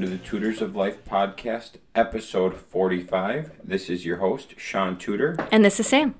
Welcome 0.00 0.16
to 0.16 0.24
the 0.24 0.30
Tutors 0.30 0.62
of 0.62 0.74
Life 0.74 1.04
podcast, 1.04 1.72
episode 1.94 2.56
45. 2.56 3.50
This 3.62 3.90
is 3.90 4.06
your 4.06 4.16
host, 4.16 4.54
Shaun 4.56 4.96
Tudor. 4.96 5.36
And 5.52 5.62
this 5.62 5.78
is 5.78 5.88
Sam. 5.88 6.14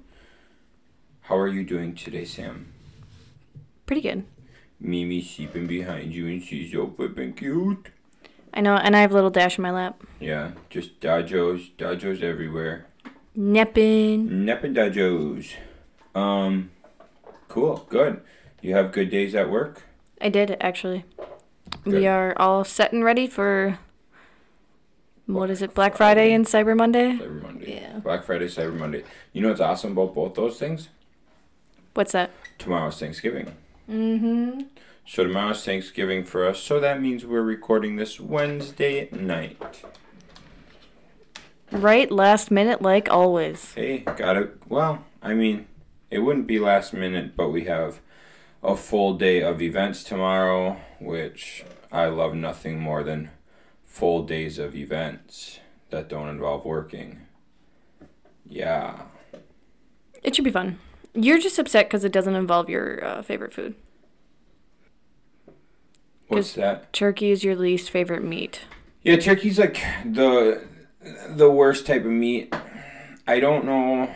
How 1.23 1.39
are 1.39 1.49
you 1.49 1.64
doing 1.64 1.95
today, 1.95 2.27
Sam? 2.27 2.75
Pretty 3.87 4.03
good. 4.03 4.27
Mimi 4.79 5.23
sleeping 5.23 5.67
behind 5.67 6.14
you 6.14 6.27
and 6.27 6.43
she's 6.43 6.73
so 6.73 6.89
flipping 6.90 7.32
cute. 7.32 7.89
I 8.53 8.61
know, 8.61 8.77
and 8.77 8.95
I 8.95 9.01
have 9.01 9.13
a 9.13 9.14
little 9.14 9.31
dash 9.31 9.57
in 9.57 9.63
my 9.63 9.71
lap. 9.71 10.03
Yeah, 10.21 10.51
just 10.68 11.01
dojos, 11.01 11.71
dojos 11.79 12.23
everywhere. 12.23 12.87
Neppin. 13.35 14.45
Neppin 14.45 14.75
dojos. 14.75 15.54
Um, 16.15 16.71
cool, 17.49 17.87
good. 17.89 18.21
You 18.61 18.75
have 18.75 18.93
good 18.93 19.09
days 19.09 19.35
at 19.35 19.49
work? 19.49 19.85
I 20.21 20.29
did, 20.29 20.59
actually. 20.61 21.07
Good. 21.85 21.95
We 21.95 22.07
are 22.07 22.35
all 22.37 22.65
set 22.65 22.93
and 22.93 23.05
ready 23.05 23.27
for. 23.27 23.79
What 25.27 25.51
is 25.51 25.63
it? 25.63 25.75
Black 25.75 25.96
Friday 25.96 26.33
and 26.33 26.45
Cyber 26.45 26.77
Monday? 26.77 27.13
Cyber 27.13 27.43
Monday. 27.43 27.81
Yeah. 27.81 27.99
Black 28.01 28.25
Friday, 28.25 28.46
Cyber 28.46 28.77
Monday. 28.77 29.05
You 29.33 29.43
know 29.43 29.49
what's 29.49 29.61
awesome 29.61 29.93
about 29.93 30.15
both 30.15 30.35
those 30.35 30.59
things? 30.59 30.89
What's 31.95 32.12
that? 32.12 32.31
Tomorrow's 32.59 32.98
Thanksgiving. 32.98 33.55
Mm 33.89 34.20
hmm. 34.20 34.61
So 35.06 35.25
tomorrow's 35.25 35.65
Thanksgiving 35.65 36.25
for 36.25 36.47
us, 36.47 36.61
so 36.61 36.79
that 36.79 37.01
means 37.01 37.25
we're 37.25 37.43
recording 37.43 37.97
this 37.97 38.21
Wednesday 38.21 39.09
night. 39.11 39.83
Right? 41.73 42.09
Last 42.11 42.53
minute, 42.53 42.81
like 42.81 43.11
always. 43.11 43.75
Hey, 43.75 43.99
got 43.99 44.37
it. 44.37 44.57
Well, 44.69 45.05
I 45.21 45.34
mean, 45.34 45.67
it 46.11 46.21
wouldn't 46.21 46.47
be 46.47 46.61
last 46.61 46.93
minute, 46.93 47.37
but 47.37 47.49
we 47.51 47.65
have 47.65 48.01
a 48.62 48.77
full 48.77 49.15
day 49.15 49.43
of 49.43 49.61
events 49.61 50.05
tomorrow, 50.05 50.81
which 51.01 51.65
I 51.91 52.06
love 52.06 52.34
nothing 52.34 52.79
more 52.79 53.03
than 53.03 53.31
full 53.83 54.23
days 54.23 54.59
of 54.59 54.77
events 54.77 55.61
that 55.91 56.09
don't 56.09 56.29
involve 56.29 56.65
working. 56.65 57.23
Yeah. 58.47 59.03
It 60.23 60.37
should 60.37 60.45
be 60.45 60.51
fun. 60.51 60.78
You're 61.15 61.39
just 61.39 61.59
upset 61.59 61.87
because 61.87 62.05
it 62.05 62.12
doesn't 62.12 62.37
involve 62.37 62.69
your 62.69 63.05
uh, 63.05 63.23
favorite 63.23 63.53
food. 63.53 63.75
What's 66.28 66.53
that? 66.55 66.93
Turkey 66.93 67.33
is 67.33 67.43
your 67.43 67.56
least 67.56 67.91
favorite 67.91 68.23
meat. 68.23 68.61
Yeah, 69.03 69.17
turkey's 69.17 69.59
like 69.59 69.83
the 70.05 70.62
the 71.28 71.51
worst 71.51 71.87
type 71.87 72.05
of 72.05 72.11
meat. 72.12 72.55
I 73.27 73.41
don't 73.41 73.65
know 73.65 74.15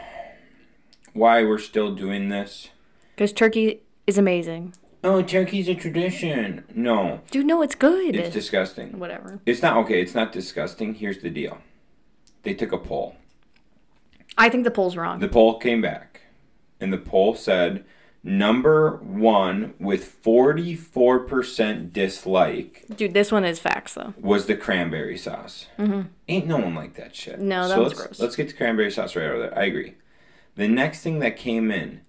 why 1.13 1.43
we're 1.43 1.59
still 1.59 1.95
doing 1.95 2.29
this. 2.29 2.69
Because 3.17 3.33
turkey 3.33 3.81
is 4.07 4.19
amazing. 4.19 4.75
Oh, 5.05 5.23
turkey's 5.23 5.69
a 5.69 5.75
tradition. 5.75 6.65
No, 6.75 7.21
Dude, 7.31 7.47
no, 7.47 7.61
it's 7.63 7.75
good. 7.75 8.17
it's 8.17 8.35
disgusting. 8.35 8.99
Whatever. 8.99 9.41
It's 9.45 9.63
not 9.63 9.77
okay. 9.85 10.01
It's 10.01 10.15
not 10.15 10.33
disgusting. 10.33 10.95
Here's 10.95 11.19
the 11.19 11.31
deal. 11.31 11.59
They 12.43 12.55
took 12.55 12.73
a 12.73 12.79
poll. 12.79 13.17
I 14.37 14.49
think 14.49 14.65
the 14.65 14.71
poll's 14.71 14.97
wrong. 14.97 15.21
The 15.21 15.29
poll 15.29 15.59
came 15.59 15.81
back, 15.81 16.23
and 16.81 16.93
the 16.93 16.99
poll 16.99 17.35
said 17.35 17.85
number 18.23 18.97
one 19.03 19.75
with 19.79 20.23
44% 20.25 21.93
dislike 21.93 22.87
Dude, 22.97 23.13
this 23.13 23.31
one 23.31 23.45
is 23.45 23.59
facts, 23.59 23.95
though. 23.95 24.15
was 24.19 24.47
the 24.47 24.57
cranberry 24.57 25.19
sauce. 25.19 25.67
Mm-hmm. 25.79 26.03
Ain't 26.29 26.47
no 26.47 26.57
one 26.57 26.75
like 26.75 26.95
that 26.95 27.15
shit. 27.15 27.39
No, 27.39 27.69
that 27.69 27.75
so 27.75 27.83
one's 27.83 27.93
let's, 27.93 28.03
gross. 28.07 28.21
Let's 28.21 28.37
get 28.37 28.49
the 28.49 28.55
cranberry 28.55 28.91
sauce 28.91 29.15
right 29.15 29.27
over 29.27 29.39
there. 29.41 29.59
I 29.59 29.65
agree. 29.65 29.95
The 30.57 30.69
next 30.69 31.03
thing 31.03 31.19
that 31.19 31.37
came 31.37 31.71
in, 31.71 32.01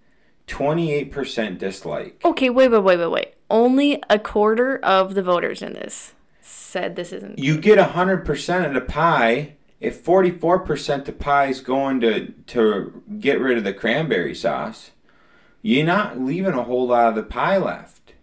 28% 0.48 1.58
dislike. 1.58 2.22
Okay, 2.24 2.50
wait, 2.50 2.70
wait, 2.70 2.84
wait, 2.84 3.00
wait, 3.00 3.12
wait. 3.12 3.34
Only 3.50 4.02
a 4.10 4.20
quarter 4.20 4.78
of 4.78 5.16
the 5.16 5.24
voters 5.24 5.62
in 5.62 5.74
this 5.74 6.14
said 6.42 6.96
this 6.96 7.12
isn't. 7.12 7.40
You 7.40 7.60
get 7.60 7.78
100% 7.78 8.66
of 8.66 8.74
the 8.74 8.82
pie. 8.82 9.56
If 9.80 10.04
44% 10.04 11.00
of 11.00 11.06
the 11.06 11.12
pie 11.12 11.48
is 11.48 11.62
going 11.62 12.00
to, 12.02 12.28
to 12.48 13.04
get 13.20 13.40
rid 13.40 13.58
of 13.58 13.64
the 13.64 13.74
cranberry 13.74 14.34
sauce, 14.34 14.92
you're 15.62 15.86
not 15.86 16.20
leaving 16.20 16.54
a 16.54 16.64
whole 16.64 16.88
lot 16.88 17.10
of 17.10 17.16
the 17.16 17.24
pie 17.24 17.58
left. 17.58 18.14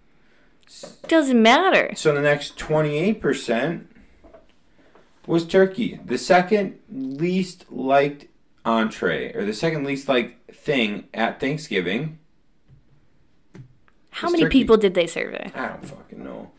Doesn't 1.08 1.40
matter. 1.40 1.92
So 1.94 2.14
the 2.14 2.20
next 2.20 2.56
28% 2.56 3.84
was 5.26 5.44
turkey. 5.44 6.00
The 6.04 6.18
second 6.18 6.78
least 6.90 7.70
liked 7.70 8.26
entree, 8.64 9.32
or 9.34 9.44
the 9.44 9.52
second 9.52 9.84
least 9.84 10.08
liked 10.08 10.41
thing 10.62 11.08
at 11.12 11.40
Thanksgiving. 11.40 12.18
How 14.10 14.30
many 14.30 14.44
turkey. 14.44 14.58
people 14.60 14.76
did 14.76 14.94
they 14.94 15.06
survey? 15.06 15.50
I 15.54 15.68
don't 15.68 15.84
fucking 15.84 16.22
know. 16.22 16.52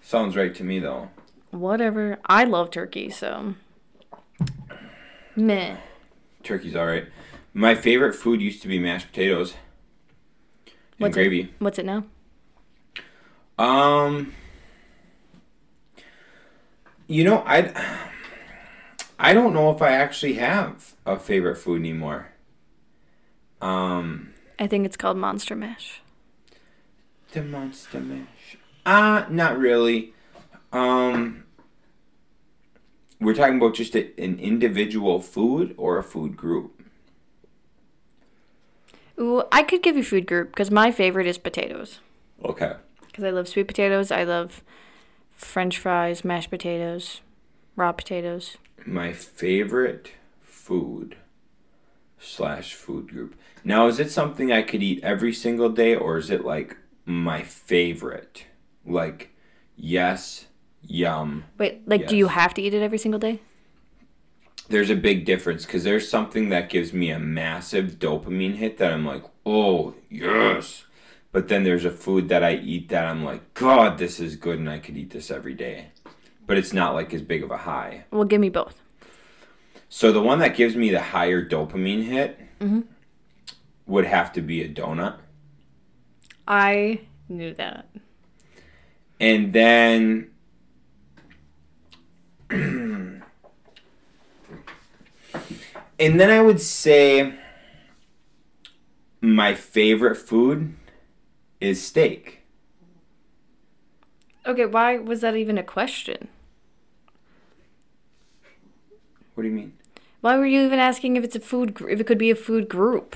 Sounds 0.00 0.36
right 0.36 0.54
to 0.54 0.64
me 0.64 0.78
though. 0.78 1.10
Whatever. 1.50 2.18
I 2.26 2.44
love 2.44 2.70
turkey, 2.70 3.10
so. 3.10 3.54
Meh. 5.36 5.76
Turkey's 6.42 6.74
alright. 6.74 7.06
My 7.52 7.74
favorite 7.74 8.14
food 8.14 8.40
used 8.40 8.62
to 8.62 8.68
be 8.68 8.78
mashed 8.78 9.08
potatoes 9.08 9.54
and 10.66 10.74
What's 10.98 11.14
gravy. 11.14 11.40
It, 11.40 11.50
what's 11.58 11.78
it 11.78 11.84
now? 11.84 12.04
Um, 13.58 14.32
you 17.06 17.24
know, 17.24 17.42
I 17.46 17.72
I 19.18 19.32
don't 19.32 19.52
know 19.52 19.70
if 19.70 19.82
I 19.82 19.92
actually 19.92 20.34
have 20.34 20.94
a 21.04 21.18
favorite 21.18 21.56
food 21.56 21.80
anymore. 21.80 22.33
Um, 23.64 24.34
I 24.58 24.66
think 24.66 24.84
it's 24.84 24.96
called 24.96 25.16
Monster 25.16 25.56
Mash. 25.56 26.02
the 27.32 27.42
monster 27.42 27.98
mash. 27.98 28.58
Ah, 28.84 29.26
not 29.30 29.58
really. 29.58 30.12
Um, 30.70 31.44
we're 33.18 33.34
talking 33.34 33.56
about 33.56 33.74
just 33.74 33.96
a, 33.96 34.10
an 34.20 34.38
individual 34.38 35.20
food 35.20 35.74
or 35.78 35.96
a 35.98 36.02
food 36.02 36.36
group. 36.36 36.82
Ooh, 39.18 39.44
I 39.50 39.62
could 39.62 39.82
give 39.82 39.96
you 39.96 40.04
food 40.04 40.26
group 40.26 40.50
because 40.50 40.70
my 40.70 40.92
favorite 40.92 41.26
is 41.26 41.38
potatoes. 41.38 42.00
Okay. 42.44 42.74
Because 43.06 43.24
I 43.24 43.30
love 43.30 43.48
sweet 43.48 43.66
potatoes. 43.66 44.10
I 44.10 44.24
love 44.24 44.62
French 45.30 45.78
fries, 45.78 46.22
mashed 46.22 46.50
potatoes, 46.50 47.22
raw 47.76 47.92
potatoes. 47.92 48.58
My 48.84 49.12
favorite 49.12 50.10
food 50.42 51.16
slash 52.24 52.74
food 52.74 53.08
group. 53.08 53.34
Now, 53.64 53.86
is 53.86 53.98
it 54.00 54.10
something 54.10 54.52
I 54.52 54.62
could 54.62 54.82
eat 54.82 55.02
every 55.02 55.32
single 55.32 55.68
day, 55.68 55.94
or 55.94 56.18
is 56.18 56.30
it 56.30 56.44
like 56.44 56.76
my 57.04 57.42
favorite? 57.42 58.46
Like, 58.84 59.30
yes, 59.76 60.46
yum. 60.82 61.44
Wait, 61.58 61.86
like, 61.88 62.06
do 62.06 62.16
you 62.16 62.28
have 62.28 62.54
to 62.54 62.62
eat 62.62 62.74
it 62.74 62.82
every 62.82 62.98
single 62.98 63.18
day? 63.18 63.40
There's 64.68 64.90
a 64.90 64.96
big 64.96 65.24
difference 65.24 65.66
because 65.66 65.84
there's 65.84 66.08
something 66.08 66.48
that 66.48 66.70
gives 66.70 66.92
me 66.92 67.10
a 67.10 67.18
massive 67.18 67.98
dopamine 67.98 68.56
hit 68.56 68.78
that 68.78 68.92
I'm 68.92 69.04
like, 69.04 69.24
oh, 69.44 69.94
yes. 70.08 70.84
But 71.32 71.48
then 71.48 71.64
there's 71.64 71.84
a 71.84 71.90
food 71.90 72.28
that 72.28 72.44
I 72.44 72.54
eat 72.54 72.88
that 72.90 73.06
I'm 73.06 73.24
like, 73.24 73.54
God, 73.54 73.98
this 73.98 74.20
is 74.20 74.36
good, 74.36 74.58
and 74.58 74.70
I 74.70 74.78
could 74.78 74.96
eat 74.96 75.10
this 75.10 75.30
every 75.30 75.54
day. 75.54 75.88
But 76.46 76.58
it's 76.58 76.72
not 76.72 76.94
like 76.94 77.12
as 77.12 77.22
big 77.22 77.42
of 77.42 77.50
a 77.50 77.58
high. 77.58 78.04
Well, 78.10 78.24
give 78.24 78.40
me 78.40 78.50
both. 78.50 78.80
So 79.96 80.10
the 80.10 80.20
one 80.20 80.40
that 80.40 80.56
gives 80.56 80.74
me 80.74 80.90
the 80.90 81.00
higher 81.00 81.40
dopamine 81.48 82.02
hit 82.02 82.40
Mm-hmm. 82.58 82.80
would 83.86 84.04
have 84.06 84.32
to 84.32 84.40
be 84.42 84.60
a 84.60 84.68
donut. 84.68 85.18
I 86.48 87.02
knew 87.28 87.54
that. 87.54 87.86
And 89.20 89.52
then 89.52 90.32
And 92.50 93.22
then 95.98 96.28
I 96.28 96.40
would 96.42 96.60
say 96.60 97.34
my 99.20 99.54
favorite 99.54 100.16
food 100.16 100.74
is 101.60 101.80
steak. 101.80 102.40
Okay, 104.44 104.66
why 104.66 104.98
was 104.98 105.20
that 105.20 105.36
even 105.36 105.56
a 105.56 105.62
question? 105.62 106.26
What 109.34 109.44
do 109.44 109.48
you 109.48 109.54
mean? 109.54 109.72
Why 110.24 110.38
were 110.38 110.46
you 110.46 110.62
even 110.62 110.78
asking 110.78 111.16
if 111.16 111.24
it's 111.24 111.36
a 111.36 111.40
food 111.40 111.74
gr- 111.74 111.90
if 111.90 112.00
it 112.00 112.06
could 112.06 112.16
be 112.16 112.30
a 112.30 112.34
food 112.34 112.66
group? 112.66 113.14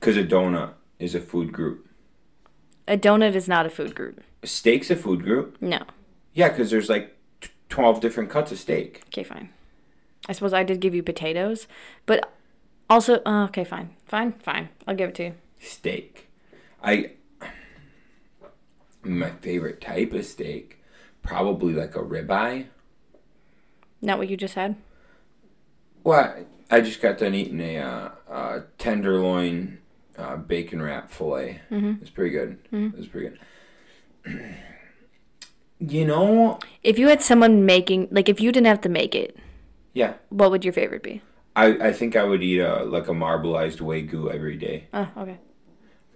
Cuz 0.00 0.18
a 0.18 0.22
donut 0.22 0.74
is 0.98 1.14
a 1.14 1.20
food 1.20 1.50
group. 1.50 1.88
A 2.86 2.98
donut 2.98 3.34
is 3.34 3.48
not 3.48 3.64
a 3.64 3.70
food 3.70 3.94
group. 3.94 4.20
A 4.42 4.46
Steak's 4.46 4.90
a 4.90 4.96
food 4.96 5.22
group. 5.22 5.56
No. 5.62 5.80
Yeah, 6.34 6.50
cuz 6.50 6.70
there's 6.70 6.90
like 6.90 7.16
t- 7.40 7.48
12 7.70 8.02
different 8.02 8.28
cuts 8.28 8.52
of 8.52 8.58
steak. 8.58 9.00
Okay, 9.06 9.22
fine. 9.22 9.48
I 10.28 10.32
suppose 10.34 10.52
I 10.52 10.62
did 10.62 10.80
give 10.82 10.94
you 10.94 11.02
potatoes, 11.02 11.66
but 12.04 12.30
also 12.90 13.22
uh, 13.24 13.44
okay, 13.44 13.64
fine, 13.64 13.96
fine, 14.04 14.34
fine. 14.42 14.68
I'll 14.86 14.94
give 14.94 15.08
it 15.08 15.14
to 15.14 15.24
you. 15.24 15.34
steak. 15.58 16.28
I 16.82 17.12
my 19.02 19.30
favorite 19.30 19.80
type 19.80 20.12
of 20.12 20.26
steak, 20.26 20.80
probably 21.22 21.72
like 21.72 21.96
a 21.96 22.00
ribeye. 22.14 22.66
Not 24.02 24.18
what 24.18 24.28
you 24.28 24.36
just 24.36 24.54
had. 24.54 24.76
Well, 26.04 26.44
I 26.70 26.80
just 26.80 27.00
got 27.00 27.18
done 27.18 27.34
eating 27.34 27.60
a 27.60 27.78
uh, 27.78 28.10
uh, 28.30 28.60
tenderloin 28.78 29.78
uh, 30.16 30.36
bacon 30.36 30.80
wrap 30.82 31.10
fillet. 31.10 31.60
It's 31.70 32.10
pretty 32.10 32.30
good. 32.30 32.58
It's 32.70 33.08
pretty 33.08 33.36
good. 34.24 34.54
You 35.80 36.06
know, 36.06 36.60
If 36.82 36.98
you 36.98 37.08
had 37.08 37.20
someone 37.20 37.66
making, 37.66 38.08
like, 38.10 38.28
if 38.28 38.40
you 38.40 38.52
didn't 38.52 38.68
have 38.68 38.80
to 38.82 38.88
make 38.88 39.14
it, 39.14 39.36
yeah. 39.92 40.14
what 40.30 40.50
would 40.50 40.64
your 40.64 40.72
favorite 40.72 41.02
be? 41.02 41.20
I, 41.56 41.88
I 41.88 41.92
think 41.92 42.16
I 42.16 42.24
would 42.24 42.42
eat 42.42 42.60
a 42.60 42.84
like 42.84 43.06
a 43.08 43.12
marbleized 43.12 43.78
wagyu 43.80 44.32
every 44.32 44.56
day. 44.56 44.86
Oh, 44.94 45.08
okay. 45.18 45.38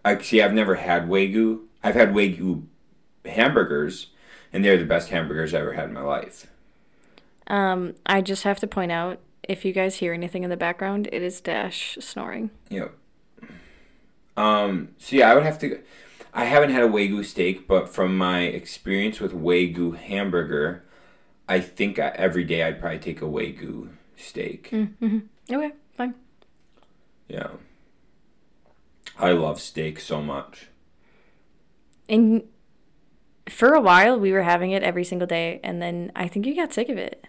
I 0.05 0.17
see. 0.23 0.41
I've 0.41 0.55
never 0.55 0.77
had 0.77 1.09
wagyu. 1.09 1.65
I've 1.83 1.97
had 1.97 2.11
wagyu 2.11 2.65
hamburgers, 3.25 4.07
and 4.53 4.65
they're 4.65 4.79
the 4.79 4.85
best 4.85 5.11
hamburgers 5.11 5.53
I 5.53 5.59
ever 5.61 5.75
had 5.75 5.89
in 5.89 5.93
my 5.93 6.03
life. 6.03 6.47
Um, 7.47 7.95
I 8.07 8.21
just 8.21 8.45
have 8.45 8.59
to 8.61 8.67
point 8.67 8.91
out 8.93 9.21
if 9.49 9.65
you 9.65 9.73
guys 9.73 9.97
hear 9.97 10.13
anything 10.13 10.45
in 10.45 10.51
the 10.51 10.57
background, 10.57 11.09
it 11.11 11.23
is 11.23 11.41
Dash 11.41 11.99
snoring. 12.01 12.51
Yep. 12.69 12.95
Um. 14.37 14.91
So 14.99 15.17
yeah, 15.17 15.31
I 15.31 15.35
would 15.35 15.43
have 15.43 15.59
to. 15.61 15.83
I 16.33 16.45
haven't 16.45 16.71
had 16.71 16.85
a 16.85 16.89
wagyu 16.89 17.25
steak, 17.25 17.67
but 17.67 17.89
from 17.89 18.17
my 18.17 18.43
experience 18.43 19.19
with 19.19 19.33
wagyu 19.33 19.97
hamburger, 19.97 20.85
I 21.49 21.59
think 21.61 21.99
I, 21.99 22.09
every 22.11 22.45
day 22.45 22.63
I'd 22.63 22.79
probably 22.79 22.99
take 22.99 23.23
a 23.23 23.25
wagyu 23.25 23.89
steak. 24.17 24.73
Okay, 25.51 25.73
fine. 25.97 26.15
Yeah. 27.27 27.49
I 29.19 29.33
love 29.33 29.61
steak 29.61 29.99
so 29.99 30.23
much. 30.23 30.69
And 32.09 32.45
for 33.49 33.73
a 33.75 33.81
while, 33.81 34.21
we 34.21 34.33
were 34.33 34.43
having 34.43 34.71
it 34.71 34.83
every 34.83 35.05
single 35.05 35.27
day, 35.27 35.59
and 35.65 35.83
then 35.83 36.13
I 36.15 36.29
think 36.29 36.47
you 36.47 36.55
got 36.55 36.73
sick 36.73 36.89
of 36.89 36.99
it. 36.99 37.27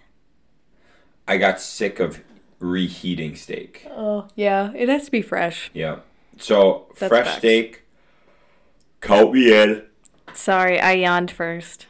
I 1.30 1.38
got 1.38 1.62
sick 1.62 2.00
of 2.00 2.24
reheating 2.58 3.36
steak. 3.36 3.86
Oh, 3.92 4.28
yeah. 4.36 4.72
It 4.76 4.90
has 4.90 5.06
to 5.06 5.12
be 5.12 5.22
fresh. 5.22 5.70
Yeah. 5.76 6.00
So 6.40 6.88
That's 6.98 7.08
fresh 7.08 7.28
facts. 7.28 7.38
steak. 7.38 7.84
Count 9.00 9.34
me 9.34 9.54
in. 9.54 9.84
Sorry, 10.34 10.80
I 10.81 10.94
yawned 10.94 11.30
first. 11.30 11.86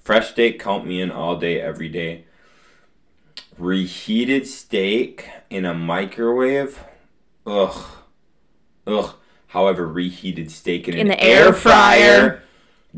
Fresh 0.00 0.30
steak, 0.30 0.58
count 0.58 0.86
me 0.86 1.02
in 1.02 1.10
all 1.10 1.36
day, 1.36 1.60
every 1.60 1.90
day. 1.90 2.24
Reheated 3.58 4.46
steak 4.46 5.28
in 5.50 5.66
a 5.66 5.74
microwave. 5.74 6.82
Ugh. 7.46 7.84
Ugh. 8.86 9.14
However, 9.48 9.86
reheated 9.86 10.50
steak 10.50 10.88
in, 10.88 10.94
In 10.94 11.00
an 11.00 11.08
the 11.08 11.22
air 11.22 11.52
fryer. 11.52 12.42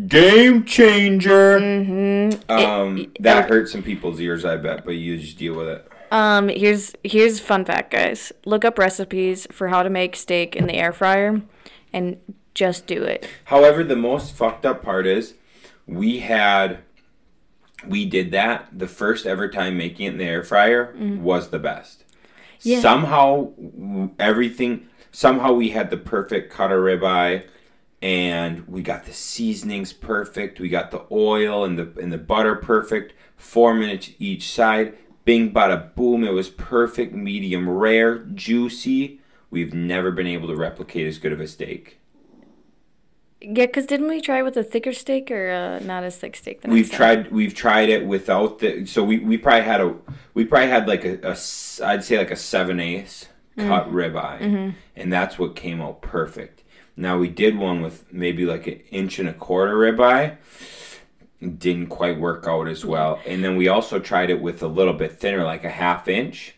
Game 0.08 0.64
changer. 0.64 1.58
Mm-hmm. 1.60 2.50
Um, 2.50 2.98
It- 2.98 3.22
that 3.22 3.44
it- 3.44 3.50
hurt 3.50 3.68
some 3.68 3.82
people's 3.82 4.20
ears, 4.20 4.44
I 4.44 4.56
bet, 4.56 4.84
but 4.84 4.92
you 4.92 5.18
just 5.18 5.38
deal 5.38 5.54
with 5.54 5.68
it. 5.68 5.88
Um, 6.10 6.48
here's 6.48 6.94
here's 7.02 7.40
fun 7.40 7.64
fact, 7.64 7.90
guys. 7.92 8.32
Look 8.44 8.64
up 8.64 8.78
recipes 8.78 9.46
for 9.50 9.68
how 9.68 9.82
to 9.82 9.90
make 9.90 10.14
steak 10.16 10.54
in 10.54 10.66
the 10.66 10.74
air 10.74 10.92
fryer, 10.92 11.42
and 11.92 12.18
just 12.54 12.86
do 12.86 13.02
it. 13.02 13.28
However, 13.46 13.82
the 13.82 13.96
most 13.96 14.32
fucked 14.34 14.64
up 14.64 14.82
part 14.82 15.06
is 15.06 15.34
we 15.86 16.20
had 16.20 16.78
we 17.86 18.04
did 18.08 18.30
that 18.32 18.68
the 18.72 18.86
first 18.86 19.26
ever 19.26 19.48
time 19.48 19.76
making 19.76 20.06
it 20.06 20.10
in 20.12 20.18
the 20.18 20.24
air 20.24 20.42
fryer 20.44 20.94
was 20.98 21.48
the 21.50 21.58
best. 21.58 22.04
Yeah. 22.62 22.80
Somehow 22.80 23.50
everything 24.18 24.86
somehow 25.10 25.52
we 25.52 25.70
had 25.70 25.90
the 25.90 25.96
perfect 25.96 26.52
cut 26.52 26.70
of 26.72 26.78
ribeye 26.80 27.44
and 28.04 28.68
we 28.68 28.82
got 28.82 29.06
the 29.06 29.14
seasonings 29.14 29.94
perfect. 29.94 30.60
We 30.60 30.68
got 30.68 30.90
the 30.90 31.06
oil 31.10 31.64
and 31.64 31.78
the 31.78 31.90
and 31.98 32.12
the 32.12 32.18
butter 32.18 32.54
perfect. 32.54 33.14
4 33.36 33.72
minutes 33.74 34.10
each 34.18 34.46
side. 34.48 34.94
Bing 35.24 35.52
bada 35.52 35.94
boom, 35.94 36.22
it 36.22 36.32
was 36.32 36.50
perfect, 36.50 37.14
medium 37.14 37.68
rare, 37.68 38.18
juicy. 38.18 39.20
We've 39.50 39.72
never 39.72 40.10
been 40.10 40.26
able 40.26 40.48
to 40.48 40.54
replicate 40.54 41.06
as 41.06 41.16
good 41.16 41.32
of 41.32 41.40
a 41.40 41.48
steak. 41.48 41.98
Yeah, 43.40 43.66
cause 43.66 43.86
didn't 43.86 44.08
we 44.08 44.20
try 44.20 44.42
with 44.42 44.58
a 44.58 44.64
thicker 44.64 44.92
steak 44.92 45.30
or 45.30 45.50
uh, 45.50 45.78
not 45.78 46.04
as 46.04 46.16
thick 46.16 46.36
steak? 46.36 46.60
The 46.60 46.68
We've 46.68 46.90
tried. 46.90 47.32
We've 47.32 47.54
tried 47.54 47.88
it 47.88 48.06
without 48.06 48.58
the. 48.58 48.84
So 48.84 49.02
we, 49.02 49.18
we 49.18 49.38
probably 49.38 49.64
had 49.64 49.80
a. 49.80 49.94
We 50.34 50.44
probably 50.44 50.68
had 50.68 50.86
like 50.86 51.04
a. 51.06 51.20
a 51.22 51.36
I'd 51.86 52.04
say 52.04 52.18
like 52.18 52.30
a 52.30 52.36
seven 52.36 52.80
eighths 52.80 53.28
cut 53.56 53.90
ribeye, 53.90 54.74
and 54.94 55.12
that's 55.12 55.38
what 55.38 55.56
came 55.56 55.80
out 55.80 56.02
perfect. 56.02 56.53
Now 56.96 57.18
we 57.18 57.28
did 57.28 57.58
one 57.58 57.82
with 57.82 58.12
maybe 58.12 58.44
like 58.44 58.66
an 58.66 58.80
inch 58.90 59.18
and 59.18 59.28
a 59.28 59.32
quarter 59.32 59.74
ribeye. 59.74 60.36
Didn't 61.40 61.88
quite 61.88 62.18
work 62.18 62.46
out 62.46 62.68
as 62.68 62.84
well, 62.84 63.20
and 63.26 63.44
then 63.44 63.56
we 63.56 63.68
also 63.68 63.98
tried 63.98 64.30
it 64.30 64.40
with 64.40 64.62
a 64.62 64.66
little 64.66 64.94
bit 64.94 65.12
thinner, 65.18 65.44
like 65.44 65.62
a 65.62 65.70
half 65.70 66.08
inch, 66.08 66.54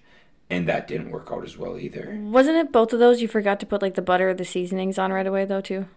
and 0.49 0.69
that 0.69 0.87
didn't 0.87 1.11
work 1.11 1.29
out 1.33 1.45
as 1.45 1.57
well 1.59 1.77
either. 1.77 2.17
Wasn't 2.23 2.57
it 2.57 2.71
both 2.71 2.93
of 2.93 3.01
those 3.01 3.21
you 3.21 3.27
forgot 3.27 3.59
to 3.61 3.67
put 3.67 3.83
like 3.83 3.95
the 3.95 4.03
butter 4.03 4.31
or 4.31 4.35
the 4.35 4.45
seasonings 4.45 4.97
on 4.97 5.13
right 5.13 5.27
away 5.27 5.45
though 5.45 5.61
too? 5.61 5.89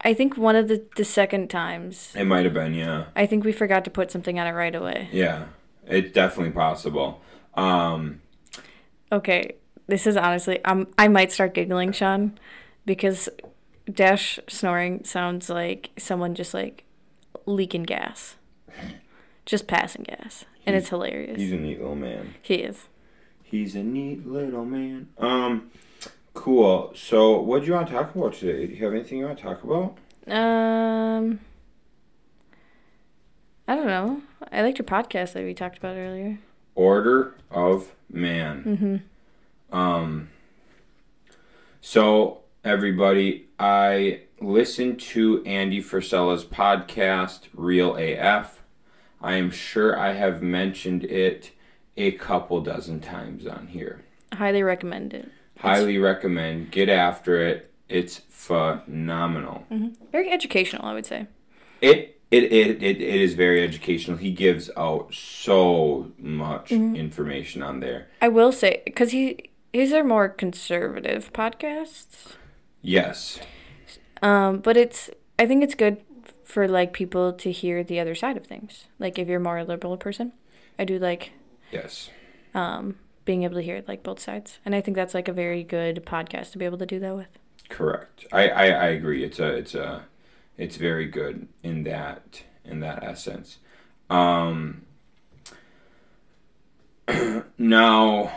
I 0.00 0.14
think 0.14 0.38
one 0.38 0.56
of 0.56 0.68
the 0.68 0.86
the 0.96 1.04
second 1.04 1.48
times. 1.50 2.12
It 2.14 2.24
might 2.24 2.44
have 2.44 2.54
been, 2.54 2.72
yeah. 2.72 3.06
I 3.14 3.26
think 3.26 3.44
we 3.44 3.52
forgot 3.52 3.84
to 3.84 3.90
put 3.90 4.10
something 4.10 4.38
on 4.38 4.46
it 4.46 4.52
right 4.52 4.74
away. 4.74 5.08
Yeah, 5.12 5.46
it's 5.86 6.12
definitely 6.12 6.52
possible. 6.52 7.20
Um, 7.54 8.22
Okay, 9.12 9.56
this 9.86 10.06
is 10.06 10.16
honestly 10.16 10.64
um 10.64 10.88
I 10.98 11.08
might 11.08 11.32
start 11.32 11.54
giggling, 11.54 11.92
Shaun, 11.92 12.38
because 12.84 13.28
Dash 13.90 14.38
snoring 14.48 15.04
sounds 15.04 15.48
like 15.48 15.90
someone 15.98 16.34
just 16.34 16.52
like 16.54 16.84
leaking 17.46 17.84
gas. 17.84 18.36
Just 19.44 19.68
passing 19.68 20.02
gas. 20.02 20.44
And 20.66 20.74
it's 20.74 20.88
hilarious. 20.88 21.38
he's 21.38 21.52
a 21.52 21.56
neat 21.56 21.78
little 21.78 21.94
man. 21.94 22.34
He 22.42 22.56
is. 22.56 22.88
He's 23.44 23.76
a 23.76 23.82
neat 23.84 24.26
little 24.26 24.64
man. 24.64 25.08
Um, 25.18 25.70
cool. 26.34 26.90
So, 26.96 27.40
what 27.40 27.60
do 27.60 27.68
you 27.68 27.74
want 27.74 27.86
to 27.86 27.92
talk 27.94 28.12
about 28.12 28.32
today? 28.34 28.66
Do 28.66 28.72
you 28.74 28.84
have 28.84 28.92
anything 28.92 29.18
you 29.18 29.26
want 29.26 29.38
to 29.38 29.44
talk 29.44 29.62
about? 29.62 29.96
Um 30.28 31.38
I 33.68 33.74
don't 33.74 33.86
know. 33.86 34.22
I 34.52 34.62
liked 34.62 34.78
your 34.78 34.86
podcast 34.86 35.32
that 35.32 35.44
we 35.44 35.54
talked 35.54 35.78
about 35.78 35.96
earlier. 35.96 36.38
Order 36.74 37.34
of 37.50 37.94
Man. 38.10 38.64
Mm-hmm. 38.64 38.96
Um. 39.72 40.30
So, 41.80 42.40
everybody, 42.64 43.46
I 43.60 44.22
listened 44.40 44.98
to 45.00 45.42
Andy 45.44 45.80
Frisella's 45.80 46.44
podcast, 46.44 47.42
Real 47.54 47.96
AF. 47.96 48.62
I 49.20 49.34
am 49.34 49.50
sure 49.50 49.98
I 49.98 50.12
have 50.12 50.42
mentioned 50.42 51.04
it 51.04 51.52
a 51.96 52.12
couple 52.12 52.60
dozen 52.60 53.00
times 53.00 53.46
on 53.46 53.68
here. 53.68 54.04
Highly 54.34 54.62
recommend 54.62 55.14
it. 55.14 55.30
Highly 55.58 55.98
recommend. 55.98 56.70
Get 56.70 56.88
after 56.88 57.40
it. 57.40 57.72
It's 57.88 58.22
phenomenal. 58.28 59.64
Very 60.12 60.30
educational, 60.30 60.86
I 60.86 60.94
would 60.94 61.06
say. 61.06 61.28
It 61.80 62.20
it, 62.30 62.44
it, 62.44 62.82
it 62.82 63.00
it 63.00 63.20
is 63.20 63.34
very 63.34 63.62
educational. 63.62 64.16
He 64.16 64.32
gives 64.32 64.70
out 64.76 65.14
so 65.14 66.10
much 66.18 66.72
information 66.72 67.62
on 67.62 67.80
there. 67.80 68.08
I 68.20 68.28
will 68.28 68.50
say 68.50 68.82
because 68.84 69.12
he 69.12 69.50
these 69.76 69.92
are 69.92 70.02
more 70.04 70.28
conservative 70.28 71.32
podcasts. 71.32 72.36
Yes. 72.80 73.40
Um, 74.22 74.58
but 74.58 74.76
it's 74.76 75.10
I 75.38 75.46
think 75.46 75.62
it's 75.62 75.74
good 75.74 75.98
for 76.44 76.66
like 76.66 76.92
people 76.94 77.32
to 77.34 77.52
hear 77.52 77.84
the 77.84 78.00
other 78.00 78.14
side 78.14 78.36
of 78.36 78.46
things. 78.46 78.86
Like 78.98 79.18
if 79.18 79.28
you're 79.28 79.40
more 79.40 79.58
a 79.58 79.64
liberal 79.64 79.96
person, 79.98 80.32
I 80.78 80.84
do 80.84 80.98
like 80.98 81.32
Yes. 81.70 82.10
um 82.54 82.96
being 83.26 83.42
able 83.42 83.56
to 83.56 83.62
hear 83.62 83.82
like 83.86 84.02
both 84.02 84.20
sides, 84.20 84.60
and 84.64 84.74
I 84.74 84.80
think 84.80 84.96
that's 84.96 85.12
like 85.12 85.28
a 85.28 85.32
very 85.32 85.62
good 85.62 86.04
podcast 86.06 86.52
to 86.52 86.58
be 86.58 86.64
able 86.64 86.78
to 86.78 86.86
do 86.86 86.98
that 87.00 87.14
with. 87.14 87.28
Correct. 87.68 88.24
I, 88.32 88.48
I, 88.48 88.64
I 88.68 88.86
agree. 88.86 89.24
It's 89.24 89.38
a 89.38 89.48
it's 89.48 89.74
a 89.74 90.04
it's 90.56 90.76
very 90.76 91.06
good 91.06 91.48
in 91.62 91.82
that 91.84 92.44
in 92.64 92.80
that 92.80 93.02
essence. 93.02 93.58
Um 94.08 94.86
now 97.58 98.32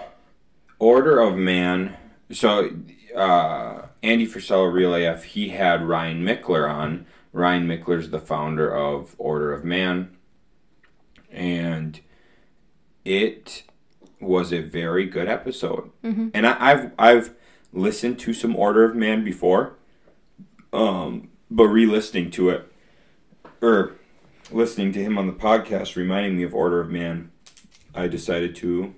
Order 0.79 1.19
of 1.19 1.35
Man 1.35 1.97
so 2.31 2.69
uh 3.15 3.87
Andy 4.01 4.25
Frisella 4.25 4.71
Real 4.71 4.95
AF 4.95 5.23
he 5.23 5.49
had 5.49 5.83
Ryan 5.87 6.23
Michler 6.23 6.71
on. 6.71 7.05
Ryan 7.31 7.67
Michler's 7.67 8.09
the 8.09 8.19
founder 8.19 8.73
of 8.73 9.15
Order 9.17 9.53
of 9.53 9.63
Man. 9.63 10.15
And 11.31 11.99
it 13.05 13.63
was 14.19 14.51
a 14.51 14.61
very 14.61 15.05
good 15.05 15.27
episode. 15.27 15.91
And 16.33 16.47
I, 16.47 16.57
I've 16.59 16.91
I've 16.97 17.35
listened 17.71 18.19
to 18.19 18.33
some 18.33 18.55
Order 18.55 18.83
of 18.83 18.95
Man 18.95 19.23
before, 19.23 19.75
um, 20.73 21.29
but 21.51 21.65
re-listening 21.65 22.31
to 22.31 22.49
it, 22.49 22.71
or 23.61 23.93
listening 24.51 24.91
to 24.93 25.03
him 25.03 25.17
on 25.17 25.27
the 25.27 25.33
podcast, 25.33 25.95
reminding 25.95 26.37
me 26.37 26.43
of 26.43 26.53
Order 26.53 26.81
of 26.81 26.89
Man, 26.89 27.31
I 27.93 28.07
decided 28.07 28.55
to 28.57 28.95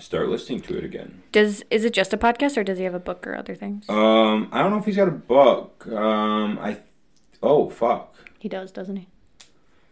start 0.00 0.28
listening 0.28 0.60
to 0.62 0.78
it 0.78 0.84
again. 0.84 1.22
Does 1.32 1.64
is 1.70 1.84
it 1.84 1.92
just 1.92 2.12
a 2.12 2.16
podcast 2.16 2.56
or 2.56 2.64
does 2.64 2.78
he 2.78 2.84
have 2.84 2.94
a 2.94 3.00
book 3.00 3.26
or 3.26 3.36
other 3.36 3.54
things? 3.54 3.88
Um, 3.88 4.48
I 4.52 4.62
don't 4.62 4.70
know 4.70 4.78
if 4.78 4.84
he's 4.84 4.96
got 4.96 5.08
a 5.08 5.12
book. 5.12 5.86
Um, 5.88 6.58
I, 6.60 6.78
oh 7.42 7.68
fuck. 7.70 8.14
he 8.38 8.48
does, 8.48 8.70
doesn't 8.72 8.96
he? 8.96 9.08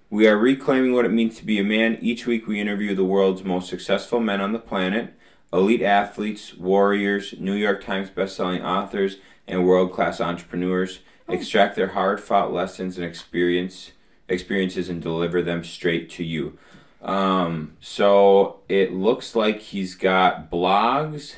We 0.08 0.28
are 0.28 0.38
reclaiming 0.38 0.92
what 0.92 1.04
it 1.04 1.10
means 1.10 1.36
to 1.38 1.44
be 1.44 1.58
a 1.58 1.64
man. 1.64 1.98
Each 2.00 2.26
week, 2.26 2.46
we 2.46 2.60
interview 2.60 2.94
the 2.94 3.04
world's 3.04 3.42
most 3.42 3.68
successful 3.68 4.20
men 4.20 4.40
on 4.40 4.52
the 4.52 4.58
planet 4.60 5.14
elite 5.52 5.82
athletes, 5.82 6.56
warriors, 6.56 7.34
New 7.38 7.54
York 7.54 7.84
Times 7.84 8.10
bestselling 8.10 8.62
authors, 8.64 9.16
and 9.46 9.66
world 9.66 9.92
class 9.92 10.20
entrepreneurs. 10.20 11.00
Extract 11.28 11.76
their 11.76 11.88
hard 11.88 12.20
fought 12.20 12.52
lessons 12.52 12.96
and 12.96 13.06
experience 13.06 13.92
experiences 14.28 14.88
and 14.88 15.00
deliver 15.00 15.40
them 15.42 15.62
straight 15.64 16.10
to 16.10 16.24
you. 16.24 16.58
Um, 17.06 17.76
so 17.80 18.62
it 18.68 18.92
looks 18.92 19.36
like 19.36 19.60
he's 19.60 19.94
got 19.94 20.50
blogs, 20.50 21.36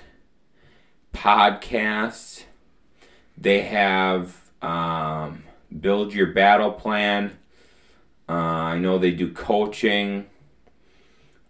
podcasts. 1.12 2.44
They 3.36 3.60
have 3.60 4.50
um, 4.62 5.44
build 5.78 6.14
your 6.14 6.28
battle 6.28 6.72
plan. 6.72 7.38
Uh, 8.26 8.32
I 8.32 8.78
know 8.78 8.98
they 8.98 9.10
do 9.10 9.30
coaching. 9.30 10.26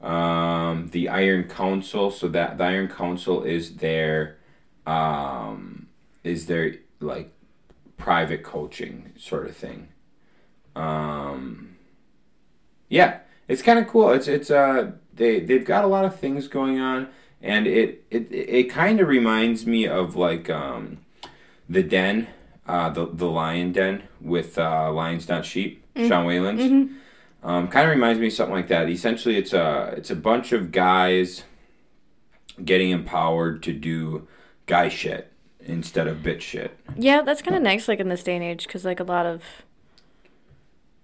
Um, 0.00 0.88
the 0.90 1.08
Iron 1.08 1.44
Council. 1.44 2.10
So 2.10 2.26
that 2.28 2.58
the 2.58 2.64
Iron 2.64 2.88
Council 2.88 3.44
is 3.44 3.76
their 3.76 4.38
um, 4.84 5.86
is 6.24 6.46
their 6.46 6.74
like 6.98 7.32
private 7.96 8.42
coaching 8.42 9.12
sort 9.16 9.46
of 9.46 9.56
thing. 9.56 9.88
Um, 10.74 11.76
yeah, 12.88 13.20
it's 13.48 13.62
kind 13.62 13.78
of 13.78 13.88
cool. 13.88 14.12
It's 14.12 14.28
it's 14.28 14.50
uh 14.50 14.92
they 15.14 15.40
they've 15.40 15.64
got 15.64 15.84
a 15.84 15.88
lot 15.88 16.04
of 16.04 16.18
things 16.18 16.46
going 16.48 16.78
on, 16.78 17.08
and 17.42 17.66
it 17.66 18.04
it 18.10 18.28
it 18.30 18.70
kind 18.70 19.00
of 19.00 19.08
reminds 19.08 19.66
me 19.66 19.86
of 19.86 20.14
like 20.14 20.48
um, 20.48 20.98
the 21.68 21.82
Den, 21.82 22.28
uh, 22.66 22.90
the 22.90 23.06
the 23.06 23.26
Lion 23.26 23.72
Den 23.72 24.04
with 24.20 24.58
uh, 24.58 24.92
Lions 24.92 25.28
Not 25.28 25.44
Sheep, 25.44 25.84
Sean 25.96 26.26
Whalen's. 26.26 26.92
Um, 27.40 27.68
kind 27.68 27.86
of 27.86 27.90
reminds 27.94 28.18
me 28.18 28.26
of 28.26 28.32
something 28.32 28.54
like 28.54 28.68
that. 28.68 28.88
Essentially, 28.88 29.36
it's 29.36 29.52
a 29.52 29.94
it's 29.96 30.10
a 30.10 30.16
bunch 30.16 30.52
of 30.52 30.72
guys 30.72 31.44
getting 32.64 32.90
empowered 32.90 33.62
to 33.62 33.72
do 33.72 34.26
guy 34.66 34.88
shit 34.88 35.32
instead 35.60 36.08
of 36.08 36.18
bitch 36.18 36.40
shit. 36.40 36.76
Yeah, 36.96 37.22
that's 37.22 37.42
kind 37.42 37.56
of 37.56 37.62
nice, 37.62 37.86
like 37.86 38.00
in 38.00 38.08
this 38.08 38.22
day 38.24 38.34
and 38.34 38.44
age, 38.44 38.66
because 38.66 38.84
like 38.84 39.00
a 39.00 39.04
lot 39.04 39.26
of, 39.26 39.42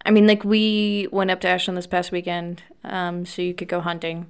I 0.06 0.10
mean, 0.10 0.26
like 0.26 0.44
we 0.44 1.08
went 1.10 1.30
up 1.30 1.40
to 1.40 1.48
Ashland 1.48 1.76
this 1.76 1.86
past 1.86 2.12
weekend, 2.12 2.62
um, 2.84 3.24
so 3.26 3.40
you 3.42 3.54
could 3.54 3.68
go 3.68 3.80
hunting. 3.80 4.26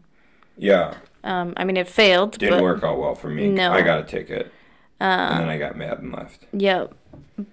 Yeah, 0.57 0.95
Um, 1.25 1.52
I 1.57 1.64
mean, 1.64 1.76
it 1.76 1.88
failed, 1.88 2.38
didn't 2.38 2.62
work 2.62 2.85
out 2.85 2.99
well 2.99 3.14
for 3.16 3.28
me. 3.28 3.49
No. 3.50 3.73
I 3.73 3.83
got 3.83 3.99
a 4.00 4.04
ticket, 4.04 4.52
Um, 5.00 5.09
and 5.11 5.40
then 5.40 5.49
I 5.49 5.59
got 5.59 5.76
mad 5.76 5.99
and 5.99 6.12
left. 6.12 6.47
yeah, 6.52 6.87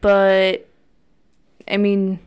but 0.01 0.67
I 1.67 1.77
mean, 1.77 2.19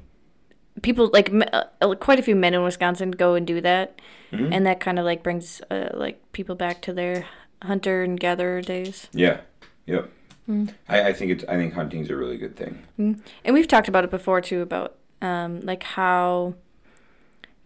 people 0.83 1.11
like 1.13 1.31
uh, 1.53 1.95
quite 2.01 2.19
a 2.19 2.23
few 2.23 2.35
men 2.35 2.55
in 2.55 2.63
Wisconsin 2.65 3.11
go 3.13 3.35
and 3.35 3.47
do 3.47 3.61
that, 3.61 4.01
Mhm. 4.33 4.53
and 4.53 4.67
that 4.67 4.81
kind 4.81 4.99
of 4.99 5.05
like 5.05 5.23
brings 5.23 5.63
uh, 5.71 5.91
like 5.95 6.21
people 6.33 6.57
back 6.57 6.81
to 6.83 6.93
their 6.93 7.27
hunter 7.63 8.03
and 8.03 8.19
gatherer 8.19 8.61
days. 8.63 9.09
Yeah, 9.13 9.41
yep. 9.87 10.11
Hmm. 10.47 10.67
I, 10.89 11.09
I 11.09 11.13
think 11.13 11.31
it's 11.31 11.45
I 11.49 11.57
think 11.57 11.75
hunting's 11.75 12.11
a 12.11 12.17
really 12.17 12.37
good 12.37 12.57
thing. 12.57 12.83
And 12.99 13.55
we've 13.55 13.69
talked 13.69 13.87
about 13.89 14.03
it 14.05 14.11
before 14.11 14.41
too 14.41 14.61
about 14.61 14.97
um, 15.25 15.61
like 15.61 15.83
how 15.83 16.55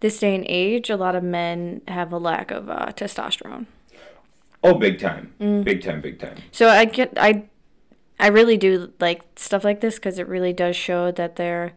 this 0.01 0.19
day 0.21 0.35
and 0.35 0.45
age, 0.47 0.91
a 0.91 0.97
lot 0.97 1.17
of 1.17 1.25
men 1.25 1.83
have 1.89 2.13
a 2.13 2.19
lack 2.19 2.51
of 2.51 2.71
uh, 2.71 2.93
testosterone. 2.95 3.67
Oh, 4.63 4.75
big 4.75 4.99
time, 4.99 5.33
Mm. 5.41 5.65
big 5.65 5.83
time, 5.83 6.01
big 6.01 6.19
time. 6.19 6.37
So 6.53 6.69
I 6.69 6.85
get 6.85 7.13
I 7.17 7.45
I 8.19 8.29
really 8.29 8.57
do 8.57 8.93
like 9.01 9.23
stuff 9.37 9.65
like 9.65 9.81
this 9.81 9.97
because 9.97 10.19
it 10.19 10.27
really 10.29 10.53
does 10.53 10.77
show 10.77 11.11
that 11.13 11.37
there 11.37 11.73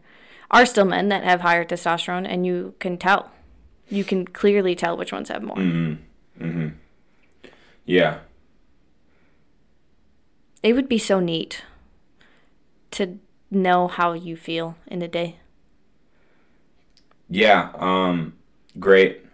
are 0.50 0.66
still 0.66 0.84
men 0.84 1.08
that 1.08 1.24
have 1.24 1.40
higher 1.40 1.64
testosterone, 1.64 2.26
and 2.28 2.44
you 2.46 2.74
can 2.78 2.98
tell. 2.98 3.30
You 3.88 4.04
can 4.04 4.26
clearly 4.26 4.74
tell 4.74 4.96
which 4.96 5.12
ones 5.12 5.28
have 5.28 5.42
more. 5.42 5.56
Mm-hmm. 5.56 6.44
Mm-hmm. 6.44 6.68
Yeah. 7.84 8.18
It 10.62 10.74
would 10.74 10.88
be 10.88 10.98
so 10.98 11.20
neat 11.20 11.64
to 12.92 13.18
know 13.50 13.88
how 13.88 14.12
you 14.12 14.36
feel 14.36 14.76
in 14.86 15.02
a 15.02 15.08
day. 15.08 15.36
Yeah. 17.32 17.70
Um. 17.74 18.34
Great. 18.78 19.24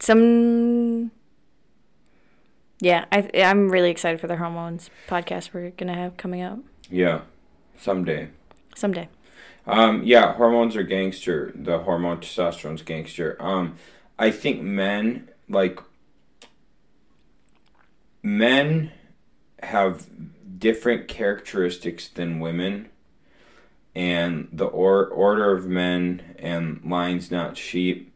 Some. 0.00 1.10
Yeah, 2.80 3.04
I 3.12 3.28
I'm 3.42 3.68
really 3.70 3.90
excited 3.90 4.20
for 4.20 4.26
the 4.26 4.36
hormones 4.36 4.90
podcast 5.08 5.52
we're 5.52 5.70
gonna 5.70 5.94
have 5.94 6.16
coming 6.16 6.42
up 6.42 6.58
Yeah. 6.90 7.20
Someday. 7.76 8.28
someday. 8.74 9.08
Um, 9.66 10.02
yeah, 10.04 10.34
hormones 10.34 10.74
are 10.76 10.82
gangster. 10.82 11.52
The 11.54 11.78
hormone 11.80 12.18
testosterone's 12.18 12.82
gangster. 12.82 13.36
Um, 13.40 13.76
I 14.18 14.30
think 14.32 14.62
men 14.62 15.28
like 15.48 15.80
men 18.22 18.90
have 19.62 20.06
different 20.58 21.06
characteristics 21.08 22.08
than 22.08 22.40
women, 22.40 22.88
and 23.94 24.48
the 24.52 24.64
or- 24.64 25.06
order 25.06 25.52
of 25.56 25.66
men 25.66 26.34
and 26.38 26.80
Lions 26.84 27.30
Not 27.30 27.56
Sheep, 27.56 28.12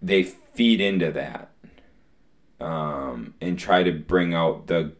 they 0.00 0.22
feed 0.22 0.80
into 0.80 1.10
that, 1.12 1.50
um, 2.60 3.34
and 3.40 3.58
try 3.58 3.82
to 3.82 3.92
bring 3.92 4.34
out 4.34 4.66
the 4.66 4.92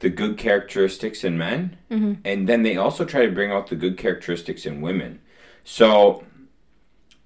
the 0.00 0.10
good 0.10 0.36
characteristics 0.36 1.24
in 1.24 1.38
men 1.38 1.78
and 2.24 2.46
then 2.46 2.62
they 2.62 2.76
also 2.76 3.04
try 3.06 3.24
to 3.24 3.32
bring 3.32 3.50
out 3.50 3.68
the 3.68 3.76
good 3.76 3.96
characteristics 3.96 4.66
in 4.66 4.82
women. 4.82 5.20
So 5.64 6.24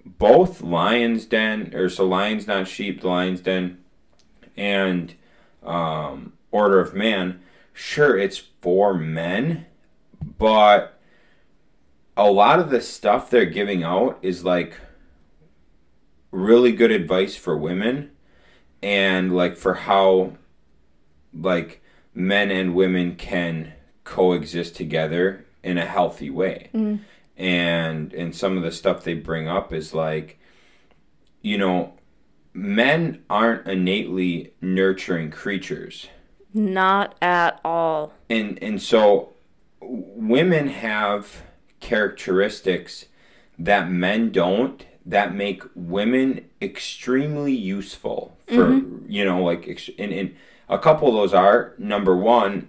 both 0.05 0.61
Lions 0.63 1.25
Den 1.25 1.75
or 1.75 1.89
so 1.89 2.07
Lions 2.07 2.47
Not 2.47 2.69
Sheep, 2.69 3.01
the 3.01 3.09
Lions 3.09 3.41
Den, 3.41 3.79
and 4.57 5.15
um, 5.65 6.35
Order 6.53 6.79
of 6.79 6.95
Man. 6.95 7.41
Sure, 7.73 8.17
it's 8.17 8.39
for 8.61 8.95
men, 8.95 9.67
but 10.39 10.98
a 12.19 12.31
lot 12.31 12.59
of 12.59 12.69
the 12.69 12.81
stuff 12.81 13.31
they're 13.31 13.47
giving 13.47 13.85
out 13.85 14.19
is 14.21 14.45
like 14.45 14.77
really 16.33 16.73
good 16.73 16.91
advice 16.91 17.37
for 17.37 17.57
women 17.57 18.11
and 18.83 19.35
like 19.35 19.57
for 19.57 19.75
how 19.75 20.33
like 21.33 21.81
men 22.13 22.51
and 22.51 22.75
women 22.75 23.15
can 23.15 23.73
coexist 24.03 24.75
together 24.75 25.47
in 25.63 25.79
a 25.79 25.87
healthy 25.87 26.29
way. 26.29 26.71
Mm-hmm. 26.75 27.03
And 27.37 28.13
and 28.13 28.35
some 28.35 28.57
of 28.57 28.65
the 28.65 28.73
stuff 28.73 29.05
they 29.05 29.15
bring 29.15 29.47
up 29.47 29.73
is 29.73 29.95
like 29.95 30.41
you 31.41 31.57
know 31.57 31.95
men 32.53 33.23
aren't 33.31 33.69
innately 33.69 34.55
nurturing 34.61 35.31
creatures. 35.31 36.09
Not 36.53 37.15
at 37.23 37.61
all. 37.65 38.13
And 38.29 38.61
and 38.61 38.83
so 38.83 39.35
women 39.81 40.67
have 40.67 41.45
characteristics 41.89 43.07
that 43.59 43.91
men 43.91 44.31
don't 44.31 44.85
that 45.07 45.35
make 45.35 45.63
women 45.75 46.45
extremely 46.61 47.55
useful 47.55 48.37
for 48.47 48.67
mm-hmm. 48.67 49.11
you 49.11 49.25
know 49.25 49.43
like 49.43 49.67
and, 49.99 50.13
and 50.13 50.37
a 50.69 50.79
couple 50.79 51.09
of 51.09 51.15
those 51.15 51.33
are 51.33 51.75
number 51.79 52.15
one 52.15 52.69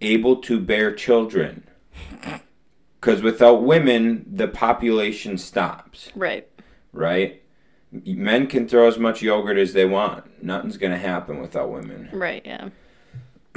able 0.00 0.36
to 0.36 0.60
bear 0.60 0.94
children 0.94 1.64
because 3.00 3.20
without 3.20 3.64
women 3.64 4.24
the 4.30 4.46
population 4.46 5.36
stops 5.36 6.12
Right. 6.14 6.46
right 6.92 7.42
men 7.90 8.46
can 8.46 8.68
throw 8.68 8.86
as 8.86 8.96
much 8.96 9.22
yogurt 9.22 9.58
as 9.58 9.72
they 9.72 9.86
want 9.86 10.40
nothing's 10.40 10.76
going 10.76 10.92
to 10.92 10.98
happen 10.98 11.40
without 11.40 11.68
women 11.68 12.10
Right. 12.12 12.42
Yeah. 12.44 12.68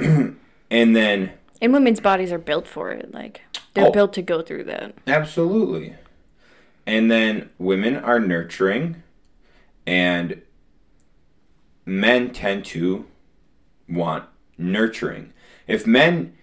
and 0.00 0.96
then 0.96 1.37
And 1.60 1.72
women's 1.72 2.00
bodies 2.00 2.32
are 2.32 2.38
built 2.38 2.66
for 2.68 2.90
it. 2.90 3.12
Like 3.12 3.42
they're 3.74 3.86
Oh. 3.86 3.92
built 3.92 4.12
to 4.14 4.22
go 4.22 4.42
through 4.42 4.64
that. 4.64 4.94
Absolutely. 5.06 5.94
And 6.86 7.10
then 7.10 7.50
women 7.58 7.96
are 7.96 8.18
nurturing, 8.18 9.02
and 9.86 10.40
men 11.84 12.30
tend 12.30 12.64
to 12.66 13.06
want 13.88 14.24
nurturing. 14.56 15.32
If 15.66 15.86
men, 15.86 16.34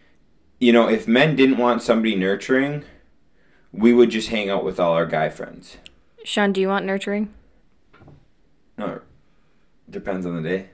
you 0.60 0.72
know, 0.72 0.88
if 0.88 1.08
men 1.08 1.36
didn't 1.36 1.58
want 1.58 1.82
somebody 1.82 2.16
nurturing, 2.16 2.84
we 3.72 3.94
would 3.94 4.10
just 4.12 4.30
hang 4.30 4.50
out 4.50 4.64
with 4.64 4.80
all 4.80 4.94
our 4.94 5.06
guy 5.06 5.30
friends. 5.30 5.78
Shaun, 6.24 6.52
do 6.54 6.62
you 6.62 6.68
want 6.68 6.86
nurturing? 6.86 7.34
No, 8.78 9.02
depends 9.90 10.26
on 10.26 10.42
the 10.42 10.48
day. 10.48 10.70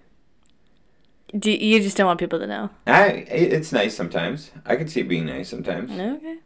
Do 1.37 1.51
you 1.51 1.79
just 1.79 1.97
don't 1.97 2.07
want 2.07 2.19
people 2.19 2.39
to 2.39 2.47
know? 2.47 2.69
I, 2.87 3.05
it's 3.29 3.71
nice 3.71 3.95
sometimes. 3.95 4.51
I 4.65 4.75
can 4.75 4.87
see 4.87 5.01
it 5.01 5.07
being 5.07 5.25
nice 5.25 5.49
sometimes. 5.49 5.91
Okay. 5.91 6.37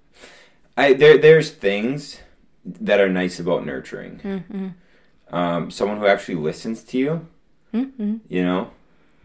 I 0.78 0.94
there 0.94 1.18
there's 1.18 1.52
things 1.52 2.20
that 2.64 3.00
are 3.00 3.10
nice 3.10 3.40
about 3.40 3.66
nurturing. 3.66 4.20
Mm-hmm. 4.20 4.68
Um, 5.36 5.72
someone 5.72 5.98
who 5.98 6.08
actually 6.08 6.36
listens 6.36 6.84
to 6.84 6.98
you. 6.98 7.28
Mm-hmm. 7.74 8.18
You 8.30 8.44
know, 8.44 8.72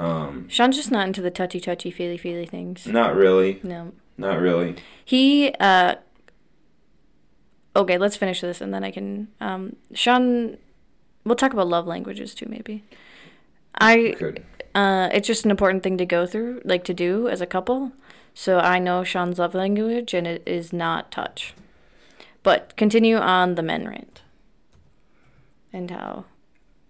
um, 0.01 0.49
Shaun's 0.49 0.77
just 0.77 0.91
not 0.91 1.07
into 1.07 1.21
the 1.21 1.31
touchy, 1.31 1.61
touchy, 1.61 1.91
feely, 1.91 2.17
feely 2.17 2.47
things. 2.47 2.87
not 2.87 3.15
really, 3.15 3.61
No. 3.63 3.93
not 4.17 4.41
really. 4.41 4.77
He, 5.05 5.53
uh, 5.61 5.97
okay, 7.77 7.99
let's 7.99 8.17
finish 8.17 8.41
this 8.41 8.61
and 8.63 8.73
then 8.73 8.83
I 8.83 8.91
can, 8.91 9.29
um, 9.41 9.77
Shaun, 9.93 10.57
we'll 11.25 11.37
talk 11.37 11.53
about 11.53 11.69
love 11.69 11.87
languages 11.87 12.35
too, 12.35 12.47
maybe. 12.49 12.83
I, 13.75 14.17
Good. 14.19 14.43
Uh, 14.75 15.09
it's 15.13 15.27
just 15.27 15.45
an 15.45 15.51
important 15.51 15.83
thing 15.83 15.99
to 15.99 16.07
go 16.07 16.27
through, 16.27 16.61
like 16.65 16.85
to 16.85 16.95
do 16.95 17.29
as 17.29 17.41
a 17.41 17.47
couple. 17.47 17.93
So 18.35 18.59
I 18.59 18.79
know 18.79 19.03
Shaun's 19.05 19.39
love 19.39 19.55
language, 19.55 20.15
and 20.15 20.27
it 20.27 20.43
is 20.47 20.73
not 20.73 21.11
touch. 21.11 21.55
But 22.43 22.77
continue 22.77 23.17
on 23.17 23.57
the 23.57 23.63
men 23.63 23.87
rant 23.87 24.23
and 25.73 25.91
how 25.91 26.25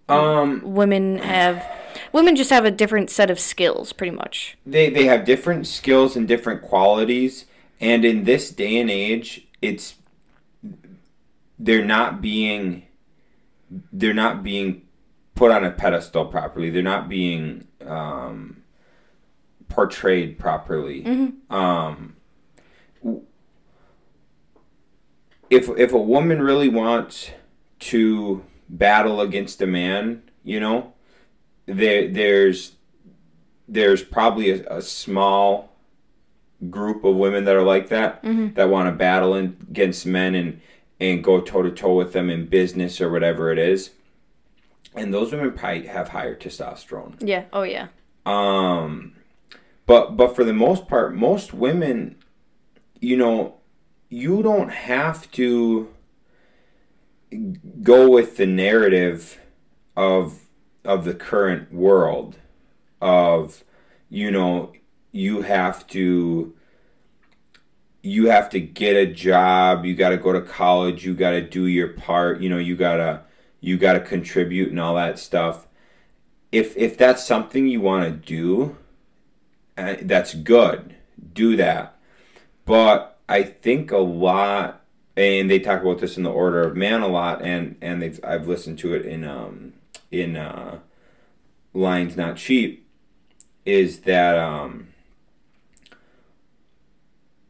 Um, 0.07 0.61
women 0.63 1.17
have 1.19 1.65
women 2.13 2.35
just 2.35 2.49
have 2.51 2.65
a 2.65 2.71
different 2.71 3.09
set 3.09 3.29
of 3.29 3.39
skills, 3.39 3.93
pretty 3.93 4.15
much. 4.15 4.57
they 4.65 4.89
they 4.89 5.05
have 5.05 5.25
different 5.25 5.67
skills 5.67 6.15
and 6.15 6.27
different 6.27 6.61
qualities, 6.61 7.45
and 7.79 8.05
in 8.05 8.23
this 8.25 8.49
day 8.51 8.77
and 8.79 8.89
age, 8.89 9.47
it's 9.61 9.95
they're 11.59 11.85
not 11.85 12.21
being 12.21 12.83
they're 13.91 14.13
not 14.13 14.43
being 14.43 14.83
put 15.35 15.51
on 15.51 15.63
a 15.63 15.71
pedestal 15.71 16.25
properly. 16.25 16.69
They're 16.69 16.81
not 16.83 17.07
being 17.09 17.67
um, 17.91 18.63
portrayed 19.67 20.39
properly. 20.39 21.03
Um, 21.49 22.15
if 25.49 25.69
if 25.77 25.91
a 25.93 25.97
woman 25.97 26.41
really 26.41 26.69
wants 26.69 27.31
to 27.79 28.43
battle 28.69 29.19
against 29.21 29.61
a 29.61 29.67
man, 29.67 30.23
you 30.43 30.59
know, 30.59 30.93
there 31.65 32.07
there's 32.07 32.73
there's 33.67 34.03
probably 34.03 34.51
a, 34.51 34.77
a 34.77 34.81
small 34.81 35.69
group 36.69 37.03
of 37.03 37.15
women 37.15 37.43
that 37.45 37.55
are 37.55 37.63
like 37.63 37.89
that 37.89 38.21
that 38.53 38.69
want 38.69 38.87
to 38.87 38.91
battle 38.91 39.33
in, 39.35 39.57
against 39.69 40.05
men 40.05 40.35
and 40.35 40.61
and 40.99 41.23
go 41.23 41.41
toe 41.41 41.63
to 41.63 41.71
toe 41.71 41.95
with 41.95 42.13
them 42.13 42.29
in 42.29 42.45
business 42.45 43.01
or 43.01 43.09
whatever 43.09 43.51
it 43.51 43.57
is. 43.59 43.91
And 44.95 45.13
those 45.13 45.31
women 45.31 45.53
probably 45.53 45.87
have 45.87 46.09
higher 46.09 46.35
testosterone. 46.35 47.15
Yeah. 47.19 47.45
Oh 47.53 47.63
yeah. 47.63 47.87
Um, 48.25 49.15
but 49.85 50.17
but 50.17 50.35
for 50.35 50.43
the 50.43 50.53
most 50.53 50.87
part, 50.87 51.15
most 51.15 51.53
women, 51.53 52.17
you 52.99 53.17
know, 53.17 53.55
you 54.09 54.43
don't 54.43 54.69
have 54.69 55.31
to 55.31 55.89
go 57.81 58.09
with 58.09 58.37
the 58.37 58.45
narrative 58.45 59.39
of 59.95 60.41
of 60.83 61.05
the 61.05 61.13
current 61.13 61.73
world 61.73 62.37
of 63.01 63.63
you 64.09 64.29
know 64.29 64.73
you 65.11 65.41
have 65.41 65.85
to 65.87 66.53
you 68.01 68.25
have 68.25 68.49
to 68.49 68.59
get 68.59 68.95
a 68.95 69.05
job 69.05 69.85
you 69.85 69.95
got 69.95 70.09
to 70.09 70.17
go 70.17 70.33
to 70.33 70.41
college 70.41 71.05
you 71.05 71.13
got 71.13 71.31
to 71.31 71.41
do 71.41 71.67
your 71.67 71.89
part 71.89 72.41
you 72.41 72.49
know 72.49 72.57
you 72.57 72.75
got 72.75 72.97
to 72.97 73.21
you 73.61 73.77
got 73.77 73.93
to 73.93 74.01
contribute 74.01 74.69
and 74.69 74.79
all 74.79 74.95
that 74.95 75.17
stuff. 75.17 75.67
If 76.51 76.75
if 76.75 76.97
that's 76.97 77.25
something 77.25 77.67
you 77.67 77.79
want 77.79 78.03
to 78.05 78.11
do 78.11 78.75
uh, 79.77 79.95
that's 80.01 80.33
good. 80.33 80.95
Do 81.33 81.55
that. 81.55 81.97
But 82.65 83.11
i 83.31 83.43
think 83.43 83.91
a 83.91 83.97
lot 83.97 84.83
and 85.15 85.49
they 85.49 85.57
talk 85.57 85.81
about 85.81 85.99
this 85.99 86.17
in 86.17 86.23
the 86.23 86.31
order 86.31 86.63
of 86.63 86.75
man 86.75 87.01
a 87.01 87.07
lot 87.07 87.41
and 87.41 87.77
and 87.81 88.01
they've 88.01 88.19
i've 88.23 88.47
listened 88.47 88.77
to 88.77 88.93
it 88.93 89.05
in 89.05 89.23
um 89.23 89.73
in 90.11 90.35
uh 90.35 90.79
Lions 91.73 92.17
Not 92.17 92.37
Sheep 92.37 92.85
is 93.65 94.01
that 94.01 94.37
um 94.37 94.89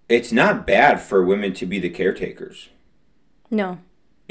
it's 0.08 0.32
not 0.32 0.68
bad 0.68 1.02
for 1.02 1.24
women 1.24 1.54
to 1.54 1.66
be 1.66 1.80
the 1.80 1.90
caretakers. 1.90 2.70
No. 3.50 3.80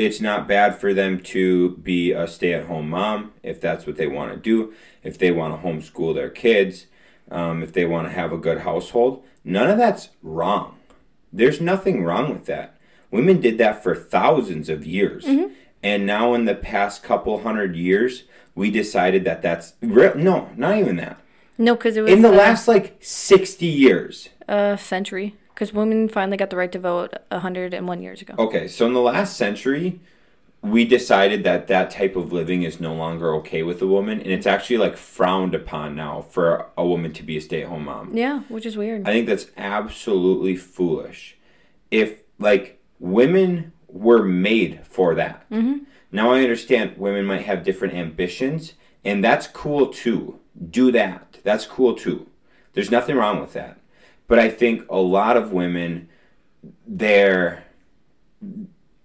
It's 0.04 0.20
not 0.20 0.48
bad 0.48 0.78
for 0.80 0.94
them 0.94 1.20
to 1.20 1.76
be 1.76 2.12
a 2.12 2.26
stay-at-home 2.26 2.88
mom 2.88 3.32
if 3.42 3.60
that's 3.60 3.86
what 3.86 3.96
they 3.96 4.06
want 4.06 4.32
to 4.32 4.38
do. 4.38 4.72
If 5.02 5.18
they 5.18 5.30
want 5.30 5.54
to 5.54 5.66
homeschool 5.66 6.14
their 6.14 6.30
kids 6.30 6.86
um, 7.30 7.62
if 7.62 7.72
they 7.72 7.84
want 7.84 8.08
to 8.08 8.12
have 8.12 8.32
a 8.32 8.38
good 8.38 8.58
household 8.60 9.22
none 9.44 9.68
of 9.70 9.78
that's 9.78 10.08
wrong. 10.22 10.76
There's 11.32 11.60
nothing 11.60 12.04
wrong 12.04 12.30
with 12.30 12.46
that. 12.46 12.76
Women 13.10 13.40
did 13.40 13.58
that 13.58 13.82
for 13.82 13.94
thousands 13.94 14.68
of 14.68 14.84
years. 14.86 15.26
And 15.82 16.04
now 16.06 16.34
in 16.34 16.44
the 16.44 16.54
past 16.54 17.02
couple 17.02 17.42
hundred 17.42 17.76
years 17.76 18.24
we 18.54 18.70
decided 18.70 19.24
that 19.24 19.42
that's 19.42 19.74
re- 19.80 20.12
no 20.16 20.50
not 20.56 20.78
even 20.78 20.96
that. 20.96 21.18
No, 21.58 21.76
because 21.76 21.96
it 21.96 22.02
was 22.02 22.12
in 22.12 22.22
the 22.22 22.32
uh, 22.32 22.36
last 22.36 22.66
like 22.68 22.96
60 23.00 23.66
years. 23.66 24.30
uh, 24.48 24.76
century. 24.76 25.36
Because 25.60 25.74
women 25.74 26.08
finally 26.08 26.38
got 26.38 26.48
the 26.48 26.56
right 26.56 26.72
to 26.72 26.78
vote 26.78 27.12
101 27.28 28.02
years 28.02 28.22
ago. 28.22 28.32
Okay, 28.38 28.66
so 28.66 28.86
in 28.86 28.94
the 28.94 29.00
last 29.02 29.36
century, 29.36 30.00
we 30.62 30.86
decided 30.86 31.44
that 31.44 31.66
that 31.66 31.90
type 31.90 32.16
of 32.16 32.32
living 32.32 32.62
is 32.62 32.80
no 32.80 32.94
longer 32.94 33.34
okay 33.34 33.62
with 33.62 33.82
a 33.82 33.86
woman, 33.86 34.22
and 34.22 34.32
it's 34.32 34.46
actually 34.46 34.78
like 34.78 34.96
frowned 34.96 35.54
upon 35.54 35.94
now 35.94 36.22
for 36.22 36.70
a 36.78 36.86
woman 36.86 37.12
to 37.12 37.22
be 37.22 37.36
a 37.36 37.42
stay 37.42 37.60
at 37.60 37.68
home 37.68 37.84
mom. 37.84 38.16
Yeah, 38.16 38.40
which 38.48 38.64
is 38.64 38.78
weird. 38.78 39.06
I 39.06 39.12
think 39.12 39.26
that's 39.26 39.48
absolutely 39.58 40.56
foolish. 40.56 41.36
If, 41.90 42.22
like, 42.38 42.80
women 42.98 43.72
were 43.86 44.24
made 44.24 44.80
for 44.86 45.14
that. 45.16 45.44
Mm-hmm. 45.50 45.80
Now 46.10 46.32
I 46.32 46.40
understand 46.40 46.96
women 46.96 47.26
might 47.26 47.42
have 47.42 47.64
different 47.64 47.92
ambitions, 47.92 48.72
and 49.04 49.22
that's 49.22 49.46
cool 49.46 49.88
too. 49.88 50.40
Do 50.70 50.90
that. 50.92 51.36
That's 51.44 51.66
cool 51.66 51.92
too. 51.92 52.28
There's 52.72 52.90
nothing 52.90 53.16
wrong 53.16 53.42
with 53.42 53.52
that. 53.52 53.76
But 54.30 54.38
I 54.38 54.48
think 54.48 54.88
a 54.88 55.00
lot 55.00 55.36
of 55.36 55.52
women, 55.52 56.08
they're 56.86 57.64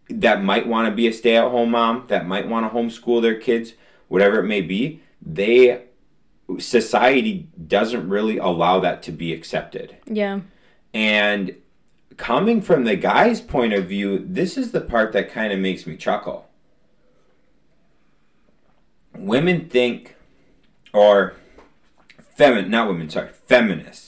that 0.07 0.43
might 0.43 0.67
want 0.67 0.87
to 0.87 0.95
be 0.95 1.07
a 1.07 1.11
stay-at-home 1.11 1.71
mom, 1.71 2.05
that 2.09 2.27
might 2.27 2.47
want 2.47 2.71
to 2.71 2.77
homeschool 2.77 3.23
their 3.23 3.33
kids, 3.33 3.73
whatever 4.07 4.37
it 4.37 4.43
may 4.43 4.61
be, 4.61 5.01
they 5.19 5.81
society 6.59 7.47
doesn't 7.67 8.07
really 8.07 8.37
allow 8.37 8.79
that 8.79 9.01
to 9.01 9.11
be 9.11 9.33
accepted. 9.33 9.97
yeah. 10.05 10.41
And 10.93 11.55
coming 12.17 12.61
from 12.61 12.83
the 12.83 12.95
guy's 12.95 13.41
point 13.41 13.73
of 13.73 13.87
view, 13.87 14.23
this 14.23 14.57
is 14.57 14.73
the 14.73 14.79
part 14.79 15.11
that 15.13 15.31
kind 15.31 15.51
of 15.51 15.57
makes 15.57 15.87
me 15.87 15.97
chuckle. 15.97 16.47
Women 19.17 19.69
think, 19.69 20.15
or 20.93 21.33
femin, 22.37 22.69
not 22.69 22.87
women, 22.87 23.09
sorry, 23.09 23.29
feminists. 23.29 24.04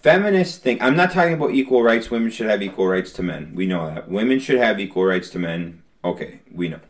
Feminists 0.00 0.58
think, 0.58 0.80
I'm 0.80 0.96
not 0.96 1.10
talking 1.10 1.34
about 1.34 1.50
equal 1.50 1.82
rights. 1.82 2.10
Women 2.10 2.30
should 2.30 2.46
have 2.46 2.62
equal 2.62 2.86
rights 2.86 3.12
to 3.14 3.22
men. 3.22 3.52
We 3.54 3.66
know 3.66 3.86
that. 3.86 4.08
Women 4.08 4.38
should 4.38 4.58
have 4.58 4.78
equal 4.78 5.04
rights 5.04 5.28
to 5.30 5.38
men. 5.38 5.82
Okay, 6.04 6.40
we 6.52 6.68
know. 6.68 6.80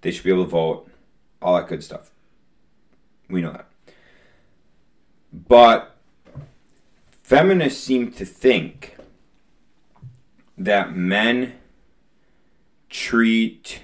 They 0.00 0.10
should 0.10 0.24
be 0.24 0.32
able 0.32 0.44
to 0.44 0.50
vote, 0.50 0.90
all 1.40 1.54
that 1.54 1.68
good 1.68 1.84
stuff. 1.84 2.10
We 3.28 3.40
know 3.40 3.52
that. 3.52 3.68
But 5.32 5.96
feminists 7.22 7.82
seem 7.82 8.10
to 8.12 8.24
think 8.24 8.96
that 10.58 10.94
men 10.94 11.54
treat 12.90 13.80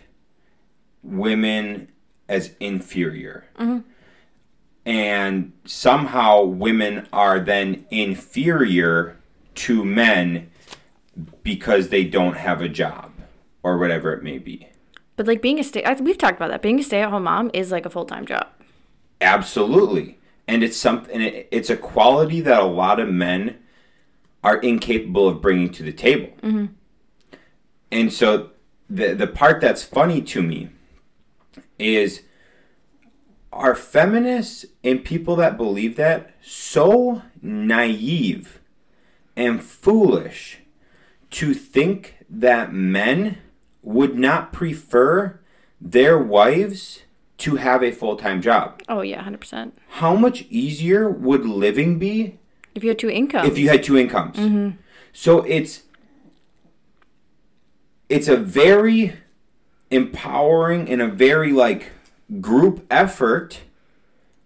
women 1.02 1.90
as 2.28 2.54
inferior. 2.60 3.46
Mm-hmm. 3.58 3.88
And 4.86 5.52
somehow 5.64 6.42
women 6.42 7.06
are 7.12 7.38
then 7.38 7.86
inferior 7.90 9.16
to 9.56 9.84
men 9.84 10.50
because 11.42 11.88
they 11.88 12.04
don't 12.04 12.36
have 12.36 12.62
a 12.62 12.68
job 12.68 13.12
or 13.62 13.76
whatever 13.78 14.12
it 14.14 14.22
may 14.22 14.38
be. 14.38 14.66
But 15.16 15.26
like 15.26 15.42
being 15.42 15.58
a 15.58 15.64
stay, 15.64 15.84
we've 16.00 16.16
talked 16.16 16.36
about 16.36 16.50
that. 16.50 16.62
Being 16.62 16.80
a 16.80 16.82
stay-at-home 16.82 17.24
mom 17.24 17.50
is 17.52 17.70
like 17.70 17.84
a 17.84 17.90
full-time 17.90 18.24
job. 18.24 18.48
Absolutely. 19.20 20.18
And 20.48 20.62
it's 20.64 20.78
something 20.78 21.20
it's 21.50 21.70
a 21.70 21.76
quality 21.76 22.40
that 22.40 22.58
a 22.58 22.64
lot 22.64 22.98
of 22.98 23.08
men 23.08 23.58
are 24.42 24.56
incapable 24.56 25.28
of 25.28 25.42
bringing 25.42 25.70
to 25.72 25.82
the 25.82 25.92
table. 25.92 26.30
Mm-hmm. 26.42 26.66
And 27.92 28.12
so 28.12 28.50
the 28.88 29.14
the 29.14 29.26
part 29.26 29.60
that's 29.60 29.84
funny 29.84 30.22
to 30.22 30.42
me 30.42 30.70
is 31.78 32.22
are 33.52 33.74
feminists 33.74 34.64
and 34.84 35.04
people 35.04 35.36
that 35.36 35.56
believe 35.56 35.96
that 35.96 36.34
so 36.40 37.22
naive 37.42 38.60
and 39.36 39.62
foolish 39.62 40.58
to 41.30 41.54
think 41.54 42.16
that 42.28 42.72
men 42.72 43.38
would 43.82 44.18
not 44.18 44.52
prefer 44.52 45.40
their 45.80 46.18
wives 46.18 47.02
to 47.38 47.56
have 47.56 47.82
a 47.82 47.90
full-time 47.90 48.42
job. 48.42 48.82
Oh 48.88 49.00
yeah, 49.00 49.22
hundred 49.22 49.40
percent. 49.40 49.76
How 49.88 50.14
much 50.14 50.44
easier 50.50 51.08
would 51.08 51.44
living 51.46 51.98
be 51.98 52.38
If 52.74 52.84
you 52.84 52.90
had 52.90 52.98
two 52.98 53.10
incomes. 53.10 53.48
if 53.48 53.58
you 53.58 53.68
had 53.68 53.82
two 53.82 53.96
incomes. 53.96 54.36
Mm-hmm. 54.36 54.76
So 55.12 55.42
it's 55.44 55.84
it's 58.08 58.28
a 58.28 58.36
very 58.36 59.14
empowering 59.90 60.88
and 60.88 61.00
a 61.00 61.08
very 61.08 61.52
like 61.52 61.92
group 62.40 62.86
effort 62.90 63.60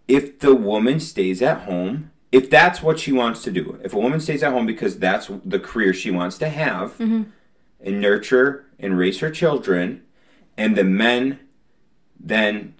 if 0.09 0.39
the 0.39 0.55
woman 0.55 1.01
stays 1.01 1.43
at 1.43 1.63
home 1.63 2.11
if 2.33 2.49
that's 2.51 2.83
what 2.83 2.99
she 2.99 3.13
wants 3.13 3.43
to 3.43 3.51
do 3.51 3.79
if 3.85 3.93
a 3.93 3.99
woman 3.99 4.21
stays 4.21 4.43
at 4.43 4.53
home 4.53 4.67
because 4.67 4.99
that's 4.99 5.31
the 5.45 5.59
career 5.59 5.93
she 5.93 6.11
wants 6.11 6.39
to 6.39 6.49
have 6.49 6.99
and 6.99 8.01
nurture 8.01 8.65
and 8.79 8.97
raise 8.97 9.21
her 9.21 9.31
children 9.31 10.03
and 10.57 10.77
the 10.77 10.85
men 10.85 11.39
then 12.19 12.75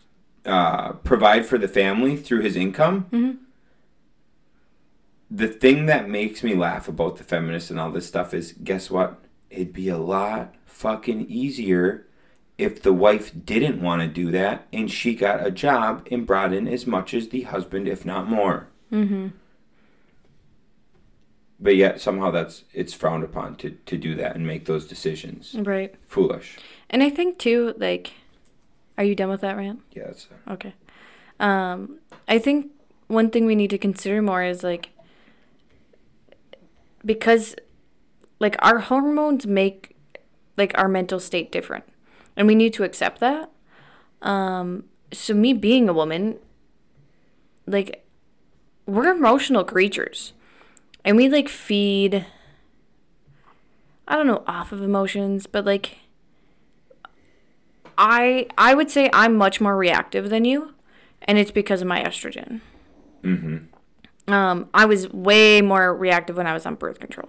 uh, 0.45 0.93
provide 0.93 1.47
for 1.47 1.59
the 1.59 1.69
family 1.69 2.17
through 2.17 2.41
his 2.41 2.57
income. 2.57 3.07
Mm-hmm. 3.11 3.33
The 5.31 5.49
thing 5.49 5.87
that 5.87 6.09
makes 6.09 6.43
me 6.43 6.55
laugh 6.55 6.89
about 6.89 7.17
the 7.17 7.25
feminists 7.25 7.71
and 7.71 7.81
all 7.81 7.91
this 7.91 8.07
stuff 8.07 8.35
is 8.35 8.53
guess 8.53 8.91
what? 8.91 9.19
It'd 9.51 9.73
be 9.73 9.89
a 9.89 9.99
lot 9.99 10.55
fucking 10.67 11.27
easier 11.29 12.07
if 12.57 12.83
the 12.83 12.93
wife 12.93 13.33
didn't 13.45 13.81
want 13.81 14.03
to 14.03 14.09
do 14.09 14.31
that 14.31 14.67
and 14.73 14.91
she 14.91 15.15
got 15.15 15.45
a 15.45 15.51
job 15.51 16.07
and 16.11 16.27
brought 16.27 16.53
in 16.53 16.69
as 16.69 16.87
much 16.87 17.13
as 17.13 17.29
the 17.29 17.43
husband, 17.43 17.89
if 17.89 18.05
not 18.05 18.29
more. 18.29 18.69
Mm-hmm. 18.93 19.29
But 21.59 21.77
yet 21.77 22.01
somehow 22.01 22.31
that's 22.31 22.65
it's 22.73 22.95
frowned 22.95 23.25
upon 23.25 23.57
to, 23.57 23.71
to 23.71 23.97
do 23.97 24.15
that 24.17 24.37
and 24.37 24.47
make 24.47 24.67
those 24.67 24.87
decisions. 24.87 25.55
Right. 25.59 25.95
Foolish. 26.07 26.59
And 26.91 27.03
I 27.03 27.11
think 27.11 27.39
too, 27.39 27.75
like, 27.79 28.13
are 28.99 29.05
you 29.05 29.15
done 29.15 29.31
with 29.31 29.41
that 29.41 29.57
rant? 29.57 29.81
Yeah, 29.93 30.05
that's 30.07 30.29
Okay. 30.49 30.75
Um, 31.41 31.99
I 32.29 32.39
think 32.39 32.71
one 33.09 33.31
thing 33.31 33.47
we 33.47 33.55
need 33.55 33.71
to 33.71 33.79
consider 33.79 34.23
more 34.23 34.43
is 34.43 34.63
like 34.63 34.91
because 37.05 37.57
like 38.39 38.57
our 38.61 38.79
hormones 38.79 39.47
make 39.47 39.97
like 40.57 40.77
our 40.79 40.89
mental 40.89 41.19
state 41.19 41.51
different. 41.51 41.85
And 42.37 42.47
we 42.47 42.55
need 42.55 42.73
to 42.75 42.85
accept 42.85 43.21
that. 43.21 43.51
Um, 44.23 44.85
so 45.13 45.35
me 45.35 45.53
being 45.53 45.89
a 45.89 45.93
woman, 45.93 46.37
like 47.67 48.05
we're 48.87 49.09
emotional 49.09 49.65
creatures. 49.65 50.33
And 51.05 51.17
we 51.17 51.29
like 51.29 51.49
feed 51.49 52.27
I 54.07 54.17
don't 54.17 54.27
know 54.27 54.43
off 54.47 54.73
of 54.73 54.83
emotions, 54.83 55.47
but 55.47 55.65
like 55.65 55.99
I 57.97 58.47
I 58.59 58.75
would 58.75 58.91
say 58.91 59.09
I'm 59.13 59.37
much 59.37 59.61
more 59.61 59.77
reactive 59.77 60.31
than 60.31 60.45
you, 60.45 60.75
and 61.23 61.39
it's 61.39 61.51
because 61.51 61.81
of 61.81 61.89
my 61.89 62.03
estrogen. 62.03 62.61
Mm-hmm. 63.23 64.33
Um, 64.33 64.69
I 64.75 64.85
was 64.87 65.13
way 65.13 65.61
more 65.63 65.95
reactive 65.95 66.37
when 66.37 66.47
I 66.47 66.55
was 66.55 66.67
on 66.67 66.75
birth 66.75 66.99
control. 66.99 67.29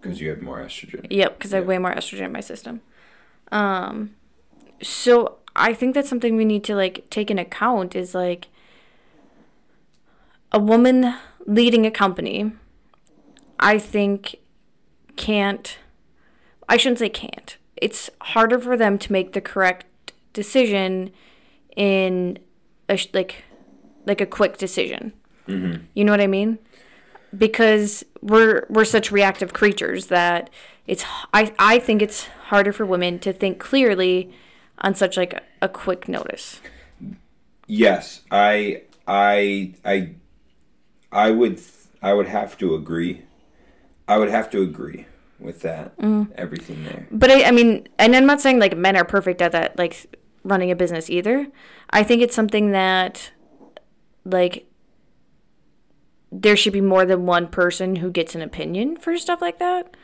Because 0.00 0.20
you 0.20 0.28
had 0.28 0.42
more 0.42 0.60
estrogen. 0.62 1.06
Yep, 1.10 1.38
because 1.38 1.52
I 1.52 1.56
have 1.56 1.64
Yeah. 1.64 1.68
way 1.68 1.78
more 1.78 1.94
estrogen 1.94 2.26
in 2.26 2.32
my 2.32 2.40
system. 2.40 2.82
Um, 3.50 4.14
so 4.82 5.38
I 5.54 5.72
think 5.72 5.94
that's 5.94 6.08
something 6.08 6.36
we 6.36 6.44
need 6.44 6.64
to 6.64 6.74
like 6.74 7.08
take 7.10 7.30
in 7.30 7.38
account 7.38 7.96
is 7.96 8.14
like 8.14 8.48
a 10.52 10.58
woman 10.58 11.14
leading 11.46 11.86
a 11.86 11.90
company. 11.90 12.52
I 13.58 13.78
think 13.78 14.36
can't. 15.16 15.78
I 16.68 16.76
shouldn't 16.76 16.98
say 16.98 17.08
can't. 17.08 17.56
It's 17.76 18.10
harder 18.20 18.58
for 18.58 18.76
them 18.76 18.98
to 18.98 19.12
make 19.12 19.32
the 19.32 19.40
correct 19.40 20.12
decision 20.32 21.10
in 21.76 22.38
a 22.88 22.96
sh- 22.96 23.08
like 23.12 23.44
like 24.04 24.20
a 24.20 24.26
quick 24.26 24.58
decision. 24.58 25.12
Mm-hmm. 25.48 25.84
You 25.94 26.04
know 26.04 26.12
what 26.12 26.20
I 26.20 26.26
mean? 26.26 26.58
Because 27.36 28.04
we're 28.20 28.66
we're 28.68 28.84
such 28.84 29.10
reactive 29.10 29.52
creatures 29.52 30.06
that 30.06 30.50
it's 30.86 31.04
I 31.32 31.54
I 31.58 31.78
think 31.78 32.02
it's 32.02 32.26
harder 32.48 32.72
for 32.72 32.84
women 32.84 33.18
to 33.20 33.32
think 33.32 33.58
clearly 33.58 34.32
on 34.78 34.94
such 34.94 35.16
like 35.16 35.34
a, 35.62 35.68
quick 35.68 36.08
notice. 36.08 36.60
Yes, 37.66 38.22
I, 38.30 38.82
I, 39.06 39.74
I, 39.84 40.14
I 41.10 41.30
would, 41.30 41.60
I 42.02 42.12
would 42.12 42.26
have 42.26 42.56
to 42.58 42.74
agree. 42.74 43.22
I 44.06 44.18
would 44.18 44.30
have 44.30 44.50
to 44.50 44.62
agree 44.62 45.06
with 45.38 45.62
that. 45.62 45.96
Mm. 45.98 46.32
Everything 46.36 46.84
there. 46.84 47.06
But 47.10 47.30
I 47.30 47.44
I 47.44 47.50
mean, 47.50 47.88
and 47.98 48.14
I'm 48.14 48.26
not 48.26 48.40
saying 48.40 48.58
like 48.58 48.76
men 48.76 48.96
are 48.96 49.04
perfect 49.04 49.42
at 49.42 49.52
that 49.52 49.78
like 49.78 50.06
running 50.44 50.70
a 50.70 50.76
business 50.76 51.10
either. 51.10 51.48
I 51.90 52.02
think 52.02 52.22
it's 52.22 52.34
something 52.34 52.70
that 52.70 53.32
like 54.24 54.66
there 56.32 56.56
should 56.56 56.72
be 56.72 56.80
more 56.80 57.04
than 57.04 57.26
one 57.26 57.48
person 57.48 57.96
who 57.96 58.10
gets 58.10 58.34
an 58.34 58.42
opinion 58.42 58.96
for 58.96 59.16
stuff 59.16 59.40
like 59.40 59.58
that. 59.58 59.96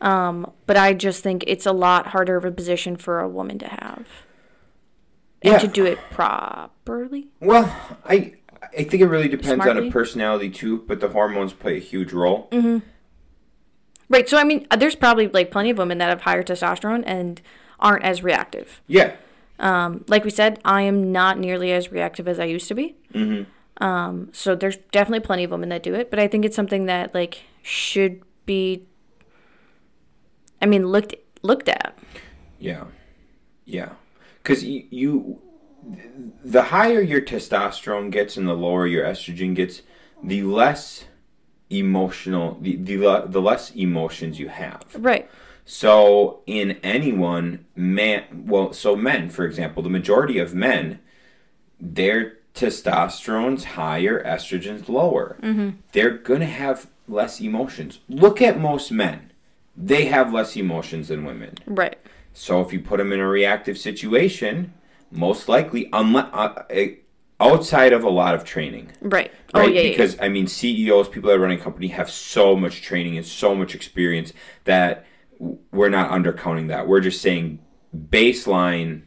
Um, 0.00 0.50
but 0.66 0.76
I 0.76 0.94
just 0.94 1.22
think 1.22 1.44
it's 1.46 1.66
a 1.66 1.72
lot 1.72 2.08
harder 2.08 2.36
of 2.36 2.44
a 2.44 2.50
position 2.50 2.96
for 2.96 3.20
a 3.20 3.28
woman 3.28 3.58
to 3.58 3.68
have. 3.68 4.06
And 5.42 5.52
Yeah. 5.52 5.58
to 5.58 5.68
do 5.68 5.84
it 5.86 5.98
properly. 6.10 7.28
Well, 7.40 7.74
I, 8.04 8.34
I 8.76 8.84
think 8.84 9.02
it 9.02 9.06
really 9.06 9.28
depends 9.28 9.66
on 9.66 9.76
a 9.78 9.90
personality 9.90 10.50
too, 10.50 10.84
but 10.86 11.00
the 11.00 11.08
hormones 11.08 11.52
play 11.52 11.76
a 11.76 11.80
huge 11.80 12.12
role. 12.12 12.50
Right. 14.08 14.28
So 14.28 14.38
I 14.38 14.44
mean, 14.44 14.66
uh, 14.70 14.76
there's 14.76 14.96
probably 14.96 15.28
like 15.28 15.50
plenty 15.50 15.70
of 15.70 15.78
women 15.78 15.98
that 15.98 16.08
have 16.08 16.22
higher 16.22 16.42
testosterone 16.42 17.04
and 17.06 17.40
aren't 17.78 18.04
as 18.04 18.22
reactive. 18.22 18.82
Yeah. 18.86 19.12
Um, 19.58 20.04
like 20.08 20.24
we 20.24 20.30
said, 20.30 20.58
I 20.64 20.82
am 20.82 21.12
not 21.12 21.38
nearly 21.38 21.72
as 21.72 21.92
reactive 21.92 22.26
as 22.26 22.40
I 22.40 22.44
used 22.44 22.66
to 22.68 22.74
be. 22.74 22.96
Mm-hmm. 23.14 23.84
Um, 23.84 24.28
so 24.32 24.54
there's 24.54 24.78
definitely 24.90 25.20
plenty 25.24 25.44
of 25.44 25.50
women 25.50 25.68
that 25.68 25.82
do 25.82 25.94
it, 25.94 26.10
but 26.10 26.18
I 26.18 26.26
think 26.28 26.44
it's 26.44 26.56
something 26.56 26.86
that 26.86 27.14
like 27.14 27.42
should 27.62 28.22
be. 28.46 28.86
I 30.60 30.66
mean, 30.66 30.86
looked 30.86 31.14
looked 31.42 31.68
at. 31.68 31.98
Yeah. 32.58 32.84
Yeah. 33.64 33.90
Because 34.42 34.64
you, 34.64 34.84
you, 34.90 35.42
the 36.44 36.64
higher 36.64 37.00
your 37.00 37.20
testosterone 37.20 38.10
gets 38.10 38.36
and 38.36 38.46
the 38.46 38.54
lower 38.54 38.86
your 38.86 39.04
estrogen 39.04 39.54
gets, 39.54 39.82
the 40.22 40.42
less 40.42 41.04
emotional, 41.70 42.58
the, 42.60 42.76
the, 42.76 43.24
the 43.26 43.40
less 43.40 43.70
emotions 43.70 44.38
you 44.38 44.48
have. 44.48 44.84
Right. 44.94 45.30
So 45.64 46.42
in 46.46 46.72
anyone, 46.82 47.64
man, 47.76 48.24
well, 48.46 48.72
so 48.72 48.96
men, 48.96 49.30
for 49.30 49.44
example, 49.44 49.82
the 49.82 49.88
majority 49.88 50.38
of 50.38 50.54
men, 50.54 50.98
their 51.80 52.38
testosterone's 52.54 53.64
higher, 53.64 54.22
estrogen's 54.24 54.88
lower. 54.88 55.36
Mm-hmm. 55.42 55.70
They're 55.92 56.10
gonna 56.10 56.46
have 56.46 56.88
less 57.06 57.40
emotions. 57.40 58.00
Look 58.08 58.42
at 58.42 58.58
most 58.58 58.90
men; 58.90 59.29
they 59.80 60.04
have 60.06 60.32
less 60.32 60.56
emotions 60.56 61.08
than 61.08 61.24
women. 61.24 61.54
Right. 61.66 61.98
So 62.32 62.60
if 62.60 62.72
you 62.72 62.80
put 62.80 62.98
them 62.98 63.12
in 63.12 63.20
a 63.20 63.26
reactive 63.26 63.78
situation, 63.78 64.74
most 65.10 65.48
likely, 65.48 65.88
unless 65.92 66.28
uh, 66.32 66.62
eh, 66.70 66.90
outside 67.40 67.92
of 67.92 68.04
a 68.04 68.10
lot 68.10 68.34
of 68.34 68.44
training, 68.44 68.92
Right. 69.00 69.10
right? 69.10 69.32
Oh 69.54 69.66
yeah. 69.66 69.80
yeah, 69.80 69.90
because 69.90 70.16
I 70.20 70.28
mean, 70.28 70.46
CEOs, 70.46 71.08
people 71.08 71.30
that 71.30 71.38
run 71.38 71.50
a 71.50 71.56
company, 71.56 71.88
have 71.88 72.10
so 72.10 72.54
much 72.54 72.82
training 72.82 73.16
and 73.16 73.26
so 73.26 73.54
much 73.54 73.74
experience 73.74 74.32
that 74.64 75.06
we're 75.38 75.88
not 75.88 76.10
undercounting 76.10 76.68
that. 76.68 76.86
We're 76.86 77.00
just 77.00 77.22
saying 77.22 77.60
baseline, 77.96 79.02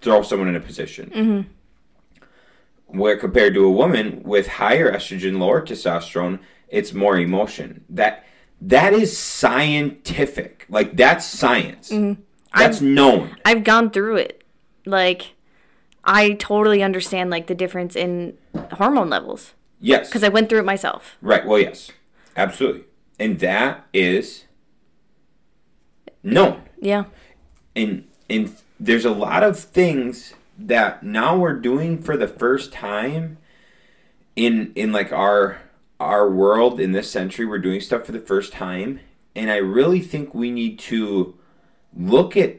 throw 0.00 0.22
someone 0.22 0.48
in 0.48 0.56
a 0.56 0.60
position. 0.60 1.10
Mm-hmm. 1.10 2.98
Where 2.98 3.16
compared 3.16 3.54
to 3.54 3.64
a 3.64 3.70
woman 3.70 4.22
with 4.24 4.48
higher 4.48 4.92
estrogen, 4.92 5.38
lower 5.38 5.62
testosterone, 5.62 6.40
it's 6.68 6.92
more 6.92 7.16
emotion. 7.16 7.84
That 7.88 8.26
that 8.62 8.92
is 8.92 9.16
scientific. 9.16 10.66
Like 10.68 10.96
that's 10.96 11.24
science. 11.26 11.90
Mm-hmm. 11.90 12.20
That's 12.56 12.80
known. 12.80 13.36
I've 13.44 13.64
gone 13.64 13.90
through 13.90 14.16
it. 14.16 14.44
Like, 14.84 15.34
I 16.04 16.32
totally 16.34 16.82
understand 16.82 17.30
like 17.30 17.46
the 17.46 17.54
difference 17.54 17.96
in 17.96 18.36
hormone 18.72 19.08
levels 19.08 19.54
Yes. 19.80 20.08
because 20.08 20.22
I 20.22 20.28
went 20.28 20.48
through 20.48 20.58
it 20.60 20.64
myself. 20.64 21.16
Right. 21.22 21.46
Well, 21.46 21.58
yes, 21.58 21.90
absolutely, 22.36 22.84
and 23.18 23.38
that 23.40 23.86
is 23.92 24.44
known. 26.22 26.62
Yeah. 26.80 27.04
And 27.74 28.06
and 28.28 28.54
there's 28.78 29.04
a 29.04 29.10
lot 29.10 29.42
of 29.42 29.58
things 29.58 30.34
that 30.58 31.02
now 31.02 31.36
we're 31.36 31.58
doing 31.58 32.02
for 32.02 32.16
the 32.16 32.28
first 32.28 32.72
time 32.72 33.38
in 34.36 34.72
in 34.74 34.92
like 34.92 35.12
our 35.12 35.62
our 36.02 36.30
world 36.30 36.80
in 36.80 36.92
this 36.92 37.10
century. 37.10 37.46
We're 37.46 37.58
doing 37.58 37.80
stuff 37.80 38.04
for 38.06 38.12
the 38.12 38.20
first 38.20 38.52
time, 38.52 39.00
and 39.34 39.50
I 39.50 39.56
really 39.56 40.00
think 40.00 40.34
we 40.34 40.50
need 40.50 40.78
to 40.80 41.34
look 41.96 42.36
at 42.36 42.56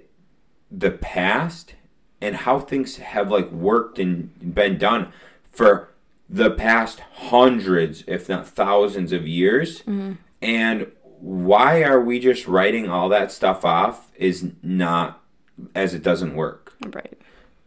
the 0.72 0.92
past 0.92 1.76
and 2.22 2.38
how 2.38 2.60
things 2.60 2.98
have 2.98 3.30
like 3.30 3.52
worked 3.52 4.00
and 4.00 4.56
been 4.56 4.78
done 4.78 5.12
for 5.52 5.90
the 6.30 6.50
past 6.50 7.00
hundreds 7.16 8.04
if 8.08 8.30
not 8.30 8.48
thousands 8.48 9.12
of 9.12 9.28
years 9.28 9.80
mm-hmm. 9.82 10.14
and 10.42 10.92
why 11.20 11.84
are 11.84 12.00
we 12.02 12.20
just 12.20 12.48
writing 12.48 12.90
all 12.90 13.10
that 13.10 13.32
stuff 13.32 13.64
off 13.64 14.10
is 14.16 14.52
not 14.64 15.22
as 15.76 15.94
it 15.94 16.02
doesn't 16.02 16.34
work 16.36 16.74
Right. 16.86 17.18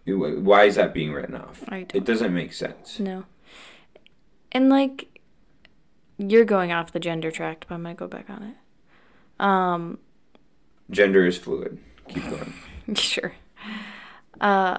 why 0.07 0.65
is 0.65 0.75
that 0.77 0.93
being 0.93 1.13
written 1.13 1.37
off 1.37 1.63
I 1.69 1.81
don't 1.81 1.95
it 1.95 2.05
doesn't 2.05 2.35
make 2.35 2.53
sense 2.53 2.99
No. 2.99 3.25
And 4.53 4.69
like 4.69 5.16
you're 6.19 6.45
going 6.45 6.73
off 6.73 6.93
the 6.93 7.01
gender 7.01 7.31
tract, 7.31 7.67
but 7.69 7.75
I'm 7.75 7.83
gonna 7.83 7.95
go 7.95 8.09
back 8.09 8.29
on 8.31 8.43
it. 8.43 9.43
Um, 9.45 9.99
gender 10.91 11.27
is 11.27 11.37
fluid 11.37 11.79
keep 12.09 12.23
going 12.31 12.55
sure. 12.95 13.35
Uh, 14.41 14.79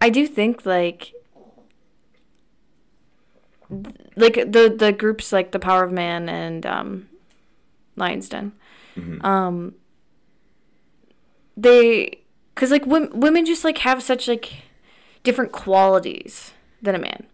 I 0.00 0.10
do 0.10 0.26
think 0.26 0.64
like 0.66 1.12
th- 3.68 3.94
like 4.16 4.34
the 4.34 4.74
the 4.76 4.92
groups 4.92 5.32
like 5.32 5.52
the 5.52 5.58
Power 5.58 5.82
of 5.84 5.92
Man 5.92 6.28
and 6.28 6.64
um, 6.66 7.08
Lions 7.96 8.28
Den. 8.28 8.52
Mhm. 8.96 9.24
Um, 9.24 9.74
they, 11.56 12.20
cause 12.54 12.70
like 12.70 12.86
women 12.86 13.18
women 13.20 13.46
just 13.46 13.64
like 13.64 13.78
have 13.78 14.02
such 14.02 14.28
like 14.28 14.52
different 15.22 15.52
qualities 15.52 16.52
than 16.82 16.94
a 16.94 16.98
man. 16.98 17.26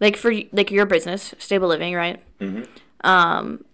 Like 0.00 0.16
for 0.16 0.32
like 0.52 0.70
your 0.70 0.86
business, 0.86 1.34
stable 1.38 1.68
living, 1.68 1.94
right? 1.94 2.20
Mhm. 2.40 2.66
Um, 3.04 3.64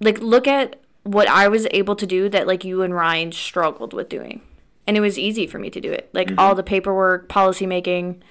like 0.00 0.18
look 0.18 0.48
at 0.48 0.80
what 1.04 1.28
I 1.28 1.46
was 1.48 1.68
able 1.70 1.94
to 1.96 2.06
do 2.06 2.28
that 2.30 2.46
like 2.46 2.64
you 2.64 2.82
and 2.82 2.94
Ryan 2.94 3.30
struggled 3.30 3.92
with 3.92 4.08
doing, 4.08 4.40
and 4.86 4.96
it 4.96 5.00
was 5.00 5.18
easy 5.18 5.46
for 5.46 5.58
me 5.58 5.70
to 5.70 5.80
do 5.80 5.92
it. 5.92 6.10
Like 6.12 6.32
all 6.36 6.54
the 6.56 6.62
paperwork, 6.62 7.28
policy 7.28 7.66
making, 7.66 8.22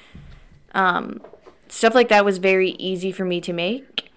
um, 0.73 1.21
stuff 1.69 1.95
like 1.95 2.09
that 2.09 2.25
was 2.25 2.39
very 2.39 2.71
easy 2.71 3.11
for 3.11 3.23
me 3.23 3.39
to 3.41 3.53
make, 3.53 4.11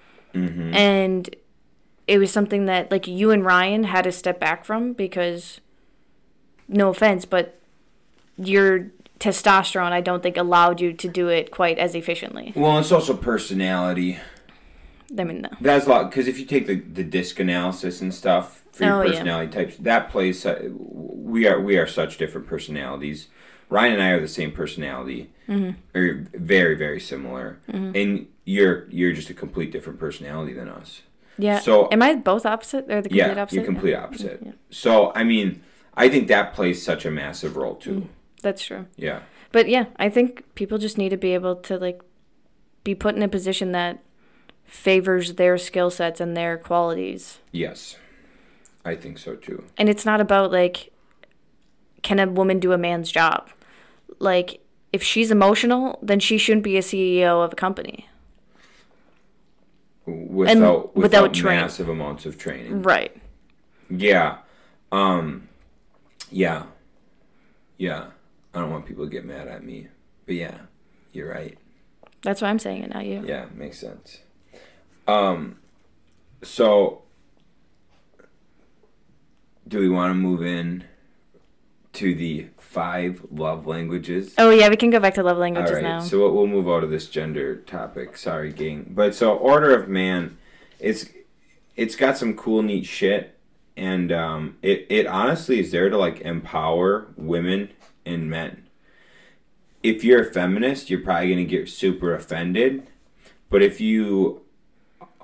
and 0.75 1.37
it 2.09 2.19
was 2.19 2.33
something 2.33 2.65
that 2.67 2.91
like 2.91 3.07
you 3.07 3.31
and 3.31 3.45
Ryan 3.45 3.85
had 3.85 4.05
to 4.05 4.13
step 4.13 4.41
back 4.41 4.65
from 4.65 4.95
because, 4.95 5.61
no 6.67 6.89
offense, 6.89 7.25
but 7.25 7.61
your 8.37 8.91
testosterone 9.21 9.93
I 9.93 10.01
don't 10.01 10.23
think 10.23 10.37
allowed 10.37 10.81
you 10.81 10.93
to 10.93 11.09
do 11.09 11.29
it 11.29 11.51
quite 11.51 11.79
as 11.79 11.95
efficiently. 11.95 12.53
Well, 12.57 12.79
it's 12.79 12.93
also 12.93 13.17
personality. 13.17 14.19
I 15.19 15.25
mean, 15.25 15.43
no. 15.43 15.49
That's 15.61 15.87
a 15.87 15.91
lot 15.91 16.11
because 16.11 16.27
if 16.29 16.39
you 16.39 16.45
take 16.47 16.67
the, 16.67 16.77
the 16.77 17.05
DISC 17.05 17.39
analysis 17.41 18.01
and 18.01 18.13
stuff 18.15 18.65
for 18.73 18.85
your 18.85 18.95
Oh, 18.95 19.03
yeah. 19.03 19.11
personality 19.13 19.53
types, 19.53 19.77
that 19.79 20.11
plays. 20.11 20.45
Uh, 20.45 20.69
we 20.73 21.47
are 21.47 21.61
we 21.61 21.77
are 21.79 21.87
such 21.87 22.19
different 22.19 22.47
personalities. 22.47 23.29
Ryan 23.71 23.95
and 23.95 24.03
I 24.03 24.11
are 24.11 24.21
the 24.21 24.29
same 24.29 24.53
personality, 24.53 25.31
Mm-hmm. 25.49 25.99
or 25.99 26.27
very 26.35 26.75
very 26.75 26.99
similar, 27.01 27.59
and 27.69 28.27
you're 28.45 28.89
you're 28.91 29.13
just 29.13 29.29
a 29.31 29.35
complete 29.35 29.71
different 29.73 29.99
personality 29.99 30.53
than 30.55 30.69
us. 30.69 31.03
Yeah. 31.37 31.59
So- 31.59 31.89
am 31.93 32.01
I 32.03 32.15
both 32.15 32.47
opposite 32.47 32.85
or 32.91 33.03
the 33.03 33.09
complete 33.11 33.17
yeah, 33.19 33.41
opposite? 33.43 33.57
you're 33.57 33.65
complete 33.65 33.95
opposite. 33.95 34.41
Yeah. 34.45 34.53
So 34.71 35.13
I 35.15 35.23
mean, 35.25 35.63
I 35.95 36.09
think 36.09 36.29
that 36.29 36.55
plays 36.55 36.83
such 36.83 37.05
a 37.05 37.11
massive 37.11 37.57
role 37.57 37.75
too. 37.75 38.09
That's 38.43 38.65
true. 38.65 38.87
Yeah. 38.97 39.21
But 39.53 39.69
yeah, 39.69 39.87
I 39.97 40.09
think 40.09 40.45
people 40.55 40.79
just 40.79 40.97
need 40.99 41.11
to 41.11 41.17
be 41.17 41.35
able 41.35 41.57
to 41.57 41.77
like 41.79 42.01
be 42.85 42.95
put 42.95 43.15
in 43.17 43.23
a 43.23 43.29
position 43.29 43.73
that 43.73 43.99
favors 44.65 45.35
their 45.35 45.59
skill 45.59 45.91
sets 45.91 46.21
and 46.21 46.37
their 46.37 46.57
qualities. 46.57 47.39
Yes, 47.53 47.97
I 48.85 48.95
think 48.95 49.19
so 49.19 49.37
too. 49.37 49.65
And 49.77 49.89
it's 49.89 50.05
not 50.05 50.21
about 50.21 50.53
like 50.53 50.93
can 52.03 52.19
a 52.19 52.27
woman 52.27 52.61
do 52.61 52.73
a 52.73 52.79
man's 52.79 53.11
job? 53.11 53.51
Like 54.19 54.61
if 54.93 55.03
she's 55.03 55.31
emotional, 55.31 55.99
then 56.03 56.21
she 56.21 56.39
shouldn't 56.39 56.63
be 56.63 56.77
a 56.77 56.81
CEO 56.83 57.45
of 57.45 57.53
a 57.53 57.57
company. 57.57 58.09
Without 60.07 60.95
without, 60.95 61.33
without 61.33 61.43
massive 61.43 61.89
amounts 61.89 62.27
of 62.27 62.39
training. 62.39 62.83
Right. 62.83 63.17
Yeah. 63.91 64.39
Um 64.93 65.49
yeah. 66.31 66.65
Yeah. 67.79 68.09
I 68.55 68.61
don't 68.61 68.71
want 68.71 68.87
people 68.87 69.05
to 69.05 69.11
get 69.11 69.25
mad 69.25 69.49
at 69.49 69.65
me. 69.65 69.89
But 70.27 70.37
yeah, 70.37 70.59
you're 71.13 71.31
right. 71.31 71.59
That's 72.23 72.41
why 72.41 72.49
I'm 72.49 72.59
saying 72.59 72.83
it, 72.83 72.95
not 72.95 73.05
you. 73.05 73.25
Yeah, 73.27 73.47
makes 73.55 73.79
sense. 73.79 74.21
Um 75.07 75.57
so 76.43 77.03
do 79.67 79.79
we 79.79 79.89
want 79.89 80.11
to 80.11 80.15
move 80.15 80.43
in 80.43 80.85
to 81.95 82.15
the 82.15 82.49
five 82.59 83.23
love 83.31 83.67
languages? 83.67 84.35
Oh 84.37 84.51
yeah, 84.51 84.69
we 84.69 84.77
can 84.77 84.91
go 84.91 85.01
back 85.01 85.15
to 85.15 85.23
love 85.23 85.39
languages 85.39 85.73
right, 85.73 85.83
now. 85.83 86.01
so 86.01 86.19
we'll- 86.19 86.33
we'll 86.35 86.47
move 86.47 86.69
out 86.69 86.83
of 86.85 86.91
this 86.91 87.09
gender 87.09 87.57
topic. 87.57 88.17
Sorry, 88.17 88.53
gang. 88.53 88.93
But 88.95 89.15
so 89.15 89.35
order 89.35 89.75
of 89.75 89.89
man, 89.89 90.37
it's 90.81 91.09
it's 91.77 91.97
got 91.97 92.17
some 92.17 92.35
cool, 92.35 92.63
neat 92.63 92.85
shit, 92.87 93.37
and 93.77 94.13
um, 94.13 94.57
it 94.63 94.87
it 94.89 95.07
honestly 95.07 95.61
is 95.61 95.71
there 95.71 95.89
to 95.89 95.97
like 95.97 96.21
empower 96.21 97.09
women 97.17 97.71
and 98.05 98.29
men. 98.29 98.69
If 99.83 100.03
you're 100.05 100.23
a 100.29 100.33
feminist, 100.33 100.89
you're 100.91 101.01
probably 101.01 101.31
gonna 101.31 101.45
get 101.45 101.69
super 101.69 102.15
offended, 102.15 102.87
but 103.51 103.63
if 103.63 103.81
you 103.81 104.43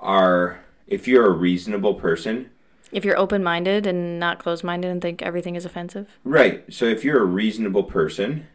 are 0.01 0.63
if 0.87 1.07
you're 1.07 1.25
a 1.25 1.31
reasonable 1.31 1.93
person, 1.93 2.49
if 2.91 3.05
you're 3.05 3.17
open 3.17 3.41
minded 3.41 3.87
and 3.87 4.19
not 4.19 4.39
closed 4.39 4.63
minded 4.63 4.91
and 4.91 5.01
think 5.01 5.21
everything 5.21 5.55
is 5.55 5.63
offensive. 5.63 6.19
Right. 6.23 6.65
So 6.73 6.85
if 6.85 7.05
you're 7.05 7.21
a 7.21 7.25
reasonable 7.25 7.83
person, 7.83 8.47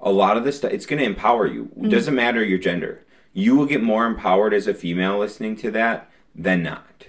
a 0.00 0.10
lot 0.10 0.36
of 0.36 0.44
this 0.44 0.58
stuff 0.58 0.72
it's 0.72 0.86
going 0.86 1.00
to 1.00 1.04
empower 1.04 1.46
you. 1.46 1.70
It 1.80 1.88
doesn't 1.88 2.14
matter 2.14 2.42
your 2.42 2.58
gender. 2.58 3.04
You 3.34 3.56
will 3.56 3.66
get 3.66 3.82
more 3.82 4.06
empowered 4.06 4.54
as 4.54 4.66
a 4.66 4.74
female 4.74 5.18
listening 5.18 5.56
to 5.56 5.70
that 5.72 6.10
than 6.34 6.62
not. 6.62 7.06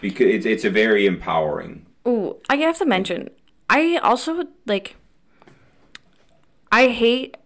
Because 0.00 0.26
it's 0.26 0.46
it's 0.46 0.64
a 0.64 0.70
very 0.70 1.06
empowering. 1.06 1.86
Ooh, 2.06 2.36
I 2.48 2.56
have 2.56 2.78
to 2.78 2.86
mention, 2.86 3.30
I 3.68 3.96
also 4.02 4.44
like. 4.66 4.96
I 6.70 6.88
hate 6.88 7.36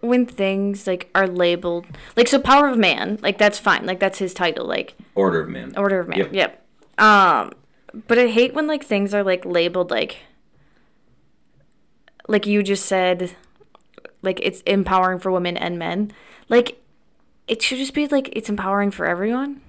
when 0.00 0.26
things 0.26 0.86
like 0.86 1.10
are 1.14 1.26
labeled 1.26 1.86
like 2.16 2.28
so. 2.28 2.38
Power 2.38 2.68
of 2.68 2.78
Man, 2.78 3.18
like 3.22 3.38
that's 3.38 3.58
fine, 3.58 3.86
like 3.86 3.98
that's 4.00 4.18
his 4.18 4.32
title, 4.34 4.66
like 4.66 4.94
Order 5.14 5.40
of 5.40 5.48
man. 5.48 5.74
Order 5.76 6.00
of 6.00 6.08
Man. 6.08 6.18
Yep. 6.18 6.32
Yep. 6.32 6.64
Um, 6.98 7.52
but 8.06 8.18
I 8.18 8.26
hate 8.28 8.54
when 8.54 8.66
like 8.66 8.84
things 8.84 9.12
are 9.14 9.22
like 9.24 9.44
labeled 9.44 9.90
like. 9.90 10.18
Like 12.30 12.46
you 12.46 12.62
just 12.62 12.84
said, 12.84 13.34
like 14.20 14.38
it's 14.42 14.60
empowering 14.62 15.18
for 15.18 15.32
women 15.32 15.56
and 15.56 15.78
men. 15.78 16.12
Like, 16.50 16.82
it 17.46 17.62
should 17.62 17.78
just 17.78 17.94
be 17.94 18.06
like 18.06 18.28
it's 18.32 18.50
empowering 18.50 18.90
for 18.90 19.06
everyone. 19.06 19.62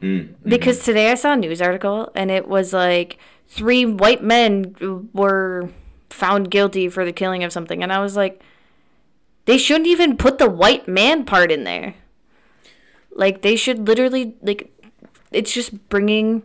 Mm, 0.00 0.34
Because 0.44 0.84
today 0.84 1.10
I 1.10 1.14
saw 1.14 1.32
a 1.32 1.36
news 1.36 1.60
article 1.60 2.12
and 2.14 2.30
it 2.30 2.46
was 2.46 2.72
like 2.72 3.18
three 3.48 3.84
white 3.84 4.22
men 4.22 5.08
were 5.12 5.70
found 6.10 6.50
guilty 6.50 6.88
for 6.88 7.04
the 7.04 7.12
killing 7.12 7.42
of 7.42 7.52
something. 7.52 7.82
And 7.82 7.92
I 7.92 7.98
was 7.98 8.16
like, 8.16 8.40
they 9.46 9.58
shouldn't 9.58 9.86
even 9.88 10.16
put 10.16 10.38
the 10.38 10.48
white 10.50 10.86
man 10.86 11.24
part 11.24 11.50
in 11.50 11.64
there. 11.64 11.94
Like, 13.10 13.42
they 13.42 13.56
should 13.56 13.86
literally, 13.88 14.36
like, 14.42 14.70
it's 15.32 15.52
just 15.52 15.88
bringing, 15.88 16.42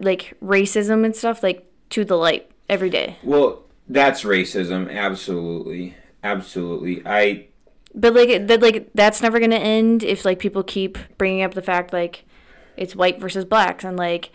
like, 0.00 0.34
racism 0.42 1.04
and 1.04 1.14
stuff, 1.14 1.42
like, 1.42 1.70
to 1.90 2.04
the 2.04 2.16
light 2.16 2.50
every 2.68 2.90
day. 2.90 3.16
Well, 3.22 3.62
that's 3.88 4.22
racism. 4.24 4.90
Absolutely. 4.92 5.94
Absolutely. 6.22 7.02
I 7.06 7.48
But 7.94 8.14
like 8.14 8.46
that, 8.46 8.62
like 8.62 8.88
that's 8.94 9.20
never 9.20 9.38
gonna 9.38 9.56
end 9.56 10.02
if 10.02 10.24
like 10.24 10.38
people 10.38 10.62
keep 10.62 10.96
bringing 11.18 11.42
up 11.42 11.52
the 11.52 11.60
fact 11.60 11.92
like 11.92 12.24
it's 12.78 12.96
white 12.96 13.20
versus 13.20 13.44
blacks 13.44 13.84
and 13.84 13.98
like 13.98 14.30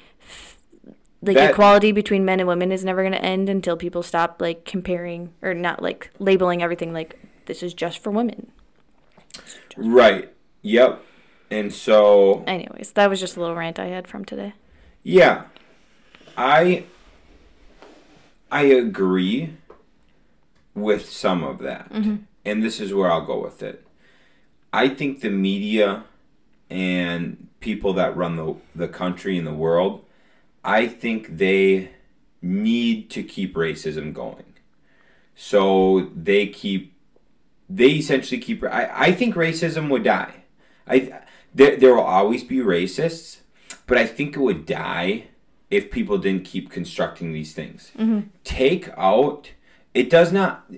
like 1.24 1.36
That- 1.36 1.50
equality 1.50 1.92
between 1.92 2.24
men 2.24 2.40
and 2.40 2.48
women 2.48 2.72
is 2.72 2.86
never 2.86 3.02
gonna 3.02 3.18
end 3.18 3.50
until 3.50 3.76
people 3.76 4.04
stop 4.04 4.40
like 4.40 4.66
comparing 4.66 5.34
or 5.42 5.56
not 5.56 5.82
like 5.82 6.12
labeling 6.20 6.62
everything 6.62 6.94
like 6.94 7.20
this 7.50 7.64
is 7.64 7.74
just 7.74 7.98
for 7.98 8.12
women. 8.12 8.52
right. 9.76 10.32
Yep. 10.62 11.04
And 11.50 11.74
so 11.74 12.44
Anyways, 12.46 12.92
that 12.92 13.10
was 13.10 13.20
just 13.20 13.36
a 13.36 13.40
little 13.40 13.56
rant 13.56 13.80
I 13.80 13.88
had 13.88 14.08
from 14.08 14.24
today. 14.24 14.54
Yeah. 15.02 15.46
I 16.38 16.84
I 18.52 18.66
agree 18.66 19.56
with 20.76 21.10
some 21.10 21.44
of 21.44 21.58
that. 21.60 21.92
Mm-hmm. 21.92 22.18
And 22.46 22.64
this 22.64 22.80
is 22.80 22.94
where 22.94 23.12
I'll 23.12 23.26
go 23.26 23.42
with 23.42 23.64
it. 23.64 23.84
I 24.72 24.88
think 24.90 25.22
the 25.22 25.32
media 25.32 26.04
and 26.70 27.48
people 27.62 27.94
that 27.94 28.16
run 28.16 28.36
the 28.36 28.56
the 28.76 28.88
country 28.88 29.40
and 29.40 29.48
the 29.48 29.56
world, 29.56 30.06
I 30.64 30.86
think 30.86 31.38
they 31.38 31.94
need 32.44 33.10
to 33.10 33.24
keep 33.24 33.56
racism 33.56 34.14
going. 34.14 34.54
So 35.34 36.12
they 36.16 36.46
keep 36.46 36.94
they 37.70 37.92
essentially 37.92 38.40
keep 38.40 38.64
I, 38.64 38.90
I 38.92 39.12
think 39.12 39.36
racism 39.36 39.90
would 39.90 40.04
die. 40.04 40.44
I 40.88 41.22
there, 41.54 41.76
there 41.78 41.96
will 41.96 42.04
always 42.04 42.44
be 42.44 42.58
racists, 42.58 43.38
but 43.86 43.98
I 43.98 44.06
think 44.06 44.36
it 44.36 44.40
would 44.40 44.66
die 44.66 45.28
if 45.70 45.92
people 45.92 46.18
didn't 46.18 46.46
keep 46.46 46.72
constructing 46.72 47.34
these 47.34 47.54
things. 47.54 47.92
Mm-hmm. 47.98 48.22
Take 48.44 48.90
out 48.98 49.52
it 49.94 50.10
does 50.10 50.32
not 50.32 50.70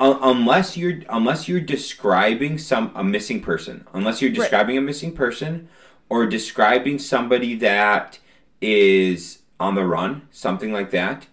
un- 0.00 0.18
unless 0.22 0.76
you're 0.76 1.00
unless 1.08 1.48
you're 1.48 1.60
describing 1.60 2.58
some 2.58 2.90
a 2.94 3.04
missing 3.04 3.40
person, 3.40 3.86
unless 3.92 4.22
you're 4.22 4.32
describing 4.32 4.78
a 4.78 4.80
missing 4.80 5.12
person 5.12 5.68
or 6.08 6.26
describing 6.26 6.98
somebody 6.98 7.54
that 7.56 8.18
is 8.60 9.40
on 9.60 9.74
the 9.74 9.84
run, 9.84 10.28
something 10.30 10.72
like 10.72 10.90
that, 10.90 11.26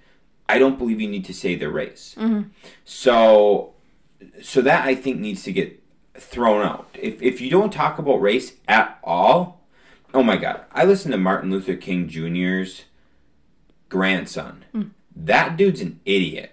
I 0.47 0.57
don't 0.57 0.77
believe 0.77 1.01
you 1.01 1.09
need 1.09 1.25
to 1.25 1.33
say 1.33 1.55
their 1.55 1.69
race. 1.69 2.15
Mm-hmm. 2.17 2.49
So 2.85 3.73
so 4.41 4.61
that 4.61 4.85
I 4.85 4.95
think 4.95 5.19
needs 5.19 5.43
to 5.43 5.53
get 5.53 5.81
thrown 6.15 6.65
out. 6.65 6.89
If 6.93 7.21
if 7.21 7.41
you 7.41 7.49
don't 7.49 7.73
talk 7.73 7.99
about 7.99 8.21
race 8.21 8.53
at 8.67 8.99
all, 9.03 9.61
oh 10.13 10.23
my 10.23 10.37
god. 10.37 10.65
I 10.71 10.83
listened 10.83 11.11
to 11.13 11.17
Martin 11.17 11.51
Luther 11.51 11.75
King 11.75 12.07
Jr.'s 12.07 12.83
grandson. 13.89 14.65
Hmm. 14.71 14.83
That 15.15 15.57
dude's 15.57 15.81
an 15.81 15.99
idiot. 16.05 16.51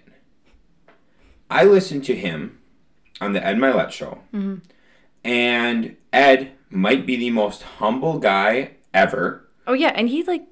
I 1.49 1.63
listened 1.63 2.03
to 2.05 2.15
him 2.15 2.59
on 3.19 3.33
the 3.33 3.43
Ed 3.43 3.57
Mylett 3.57 3.91
show. 3.91 4.19
Mm-hmm. 4.33 4.55
And 5.23 5.95
Ed 6.13 6.51
might 6.69 7.05
be 7.05 7.15
the 7.15 7.31
most 7.31 7.63
humble 7.63 8.19
guy 8.19 8.71
ever. 8.93 9.47
Oh 9.65 9.73
yeah, 9.73 9.91
and 9.95 10.09
he 10.09 10.23
like 10.23 10.45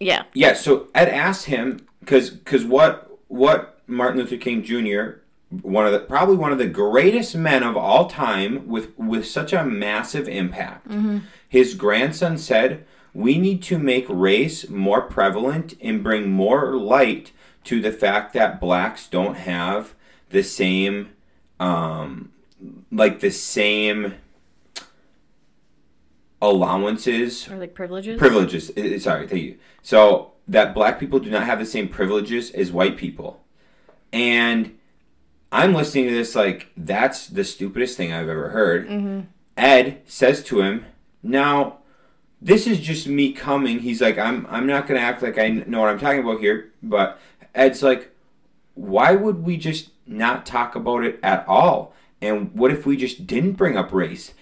yeah. 0.00 0.24
Yeah, 0.32 0.54
so 0.54 0.88
Ed 0.94 1.08
asked 1.08 1.46
him 1.46 1.86
because 2.00 2.30
because 2.30 2.64
what 2.64 3.18
what 3.28 3.80
Martin 3.86 4.20
Luther 4.20 4.36
King 4.36 4.62
Jr. 4.62 5.20
one 5.50 5.86
of 5.86 5.92
the 5.92 5.98
probably 6.00 6.36
one 6.36 6.52
of 6.52 6.58
the 6.58 6.66
greatest 6.66 7.34
men 7.34 7.62
of 7.62 7.76
all 7.76 8.06
time 8.08 8.66
with 8.68 8.96
with 8.98 9.26
such 9.26 9.52
a 9.52 9.64
massive 9.64 10.28
impact. 10.28 10.86
His 11.48 11.74
grandson 11.74 12.36
said, 12.38 12.84
"We 13.14 13.38
need 13.38 13.62
to 13.64 13.78
make 13.78 14.06
race 14.08 14.68
more 14.68 15.00
prevalent 15.02 15.74
and 15.80 16.02
bring 16.02 16.30
more 16.30 16.76
light 16.76 17.32
to 17.64 17.80
the 17.80 17.92
fact 17.92 18.32
that 18.34 18.60
blacks 18.60 19.08
don't 19.08 19.36
have 19.36 19.94
the 20.30 20.42
same 20.42 21.10
um 21.58 22.30
like 22.92 23.20
the 23.20 23.30
same 23.30 24.14
allowances 26.40 27.48
Or 27.50 27.56
like 27.56 27.74
privileges. 27.74 28.18
privileges. 28.18 28.66
Sorry, 29.02 29.26
thank 29.26 29.42
you. 29.42 29.56
So 29.82 30.32
that 30.46 30.74
black 30.74 30.98
people 31.00 31.18
do 31.18 31.30
not 31.30 31.44
have 31.44 31.58
the 31.58 31.66
same 31.66 31.88
privileges 31.88 32.50
as 32.52 32.70
white 32.72 32.96
people, 32.96 33.42
and 34.12 34.77
I'm 35.50 35.74
listening 35.74 36.08
to 36.08 36.14
this 36.14 36.34
like 36.34 36.68
that's 36.76 37.26
the 37.26 37.44
stupidest 37.44 37.96
thing 37.96 38.12
I've 38.12 38.28
ever 38.28 38.50
heard. 38.50 38.88
Mm-hmm. 38.88 39.20
Ed 39.56 40.02
says 40.06 40.42
to 40.44 40.60
him, 40.60 40.86
"Now, 41.22 41.78
this 42.40 42.66
is 42.66 42.80
just 42.80 43.06
me 43.06 43.32
coming." 43.32 43.80
He's 43.80 44.00
like, 44.00 44.18
"I'm 44.18 44.46
I'm 44.50 44.66
not 44.66 44.86
gonna 44.86 45.00
act 45.00 45.22
like 45.22 45.38
I 45.38 45.48
know 45.48 45.80
what 45.80 45.90
I'm 45.90 45.98
talking 45.98 46.20
about 46.20 46.40
here," 46.40 46.72
but 46.82 47.18
Ed's 47.54 47.82
like, 47.82 48.14
"Why 48.74 49.12
would 49.12 49.44
we 49.44 49.56
just 49.56 49.90
not 50.06 50.46
talk 50.46 50.74
about 50.74 51.04
it 51.04 51.18
at 51.22 51.46
all? 51.48 51.94
And 52.20 52.52
what 52.54 52.70
if 52.70 52.84
we 52.84 52.96
just 52.96 53.26
didn't 53.26 53.52
bring 53.52 53.76
up 53.76 53.92
race?" 53.92 54.34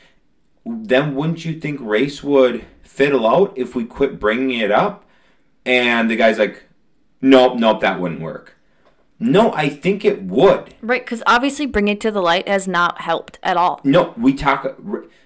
then 0.66 1.14
wouldn't 1.14 1.44
you 1.44 1.58
think 1.58 1.78
race 1.80 2.22
would 2.24 2.64
fiddle 2.82 3.26
out 3.26 3.56
if 3.56 3.76
we 3.76 3.84
quit 3.84 4.18
bringing 4.18 4.58
it 4.58 4.72
up? 4.72 5.04
And 5.64 6.10
the 6.10 6.16
guy's 6.16 6.38
like, 6.38 6.64
nope, 7.20 7.56
nope, 7.56 7.80
that 7.80 8.00
wouldn't 8.00 8.20
work. 8.20 8.55
No, 9.18 9.52
I 9.52 9.68
think 9.68 10.04
it 10.04 10.22
would. 10.22 10.74
Right, 10.82 11.04
because 11.04 11.22
obviously 11.26 11.66
bringing 11.66 11.94
it 11.94 12.00
to 12.02 12.10
the 12.10 12.20
light 12.20 12.46
has 12.46 12.68
not 12.68 13.00
helped 13.00 13.38
at 13.42 13.56
all. 13.56 13.80
No, 13.82 14.12
we 14.16 14.34
talk. 14.34 14.78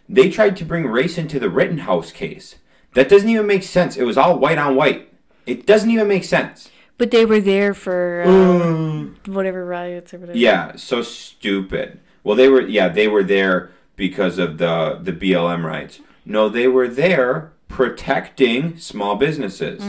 They 0.08 0.30
tried 0.30 0.56
to 0.58 0.64
bring 0.64 0.86
race 0.86 1.18
into 1.18 1.40
the 1.40 1.50
Rittenhouse 1.50 2.12
case. 2.12 2.56
That 2.94 3.08
doesn't 3.08 3.28
even 3.28 3.46
make 3.46 3.62
sense. 3.62 3.96
It 3.96 4.04
was 4.04 4.16
all 4.16 4.38
white 4.38 4.58
on 4.58 4.76
white. 4.76 5.12
It 5.46 5.66
doesn't 5.66 5.90
even 5.90 6.08
make 6.08 6.24
sense. 6.24 6.70
But 6.98 7.10
they 7.10 7.24
were 7.24 7.40
there 7.40 7.72
for 7.74 8.24
uh, 8.26 9.30
whatever 9.32 9.64
riots 9.64 10.12
or 10.12 10.18
whatever. 10.18 10.38
Yeah, 10.38 10.76
so 10.76 11.02
stupid. 11.02 12.00
Well, 12.22 12.36
they 12.36 12.48
were. 12.48 12.60
Yeah, 12.60 12.88
they 12.88 13.08
were 13.08 13.24
there 13.24 13.70
because 13.96 14.38
of 14.38 14.58
the 14.58 14.98
the 15.02 15.12
BLM 15.12 15.64
rights. 15.64 16.00
No, 16.24 16.48
they 16.48 16.68
were 16.68 16.88
there 16.88 17.52
protecting 17.68 18.76
small 18.78 19.16
businesses. 19.16 19.82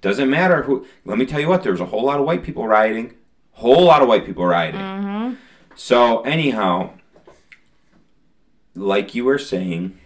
Doesn't 0.00 0.28
matter 0.28 0.62
who. 0.62 0.86
Let 1.04 1.16
me 1.18 1.26
tell 1.26 1.40
you 1.40 1.48
what. 1.48 1.62
There 1.62 1.72
was 1.72 1.80
a 1.80 1.86
whole 1.86 2.04
lot 2.04 2.18
of 2.18 2.26
white 2.26 2.42
people 2.42 2.66
rioting. 2.66 3.14
Whole 3.58 3.86
lot 3.86 4.02
of 4.02 4.08
white 4.08 4.24
people 4.24 4.46
rioting. 4.46 4.80
Mm-hmm. 4.80 5.34
So 5.74 6.20
anyhow, 6.20 6.92
like 8.76 9.16
you 9.16 9.24
were 9.24 9.36
saying, 9.36 9.98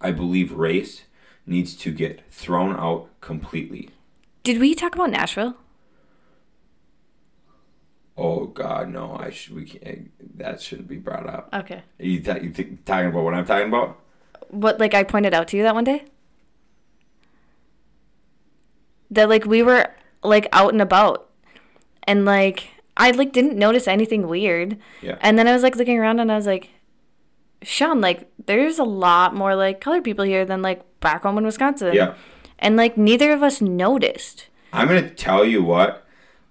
I 0.00 0.10
believe 0.10 0.50
race 0.50 1.04
needs 1.46 1.76
to 1.76 1.92
get 1.92 2.28
thrown 2.28 2.74
out 2.74 3.08
completely. 3.20 3.90
Did 4.42 4.58
we 4.58 4.74
talk 4.74 4.96
about 4.96 5.10
Nashville? 5.10 5.54
Oh 8.16 8.46
God, 8.46 8.88
no! 8.88 9.16
I 9.20 9.30
should. 9.30 9.54
We 9.54 9.64
can't. 9.64 9.86
Eh, 9.86 10.24
that 10.34 10.60
shouldn't 10.60 10.88
be 10.88 10.96
brought 10.96 11.28
up. 11.28 11.48
Okay. 11.52 11.84
Are 12.00 12.04
you, 12.04 12.18
th- 12.18 12.42
you 12.42 12.50
th- 12.50 12.78
talking 12.84 13.10
about 13.10 13.22
what 13.22 13.34
I'm 13.34 13.44
talking 13.44 13.68
about? 13.68 14.00
What 14.48 14.80
like 14.80 14.94
I 14.94 15.04
pointed 15.04 15.32
out 15.32 15.46
to 15.48 15.56
you 15.56 15.62
that 15.62 15.76
one 15.76 15.84
day? 15.84 16.06
That 19.12 19.28
like 19.28 19.44
we 19.44 19.62
were 19.62 19.92
like 20.24 20.48
out 20.50 20.72
and 20.72 20.82
about 20.82 21.25
and 22.06 22.24
like 22.24 22.68
I 22.96 23.10
like 23.10 23.32
didn't 23.32 23.56
notice 23.56 23.86
anything 23.88 24.26
weird. 24.28 24.78
Yeah. 25.02 25.18
And 25.20 25.38
then 25.38 25.46
I 25.46 25.52
was 25.52 25.62
like 25.62 25.76
looking 25.76 25.98
around 25.98 26.20
and 26.20 26.30
I 26.32 26.36
was 26.36 26.46
like 26.46 26.70
Sean, 27.62 28.00
like 28.00 28.28
there's 28.46 28.78
a 28.78 28.84
lot 28.84 29.34
more 29.34 29.54
like 29.54 29.80
colored 29.80 30.04
people 30.04 30.24
here 30.24 30.44
than 30.44 30.62
like 30.62 30.82
back 31.00 31.22
home 31.22 31.38
in 31.38 31.44
Wisconsin. 31.44 31.94
Yeah. 31.94 32.14
And 32.58 32.76
like 32.76 32.96
neither 32.96 33.32
of 33.32 33.42
us 33.42 33.60
noticed. 33.60 34.48
I'm 34.72 34.88
gonna 34.88 35.10
tell 35.10 35.44
you 35.44 35.62
what. 35.62 36.06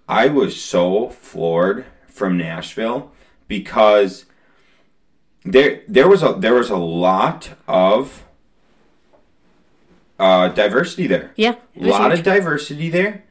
I 0.08 0.28
was 0.28 0.62
so 0.62 1.10
floored 1.10 1.86
from 2.08 2.38
Nashville 2.38 3.12
because 3.48 4.26
there 5.44 5.82
there 5.88 6.08
was 6.08 6.22
a 6.22 6.34
there 6.34 6.54
was 6.54 6.70
a 6.70 6.78
lot 6.78 7.52
of 7.68 8.24
uh, 10.20 10.50
diversity 10.50 11.08
there. 11.08 11.32
Yeah. 11.36 11.56
A 11.76 11.86
lot 11.86 12.12
huge. 12.12 12.20
of 12.20 12.26
diversity 12.26 12.89
there, 12.89 13.24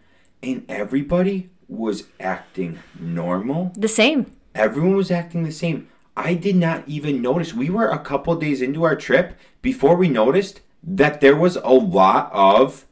and 0.42 0.64
everybody 0.68 1.50
was 1.68 2.04
acting 2.20 2.78
normal. 2.98 3.72
the 3.76 3.88
same. 3.88 4.32
Everyone 4.54 4.96
was 4.96 5.10
acting 5.10 5.42
the 5.44 5.52
same. 5.52 5.88
I 6.16 6.34
did 6.34 6.54
not 6.56 6.84
even 6.86 7.20
notice. 7.20 7.52
We 7.54 7.70
were 7.70 7.88
a 7.88 7.98
couple 7.98 8.36
days 8.36 8.62
into 8.62 8.84
our 8.84 8.94
trip 8.94 9.36
before 9.62 9.96
we 9.96 10.08
noticed 10.08 10.60
that 10.82 11.20
there 11.20 11.34
was 11.36 11.56
a 11.56 11.70
lot 11.70 12.30
of 12.32 12.84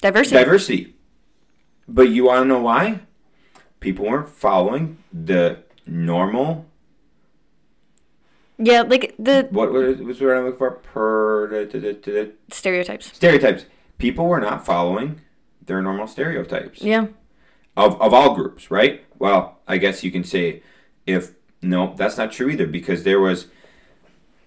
Diversity. 0.00 0.36
diversity. 0.36 0.94
But 1.88 2.10
you 2.10 2.24
want 2.26 2.42
to 2.42 2.48
know 2.48 2.60
why? 2.60 3.00
People 3.80 4.06
weren't 4.06 4.28
following 4.28 4.98
the 5.12 5.58
normal. 5.86 6.66
yeah, 8.58 8.82
like 8.82 9.14
the 9.18 9.48
What 9.50 9.72
was 9.72 9.98
was 9.98 10.20
what 10.20 10.36
I'm 10.36 10.44
looking 10.44 10.58
for? 10.58 10.70
Per 10.72 11.48
da- 11.48 11.64
da- 11.64 11.80
da- 11.80 11.92
da- 12.00 12.24
da- 12.24 12.30
stereotypes. 12.50 13.06
stereotypes. 13.16 13.64
People 13.98 14.26
were 14.26 14.40
not 14.40 14.64
following 14.64 15.20
their 15.64 15.82
normal 15.82 16.06
stereotypes 16.06 16.82
Yeah. 16.82 17.06
Of 17.76 18.00
of 18.00 18.12
all 18.14 18.34
groups, 18.34 18.70
right? 18.70 19.04
Well, 19.18 19.58
I 19.66 19.78
guess 19.78 20.02
you 20.04 20.10
can 20.10 20.24
say 20.24 20.62
if 21.06 21.32
no, 21.60 21.94
that's 21.96 22.16
not 22.18 22.32
true 22.32 22.48
either 22.50 22.66
because 22.66 23.04
there 23.04 23.20
was 23.20 23.46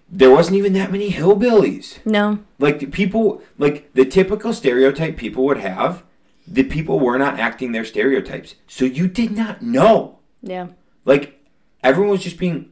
there 0.08 0.30
wasn't 0.30 0.56
even 0.56 0.72
that 0.74 0.92
many 0.92 1.10
hillbillies. 1.10 1.98
No. 2.04 2.38
like 2.58 2.78
the 2.78 2.86
people 2.86 3.42
like 3.58 3.92
the 3.94 4.04
typical 4.04 4.52
stereotype 4.52 5.16
people 5.16 5.44
would 5.46 5.58
have 5.58 6.04
the 6.46 6.62
people 6.62 7.00
were 7.00 7.18
not 7.18 7.40
acting 7.40 7.72
their 7.72 7.84
stereotypes 7.84 8.54
so 8.68 8.84
you 8.84 9.08
did 9.08 9.32
not 9.32 9.62
know 9.62 10.18
Yeah. 10.42 10.68
like 11.04 11.44
everyone 11.82 12.12
was 12.12 12.22
just 12.22 12.38
being 12.38 12.70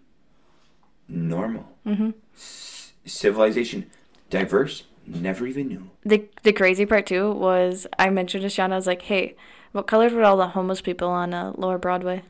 normal 1.09 1.69
mm-hmm. 1.85 2.11
C- 2.37 2.93
civilization 3.05 3.90
diverse 4.31 4.85
never 5.07 5.47
even 5.47 5.67
knew 5.69 5.90
The 6.05 6.29
the 6.45 6.53
crazy 6.53 6.87
part 6.87 7.07
too 7.07 7.33
was 7.33 7.87
I 7.99 8.11
mentioned 8.11 8.43
to 8.43 8.49
Sean, 8.49 8.73
I 8.73 8.77
was 8.77 8.87
like, 8.87 9.03
hey, 9.03 9.35
what 9.74 9.87
colors 9.87 10.12
were 10.12 10.22
all 10.24 10.37
the 10.37 10.48
homeless 10.48 10.80
people 10.80 11.08
on 11.08 11.34
uh, 11.34 11.52
Lower 11.56 11.78
Broadway? 11.78 12.22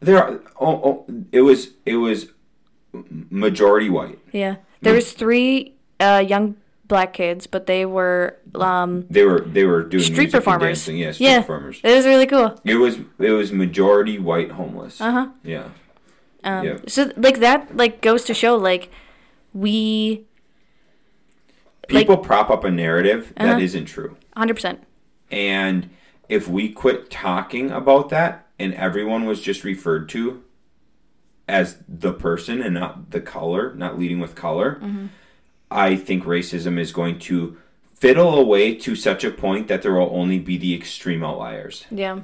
there 0.00 0.18
are 0.22 0.40
oh, 0.60 0.74
oh 0.84 1.06
it 1.32 1.40
was 1.40 1.70
it 1.86 1.96
was 1.96 2.26
majority 3.30 3.88
white 3.88 4.18
Yeah. 4.32 4.56
There 4.82 4.92
was 4.92 5.12
three 5.12 5.74
uh, 5.98 6.22
young 6.26 6.56
black 6.86 7.14
kids, 7.14 7.46
but 7.46 7.64
they 7.66 7.86
were 7.86 8.36
um, 8.56 9.06
they 9.08 9.24
were 9.24 9.40
they 9.40 9.64
were 9.64 9.82
doing 9.82 10.04
street 10.04 10.30
performers. 10.30 10.80
dancing. 10.80 10.98
yeah 10.98 11.12
street 11.12 11.26
yeah. 11.26 11.40
performers 11.40 11.80
It 11.82 11.94
was 11.96 12.04
really 12.04 12.26
cool. 12.26 12.60
it 12.64 12.74
was 12.74 12.98
it 13.18 13.30
was 13.30 13.50
majority 13.52 14.18
white 14.18 14.50
homeless 14.52 15.00
Uh 15.00 15.10
huh. 15.12 15.26
yeah 15.42 15.68
Um, 16.44 16.64
Yeah. 16.66 16.76
So 16.86 17.10
like 17.16 17.38
that 17.40 17.74
like 17.76 18.02
goes 18.02 18.24
to 18.24 18.34
show 18.34 18.56
like 18.56 18.90
we 19.54 20.26
Like- 21.88 22.00
people 22.06 22.18
prop 22.18 22.50
up 22.50 22.64
a 22.64 22.70
narrative 22.70 23.32
that 23.36 23.48
Uh-huh. 23.56 23.60
isn't 23.60 23.86
true 23.86 24.16
hundred 24.36 24.54
percent. 24.54 24.82
And 25.30 25.88
if 26.34 26.48
we 26.48 26.68
quit 26.68 27.10
talking 27.10 27.70
about 27.70 28.08
that 28.08 28.48
and 28.58 28.74
everyone 28.74 29.24
was 29.24 29.40
just 29.40 29.62
referred 29.62 30.08
to 30.08 30.42
as 31.46 31.78
the 31.88 32.12
person 32.12 32.60
and 32.60 32.74
not 32.74 33.12
the 33.12 33.20
color, 33.20 33.72
not 33.74 33.96
leading 33.96 34.18
with 34.18 34.34
color, 34.34 34.80
mm-hmm. 34.82 35.06
I 35.70 35.94
think 35.94 36.24
racism 36.24 36.76
is 36.76 36.90
going 36.90 37.20
to 37.20 37.56
fiddle 37.94 38.36
away 38.36 38.74
to 38.74 38.96
such 38.96 39.22
a 39.22 39.30
point 39.30 39.68
that 39.68 39.82
there 39.82 39.94
will 39.94 40.10
only 40.12 40.40
be 40.40 40.58
the 40.58 40.74
extreme 40.74 41.22
outliers. 41.22 41.86
Yeah. 41.88 42.22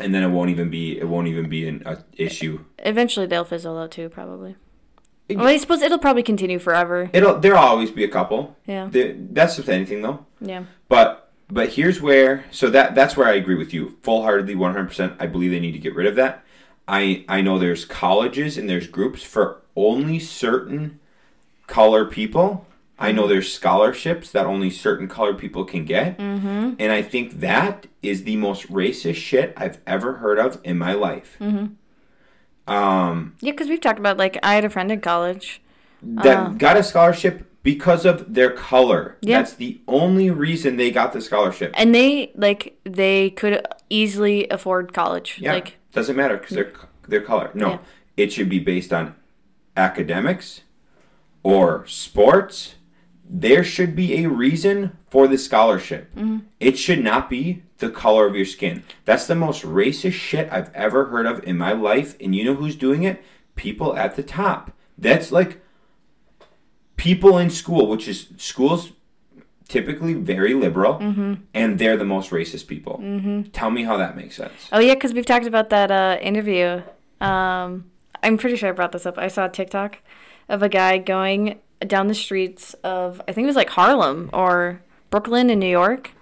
And 0.00 0.12
then 0.12 0.24
it 0.24 0.28
won't 0.28 0.50
even 0.50 0.68
be 0.68 0.98
it 0.98 1.08
won't 1.08 1.28
even 1.28 1.48
be 1.48 1.68
an 1.68 1.82
a 1.86 1.98
issue. 2.16 2.64
Eventually 2.78 3.26
they'll 3.26 3.44
fizzle 3.44 3.78
out 3.78 3.92
too, 3.92 4.08
probably. 4.08 4.56
Well, 5.30 5.46
I 5.46 5.56
suppose 5.56 5.82
it'll 5.82 5.98
probably 5.98 6.22
continue 6.22 6.58
forever. 6.58 7.10
It'll 7.12 7.38
there'll 7.38 7.58
always 7.58 7.92
be 7.92 8.02
a 8.02 8.08
couple. 8.08 8.56
Yeah. 8.66 8.88
There- 8.90 9.14
That's 9.16 9.56
with 9.56 9.68
anything 9.68 10.02
though. 10.02 10.26
Yeah. 10.40 10.64
But 10.88 11.15
but 11.48 11.70
here's 11.70 12.00
where 12.00 12.44
so 12.50 12.68
that 12.70 12.94
that's 12.94 13.16
where 13.16 13.28
I 13.28 13.34
agree 13.34 13.54
with 13.54 13.72
you 13.72 13.96
full 14.02 14.22
heartedly, 14.22 14.54
one 14.54 14.72
hundred 14.72 14.88
percent. 14.88 15.14
I 15.18 15.26
believe 15.26 15.50
they 15.50 15.60
need 15.60 15.72
to 15.72 15.78
get 15.78 15.94
rid 15.94 16.06
of 16.06 16.16
that. 16.16 16.44
I 16.88 17.24
I 17.28 17.40
know 17.40 17.58
there's 17.58 17.84
colleges 17.84 18.56
and 18.58 18.68
there's 18.68 18.86
groups 18.86 19.22
for 19.22 19.62
only 19.74 20.18
certain 20.18 21.00
color 21.66 22.04
people. 22.04 22.66
I 22.98 23.12
know 23.12 23.26
there's 23.28 23.52
scholarships 23.52 24.30
that 24.32 24.46
only 24.46 24.70
certain 24.70 25.06
colored 25.06 25.36
people 25.36 25.64
can 25.64 25.84
get, 25.84 26.16
mm-hmm. 26.16 26.74
and 26.78 26.92
I 26.92 27.02
think 27.02 27.40
that 27.40 27.86
is 28.02 28.24
the 28.24 28.36
most 28.36 28.70
racist 28.72 29.16
shit 29.16 29.52
I've 29.54 29.78
ever 29.86 30.14
heard 30.14 30.38
of 30.38 30.60
in 30.64 30.78
my 30.78 30.94
life. 30.94 31.36
Um, 32.66 33.36
Yeah, 33.40 33.52
because 33.52 33.68
we've 33.68 33.80
talked 33.80 33.98
about 33.98 34.16
like 34.16 34.38
I 34.42 34.54
had 34.54 34.64
a 34.64 34.70
friend 34.70 34.90
in 34.90 35.00
college. 35.00 35.60
that 36.02 36.56
got 36.56 36.76
a 36.78 36.82
scholarship 36.82 37.44
because 37.66 38.06
of 38.06 38.32
their 38.34 38.50
color. 38.50 39.16
Yeah. 39.20 39.38
That's 39.38 39.54
the 39.54 39.80
only 39.88 40.30
reason 40.30 40.76
they 40.76 40.92
got 40.92 41.12
the 41.12 41.20
scholarship. 41.20 41.74
And 41.76 41.92
they 41.92 42.30
like 42.36 42.78
they 42.84 43.30
could 43.30 43.66
easily 43.90 44.48
afford 44.50 44.92
college. 44.92 45.38
Yeah, 45.40 45.54
Like 45.54 45.76
doesn't 45.90 46.14
matter 46.14 46.36
because 46.36 46.54
they're 46.54 46.72
their 47.08 47.22
color. 47.22 47.50
No, 47.54 47.70
Yeah. 47.70 47.78
it 48.16 48.32
should 48.32 48.48
be 48.48 48.60
based 48.60 48.92
on 48.92 49.16
academics 49.76 50.60
or 51.42 51.84
sports. 51.88 52.76
There 53.28 53.64
should 53.64 53.96
be 53.96 54.22
a 54.22 54.28
reason 54.30 54.96
for 55.10 55.26
the 55.26 55.36
scholarship. 55.36 56.14
Mm-hmm. 56.14 56.38
It 56.60 56.78
should 56.78 57.02
not 57.02 57.28
be 57.28 57.64
the 57.78 57.90
color 57.90 58.28
of 58.28 58.36
your 58.36 58.44
skin. 58.46 58.84
That's 59.04 59.26
the 59.26 59.34
most 59.34 59.64
racist 59.64 60.12
shit 60.12 60.48
I've 60.52 60.72
ever 60.72 61.06
heard 61.06 61.26
of 61.26 61.42
in 61.42 61.58
my 61.58 61.72
life. 61.72 62.14
And 62.20 62.32
you 62.32 62.44
know 62.44 62.54
who's 62.54 62.76
doing 62.76 63.02
it? 63.02 63.24
People 63.56 63.96
at 63.96 64.14
the 64.14 64.22
top. 64.22 64.70
That's 64.96 65.32
like 65.32 65.60
people 66.96 67.38
in 67.38 67.50
school, 67.50 67.86
which 67.86 68.08
is 68.08 68.28
schools 68.36 68.92
typically 69.68 70.14
very 70.14 70.54
liberal, 70.54 70.98
and 71.54 71.78
they're 71.78 71.96
the 71.96 72.04
most 72.04 72.30
racist 72.30 72.66
people. 72.66 72.98
Tell 73.52 73.70
me 73.70 73.84
how 73.84 73.96
that 73.96 74.16
makes 74.16 74.36
sense. 74.36 74.68
Oh 74.72 74.78
yeah, 74.78 74.94
because 74.94 75.12
we've 75.12 75.26
talked 75.26 75.46
about 75.46 75.70
that 75.70 75.90
uh, 75.90 76.18
interview. 76.20 76.82
Um, 77.20 77.90
I'm 78.22 78.38
pretty 78.38 78.56
sure 78.56 78.68
I 78.68 78.72
brought 78.72 78.92
this 78.92 79.06
up. 79.06 79.18
I 79.18 79.28
saw 79.28 79.46
a 79.46 79.48
TikTok 79.48 79.98
of 80.48 80.62
a 80.62 80.68
guy 80.68 80.98
going 80.98 81.60
down 81.80 82.06
the 82.06 82.14
streets 82.14 82.74
of 82.84 83.20
I 83.28 83.32
think 83.32 83.44
it 83.44 83.48
was 83.48 83.56
like 83.56 83.70
Harlem 83.70 84.30
or 84.32 84.82
Brooklyn 85.10 85.50
in 85.50 85.58
New 85.58 85.68
York, 85.68 86.12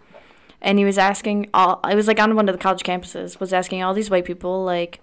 and 0.60 0.78
he 0.78 0.84
was 0.84 0.98
asking 0.98 1.50
all. 1.54 1.80
I 1.84 1.94
was 1.94 2.06
like 2.06 2.20
on 2.20 2.34
one 2.34 2.48
of 2.48 2.54
the 2.54 2.62
college 2.62 2.82
campuses. 2.82 3.38
Was 3.40 3.52
asking 3.52 3.82
all 3.82 3.94
these 3.94 4.10
white 4.10 4.24
people 4.24 4.64
like, 4.64 5.00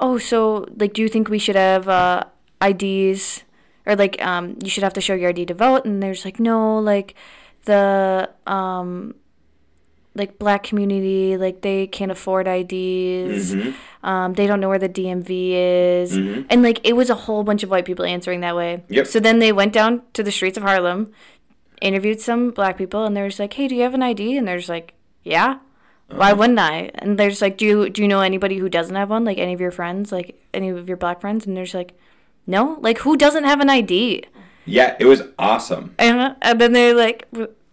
"Oh, 0.00 0.18
so 0.18 0.66
like, 0.76 0.94
do 0.94 1.02
you 1.02 1.08
think 1.08 1.28
we 1.28 1.38
should 1.38 1.56
have 1.56 1.88
uh, 1.88 2.24
IDs 2.62 3.44
or 3.88 3.96
like 3.96 4.22
um, 4.24 4.56
you 4.62 4.70
should 4.70 4.84
have 4.84 4.92
to 4.94 5.00
show 5.00 5.14
your 5.14 5.30
ID 5.30 5.46
to 5.46 5.54
vote?" 5.54 5.84
And 5.84 6.02
there's 6.02 6.24
like, 6.24 6.38
"No, 6.38 6.78
like 6.78 7.14
the 7.64 8.30
um." 8.46 9.14
like 10.14 10.36
black 10.36 10.64
community 10.64 11.36
like 11.36 11.60
they 11.60 11.86
can't 11.86 12.10
afford 12.10 12.48
IDs 12.48 13.54
um, 14.02 14.34
they 14.34 14.48
don't 14.48 14.58
know 14.58 14.68
where 14.68 14.78
the 14.78 14.88
DMV 14.88 15.52
is. 15.52 16.16
And 16.16 16.62
like 16.62 16.80
it 16.82 16.94
was 16.94 17.08
a 17.08 17.14
whole 17.14 17.44
bunch 17.44 17.62
of 17.62 17.70
white 17.70 17.84
people 17.84 18.04
answering 18.04 18.40
that 18.40 18.56
way. 18.56 18.82
Yep. 18.88 19.06
so 19.06 19.20
then 19.20 19.38
they 19.38 19.52
went 19.52 19.72
down 19.72 20.02
to 20.14 20.24
the 20.24 20.32
streets 20.32 20.56
of 20.56 20.64
Harlem 20.64 21.12
interviewed 21.80 22.20
some 22.20 22.50
black 22.50 22.76
people 22.76 23.04
and 23.04 23.16
they're 23.16 23.28
just 23.28 23.38
like 23.38 23.52
hey 23.52 23.68
do 23.68 23.76
you 23.76 23.82
have 23.82 23.94
an 23.94 24.02
ID 24.02 24.36
and 24.36 24.48
they're 24.48 24.58
just 24.58 24.68
like 24.68 24.94
yeah. 25.22 25.58
Why 26.10 26.32
wouldn't 26.32 26.58
I? 26.58 26.90
And 26.94 27.18
they're 27.18 27.28
just 27.28 27.42
like 27.42 27.58
do 27.58 27.66
you 27.66 27.90
do 27.90 28.02
you 28.02 28.08
know 28.08 28.20
anybody 28.20 28.56
who 28.56 28.68
doesn't 28.68 28.94
have 28.94 29.10
one? 29.10 29.24
Like 29.24 29.38
any 29.38 29.52
of 29.52 29.60
your 29.60 29.70
friends? 29.70 30.10
Like 30.10 30.40
any 30.54 30.70
of 30.70 30.88
your 30.88 30.96
black 30.96 31.20
friends? 31.20 31.46
And 31.46 31.56
they're 31.56 31.64
just 31.64 31.74
like 31.74 31.98
no 32.48 32.78
like 32.80 32.98
who 33.04 33.16
doesn't 33.16 33.44
have 33.44 33.60
an 33.60 33.70
ID 33.70 34.24
Yeah, 34.66 34.96
it 34.98 35.04
was 35.06 35.22
awesome. 35.38 35.94
and, 35.98 36.34
and 36.42 36.60
then 36.60 36.72
they're 36.72 36.94
like, 36.94 37.26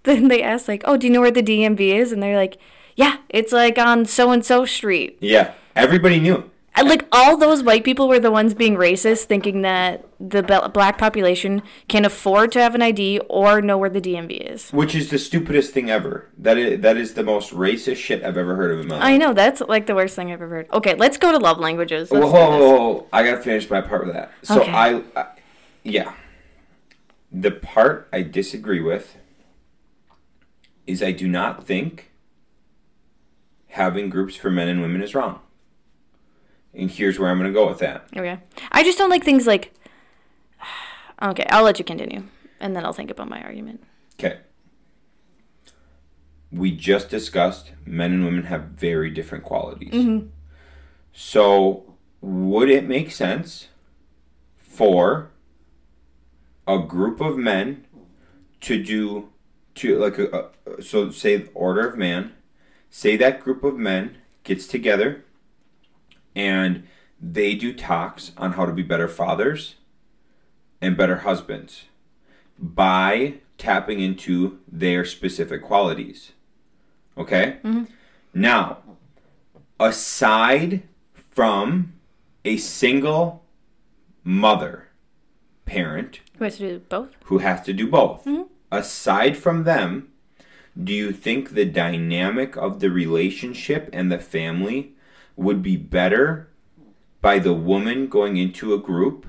then 0.04 0.28
they 0.30 0.42
ask 0.44 0.68
like, 0.68 0.84
oh, 0.86 0.96
do 0.98 1.08
you 1.08 1.12
know 1.14 1.20
where 1.22 1.32
the 1.32 1.44
DMV 1.44 1.80
is? 2.02 2.12
And 2.14 2.22
they're 2.24 2.38
like, 2.38 2.56
yeah, 2.96 3.18
it's 3.30 3.52
like 3.52 3.78
on 3.78 4.06
so 4.06 4.32
and 4.32 4.46
so 4.46 4.64
street. 4.66 5.18
Yeah, 5.20 5.54
everybody 5.76 6.20
knew. 6.22 6.50
Like 6.84 7.08
all 7.12 7.38
those 7.38 7.64
white 7.64 7.84
people 7.84 8.08
were 8.08 8.20
the 8.20 8.32
ones 8.32 8.54
being 8.54 8.76
racist, 8.76 9.24
thinking 9.26 9.62
that 9.62 10.06
the 10.20 10.44
be- 10.44 10.68
black 10.74 10.98
population 10.98 11.62
can 11.88 12.04
afford 12.04 12.52
to 12.54 12.60
have 12.60 12.76
an 12.76 12.82
ID 12.82 13.20
or 13.30 13.62
know 13.62 13.78
where 13.78 13.90
the 13.90 14.02
DMV 14.02 14.32
is. 14.52 14.72
Which 14.72 14.94
is 14.94 15.10
the 15.10 15.18
stupidest 15.18 15.72
thing 15.74 15.90
ever. 15.90 16.30
That 16.38 16.58
is 16.58 16.82
that 16.82 16.98
is 16.98 17.14
the 17.14 17.24
most 17.24 17.52
racist 17.54 17.98
shit 17.98 18.24
I've 18.24 18.38
ever 18.38 18.56
heard 18.56 18.72
of 18.74 18.80
in 18.82 18.88
my 18.88 18.96
life. 18.96 19.04
I 19.04 19.18
know 19.18 19.34
that's 19.34 19.62
like 19.62 19.86
the 19.86 19.96
worst 19.96 20.16
thing 20.16 20.28
I've 20.32 20.42
ever 20.42 20.50
heard. 20.50 20.70
Okay, 20.74 20.96
let's 20.96 21.18
go 21.18 21.32
to 21.32 21.38
love 21.38 21.60
languages. 21.60 22.10
Whoa, 22.10 22.20
Let's 22.20 22.32
whoa, 22.34 22.50
whoa, 22.50 22.60
whoa, 22.60 23.08
I 23.14 23.24
gotta 23.24 23.42
finish 23.42 23.70
my 23.70 23.82
part 23.82 24.06
with 24.06 24.14
that. 24.14 24.32
So 24.44 24.62
Okay. 24.62 24.72
I, 24.72 25.02
I, 25.16 25.28
yeah, 25.84 26.14
the 27.32 27.52
part 27.52 28.10
I 28.12 28.22
disagree 28.22 28.82
with 28.82 29.16
is 30.86 31.02
I 31.02 31.12
do 31.12 31.28
not 31.28 31.66
think 31.66 32.12
having 33.70 34.10
groups 34.10 34.36
for 34.36 34.50
men 34.50 34.68
and 34.68 34.82
women 34.82 35.02
is 35.02 35.16
wrong. 35.16 35.40
And 36.76 36.92
here's 36.92 37.18
where 37.18 37.30
I'm 37.30 37.38
gonna 37.38 37.52
go 37.52 37.68
with 37.68 37.80
that. 37.80 38.08
Okay, 38.16 38.40
I 38.72 38.84
just 38.84 38.98
don't 38.98 39.10
like 39.10 39.24
things 39.24 39.48
like. 39.48 39.74
Okay, 41.22 41.46
I'll 41.50 41.64
let 41.64 41.80
you 41.80 41.86
continue, 41.86 42.26
and 42.60 42.76
then 42.76 42.84
I'll 42.84 42.92
think 42.92 43.10
about 43.10 43.30
my 43.30 43.42
argument. 43.42 43.82
Okay. 44.20 44.40
We 46.52 46.72
just 46.72 47.10
discussed 47.10 47.72
men 47.86 48.12
and 48.12 48.26
women 48.26 48.44
have 48.44 48.64
very 48.64 49.10
different 49.10 49.46
qualities. 49.46 49.94
Hmm. 49.94 50.28
So, 51.14 51.96
would 52.20 52.70
it 52.70 52.86
make 52.86 53.12
sense 53.12 53.70
for 54.58 55.32
a 56.68 56.80
group 56.80 57.22
of 57.22 57.38
men 57.38 57.86
to 58.62 58.82
do 58.82 59.30
to 59.76 59.98
like 59.98 60.18
a, 60.18 60.50
a 60.66 60.82
so 60.82 61.12
say 61.12 61.48
order 61.54 61.88
of 61.88 61.98
man, 61.98 62.34
say 62.90 63.16
that 63.18 63.42
group 63.42 63.64
of 63.64 63.78
men 63.78 64.18
gets 64.44 64.68
together 64.68 65.25
and 66.36 66.88
they 67.22 67.56
do 67.56 67.74
talks 67.74 68.32
on 68.38 68.54
how 68.54 68.66
to 68.66 68.72
be 68.74 68.84
better 68.84 69.08
fathers 69.08 69.76
and 70.82 70.98
better 70.98 71.18
husbands 71.18 71.86
by 72.60 73.36
tapping 73.58 74.00
into 74.00 74.60
their 74.70 75.06
specific 75.06 75.64
qualities. 75.64 76.34
Okay? 77.18 77.58
Mm-hmm. 77.64 77.86
Now, 78.34 78.80
aside 79.80 80.84
from 81.14 81.94
a 82.44 82.58
single 82.58 83.44
mother 84.24 84.90
parent 85.66 86.20
Who 86.38 86.44
has 86.44 86.58
to 86.58 86.70
do 86.70 86.80
both? 86.80 87.16
who 87.26 87.38
has 87.40 87.62
to 87.62 87.74
do 87.74 87.88
both, 87.88 88.26
mm-hmm. 88.26 88.44
aside 88.72 89.38
from 89.38 89.64
them, 89.64 90.10
do 90.82 90.94
you 90.94 91.12
think 91.12 91.52
the 91.52 91.66
dynamic 91.66 92.58
of 92.58 92.82
the 92.82 92.90
relationship 92.90 93.90
and 93.94 94.12
the 94.12 94.20
family 94.20 94.95
would 95.36 95.62
be 95.62 95.78
better 95.78 96.50
by 97.22 97.40
the 97.40 97.54
woman 97.54 98.08
going 98.08 98.38
into 98.38 98.74
a 98.74 98.78
group 98.78 99.26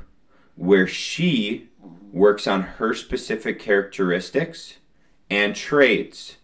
where 0.55 0.87
she 0.87 1.69
works 2.13 2.47
on 2.47 2.63
her 2.63 2.95
specific 2.95 3.59
characteristics 3.59 4.77
and 5.29 5.55
traits 5.55 6.37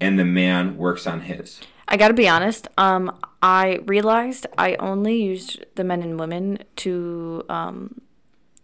and 0.00 0.18
the 0.18 0.24
man 0.24 0.76
works 0.76 1.06
on 1.06 1.22
his? 1.22 1.60
I 1.88 1.96
gotta 1.96 2.14
be 2.14 2.28
honest. 2.28 2.68
Um, 2.76 3.16
I 3.42 3.80
realized 3.86 4.46
I 4.58 4.74
only 4.76 5.22
used 5.22 5.64
the 5.76 5.84
men 5.84 6.02
and 6.02 6.18
women 6.18 6.58
to 6.76 7.44
um, 7.48 8.00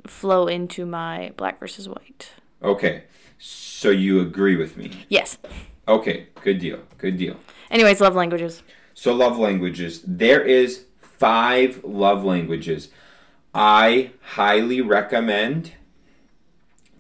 flow 0.07 0.49
into 0.49 0.85
my 0.87 1.33
black 1.37 1.61
versus 1.61 1.89
white. 1.89 2.33
Okay, 2.63 3.05
so 3.39 3.91
you 3.91 4.21
agree 4.21 4.57
with 4.57 4.77
me. 4.77 4.91
Yes. 5.09 5.39
Okay, 5.87 6.27
good 6.43 6.59
deal, 6.59 6.81
good 6.99 7.17
deal. 7.17 7.37
Anyways, 7.71 8.01
love 8.01 8.15
languages. 8.15 8.63
So 9.03 9.13
love 9.13 9.37
languages. 9.37 10.01
There 10.07 10.43
is 10.43 10.85
five 11.01 11.83
love 11.83 12.23
languages. 12.25 12.89
I 13.53 14.13
highly 14.21 14.81
recommend 14.81 15.73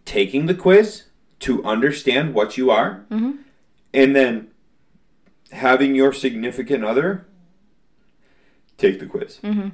taking 0.04 0.46
the 0.46 0.54
quiz 0.56 1.04
to 1.38 1.62
understand 1.62 2.34
what 2.34 2.58
you 2.58 2.72
are, 2.72 3.04
mm-hmm. 3.08 3.34
and 3.94 4.16
then 4.16 4.48
having 5.52 5.94
your 5.94 6.12
significant 6.12 6.84
other 6.84 7.24
take 8.78 8.98
the 8.98 9.06
quiz. 9.06 9.38
Mm-hmm. 9.44 9.68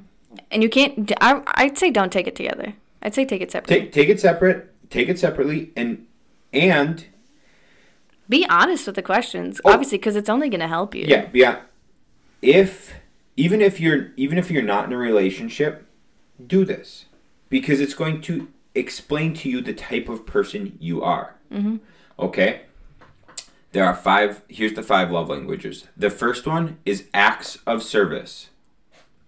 And 0.51 0.61
you 0.61 0.69
can't. 0.69 1.11
I, 1.19 1.41
I'd 1.55 1.79
say 1.79 1.89
don't 1.89 2.11
take 2.11 2.27
it 2.27 2.35
together. 2.35 2.75
I'd 3.01 3.15
say 3.15 3.25
take 3.25 3.41
it 3.41 3.51
separately. 3.51 3.79
Take 3.85 3.91
take 3.91 4.09
it 4.09 4.19
separate. 4.19 4.71
Take 4.91 5.09
it 5.09 5.17
separately, 5.17 5.71
and 5.75 6.05
and 6.53 7.07
Be 8.29 8.45
honest 8.47 8.85
with 8.85 8.95
the 8.95 9.01
questions, 9.01 9.59
Oh. 9.65 9.71
obviously, 9.71 9.97
because 9.97 10.15
it's 10.15 10.29
only 10.29 10.47
gonna 10.47 10.67
help 10.67 10.93
you. 10.93 11.05
Yeah, 11.07 11.25
yeah. 11.33 11.61
If 12.41 12.93
even 13.35 13.61
if 13.61 13.79
you're 13.79 14.11
even 14.15 14.37
if 14.37 14.49
you're 14.51 14.63
not 14.63 14.85
in 14.85 14.93
a 14.93 14.97
relationship, 14.97 15.85
do 16.45 16.65
this 16.65 17.05
because 17.49 17.79
it's 17.79 17.93
going 17.93 18.21
to 18.21 18.47
explain 18.75 19.33
to 19.33 19.49
you 19.49 19.61
the 19.61 19.73
type 19.73 20.09
of 20.09 20.25
person 20.25 20.77
you 20.79 21.01
are. 21.01 21.35
Mm-hmm. 21.51 21.77
Okay. 22.17 22.61
There 23.71 23.85
are 23.85 23.95
five. 23.95 24.41
Here's 24.47 24.73
the 24.73 24.83
five 24.83 25.11
love 25.11 25.29
languages. 25.29 25.85
The 25.95 26.09
first 26.09 26.47
one 26.47 26.77
is 26.85 27.05
acts 27.13 27.59
of 27.67 27.83
service. 27.83 28.49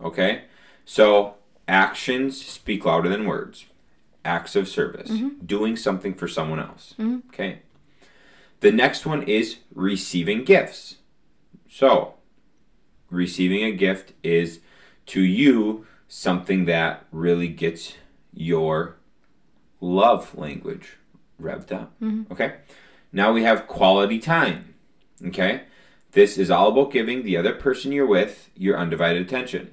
Okay. 0.02 0.44
So 0.86 1.36
actions 1.68 2.44
speak 2.44 2.86
louder 2.86 3.10
than 3.10 3.26
words. 3.26 3.66
Acts 4.24 4.56
of 4.56 4.68
service, 4.68 5.10
doing 5.44 5.76
something 5.76 6.14
for 6.14 6.28
someone 6.28 6.60
else. 6.60 6.94
Okay. 7.30 7.60
The 8.60 8.72
next 8.72 9.04
one 9.04 9.24
is 9.24 9.58
receiving 9.74 10.44
gifts. 10.44 10.98
So, 11.68 12.14
receiving 13.12 13.64
a 13.64 13.72
gift 13.72 14.14
is 14.24 14.62
to 15.08 15.22
you 15.22 15.86
something 16.08 16.66
that 16.66 17.06
really 17.12 17.48
gets 17.48 17.96
your 18.34 18.96
love 19.80 20.36
language 20.36 20.98
revved 21.40 21.72
up. 21.72 21.94
Okay? 22.32 22.56
Now 23.12 23.32
we 23.34 23.44
have 23.44 23.68
quality 23.68 24.18
time. 24.20 24.74
Okay? 25.26 25.64
This 26.14 26.38
is 26.38 26.50
all 26.50 26.70
about 26.70 26.92
giving 26.92 27.24
the 27.24 27.38
other 27.38 27.54
person 27.54 27.92
you're 27.92 28.06
with 28.08 28.50
your 28.56 28.78
undivided 28.78 29.22
attention. 29.22 29.68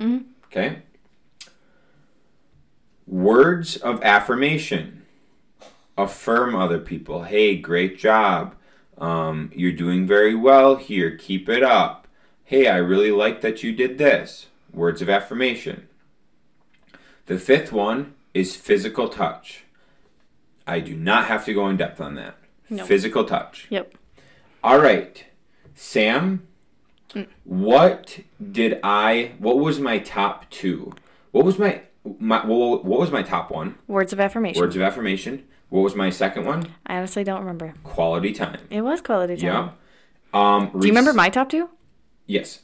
Okay? 0.47 0.83
Words 3.07 3.77
of 3.77 4.03
affirmation. 4.03 5.05
Affirm 5.97 6.55
other 6.55 6.79
people. 6.79 7.25
Hey, 7.25 7.57
great 7.57 7.99
job. 7.99 8.55
Um, 8.99 9.51
you're 9.55 9.73
doing 9.73 10.07
very 10.07 10.35
well 10.35 10.77
here. 10.77 11.17
Keep 11.17 11.49
it 11.49 11.63
up. 11.63 12.08
Hey, 12.49 12.67
I 12.67 12.79
really 12.79 13.11
like 13.11 13.43
that 13.43 13.63
you 13.63 13.73
did 13.75 13.99
this. 13.99 14.47
Words 14.73 15.03
of 15.03 15.11
affirmation. 15.11 15.87
The 17.27 17.39
fifth 17.39 17.73
one 17.73 18.15
is 18.33 18.57
physical 18.57 19.11
touch. 19.11 19.65
I 20.67 20.81
do 20.81 20.97
not 20.97 21.27
have 21.27 21.45
to 21.45 21.53
go 21.53 21.69
in 21.69 21.77
depth 21.77 22.01
on 22.01 22.15
that. 22.15 22.39
No. 22.71 22.87
Physical 22.87 23.25
touch. 23.25 23.67
Yep. 23.69 23.93
All 24.65 24.81
right. 24.81 25.27
Sam, 25.75 26.49
what 27.45 28.21
did 28.41 28.81
I 28.83 29.33
what 29.39 29.59
was 29.59 29.79
my 29.79 29.99
top 29.99 30.49
2? 30.49 30.95
What 31.33 31.45
was 31.45 31.59
my 31.59 31.83
my 32.19 32.47
what 32.47 32.83
what 32.83 32.99
was 32.99 33.11
my 33.11 33.21
top 33.21 33.51
one? 33.51 33.75
Words 33.87 34.15
of 34.15 34.21
affirmation. 34.21 34.59
Words 34.59 34.75
of 34.75 34.81
affirmation. 34.81 35.45
What 35.69 35.83
was 35.83 35.95
my 35.95 36.09
second 36.09 36.47
one? 36.47 36.75
I 36.87 36.97
honestly 36.97 37.25
don't 37.25 37.41
remember. 37.41 37.75
Quality 37.85 38.33
time. 38.33 38.61
It 38.71 38.81
was 38.81 39.03
quality 39.03 39.37
time. 39.37 39.45
Yeah. 39.45 39.71
Um 40.33 40.71
Do 40.73 40.87
you 40.87 40.93
remember 40.93 41.13
my 41.13 41.29
top 41.29 41.51
two? 41.51 41.69
Yes. 42.29 42.61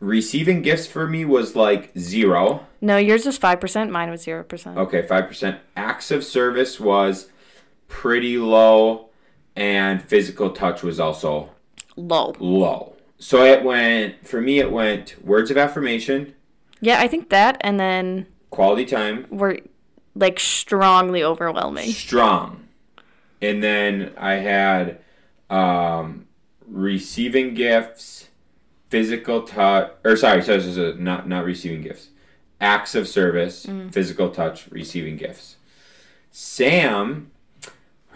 Receiving 0.00 0.62
gifts 0.62 0.88
for 0.88 1.06
me 1.06 1.24
was 1.24 1.54
like 1.54 1.96
0. 1.96 2.66
No, 2.80 2.96
yours 2.96 3.24
was 3.24 3.38
five 3.38 3.60
percent. 3.60 3.92
Mine 3.92 4.10
was 4.10 4.22
zero 4.22 4.42
percent. 4.42 4.76
Okay, 4.76 5.02
5%. 5.02 5.58
Acts 5.76 6.10
of 6.10 6.24
service 6.24 6.80
was 6.80 7.28
pretty 7.86 8.36
low 8.36 9.10
and 9.54 10.02
physical 10.02 10.50
touch 10.50 10.82
was 10.82 10.98
also 10.98 11.50
Low. 11.94 12.34
low. 12.40 12.96
So 13.18 13.44
it 13.44 13.62
went 13.62 14.26
for 14.26 14.40
me 14.40 14.58
it 14.58 14.72
went 14.72 15.22
words 15.24 15.50
of 15.52 15.56
affirmation, 15.56 16.34
Yeah, 16.80 16.98
I 17.00 17.06
think 17.06 17.28
that, 17.28 17.58
and 17.60 17.78
then 17.78 18.26
quality 18.50 18.84
time, 18.86 19.26
were 19.30 19.58
like 20.16 20.40
strongly 20.40 21.22
overwhelming. 21.22 21.90
strong. 21.90 22.66
And 23.40 23.62
then 23.62 24.12
I 24.16 24.34
had 24.34 24.98
um, 25.50 26.26
receiving 26.66 27.54
gifts, 27.54 28.21
physical 28.92 29.40
touch, 29.40 29.90
or 30.04 30.16
sorry, 30.16 30.42
sorry, 30.42 30.60
sorry, 30.60 30.74
sorry, 30.74 30.94
not 30.98 31.26
not 31.26 31.46
receiving 31.46 31.80
gifts, 31.80 32.10
acts 32.60 32.94
of 32.94 33.08
service, 33.08 33.66
physical 33.90 34.28
touch, 34.28 34.70
receiving 34.70 35.16
gifts. 35.16 35.56
Sam, 36.30 37.30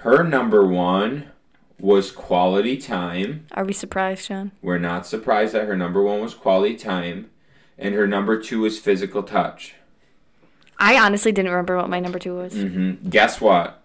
her 0.05 0.23
number 0.23 0.67
one 0.67 1.29
was 1.81 2.11
quality 2.11 2.77
time. 2.77 3.47
Are 3.53 3.65
we 3.65 3.73
surprised, 3.73 4.27
Sean? 4.27 4.53
We're 4.61 4.77
not 4.77 5.07
surprised 5.07 5.55
that 5.55 5.67
her 5.67 5.77
number 5.79 6.03
one 6.03 6.21
was 6.21 6.35
quality 6.35 6.77
time, 6.77 7.31
and 7.79 7.95
her 7.95 8.07
number 8.07 8.39
two 8.39 8.61
was 8.61 8.79
physical 8.79 9.23
touch. 9.23 9.77
I 10.79 10.99
honestly 10.99 11.33
didn't 11.33 11.53
remember 11.53 11.79
what 11.79 11.89
my 11.89 12.01
number 12.01 12.19
two 12.19 12.37
was 12.37 12.53
Mm-hmm. 12.53 13.09
Guess 13.09 13.41
what? 13.41 13.83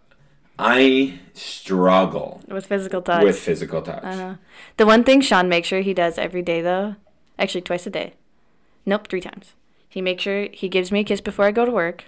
I 0.60 1.20
struggle 1.34 2.42
with 2.48 2.66
physical 2.68 3.02
touch. 3.02 3.24
with 3.24 3.40
physical 3.40 3.82
touch. 3.82 4.04
Uh-huh. 4.04 4.36
The 4.78 4.86
one 4.86 5.04
thing 5.04 5.22
Sean 5.22 5.50
makes 5.50 5.68
sure 5.68 5.82
he 5.82 5.94
does 5.94 6.18
every 6.18 6.42
day, 6.42 6.62
though, 6.62 6.96
actually 7.40 7.62
twice 7.62 7.88
a 7.88 7.90
day. 7.90 8.14
Nope, 8.86 9.08
three 9.08 9.22
times. 9.22 9.54
He 9.90 10.02
makes 10.02 10.24
sure 10.24 10.48
he 10.52 10.70
gives 10.70 10.92
me 10.92 11.00
a 11.02 11.04
kiss 11.04 11.22
before 11.22 11.46
I 11.46 11.52
go 11.52 11.66
to 11.66 11.72
work, 11.72 12.06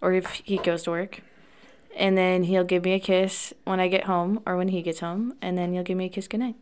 or 0.00 0.12
if 0.12 0.30
he 0.44 0.58
goes 0.58 0.84
to 0.84 0.90
work, 0.90 1.20
and 1.96 2.16
then 2.16 2.44
he'll 2.44 2.64
give 2.64 2.84
me 2.84 2.92
a 2.92 3.00
kiss 3.00 3.52
when 3.64 3.80
I 3.80 3.88
get 3.88 4.04
home 4.04 4.40
or 4.46 4.56
when 4.56 4.68
he 4.68 4.80
gets 4.82 5.00
home, 5.00 5.34
and 5.42 5.58
then 5.58 5.72
he'll 5.72 5.82
give 5.82 5.96
me 5.98 6.06
a 6.06 6.08
kiss 6.08 6.28
goodnight. 6.28 6.54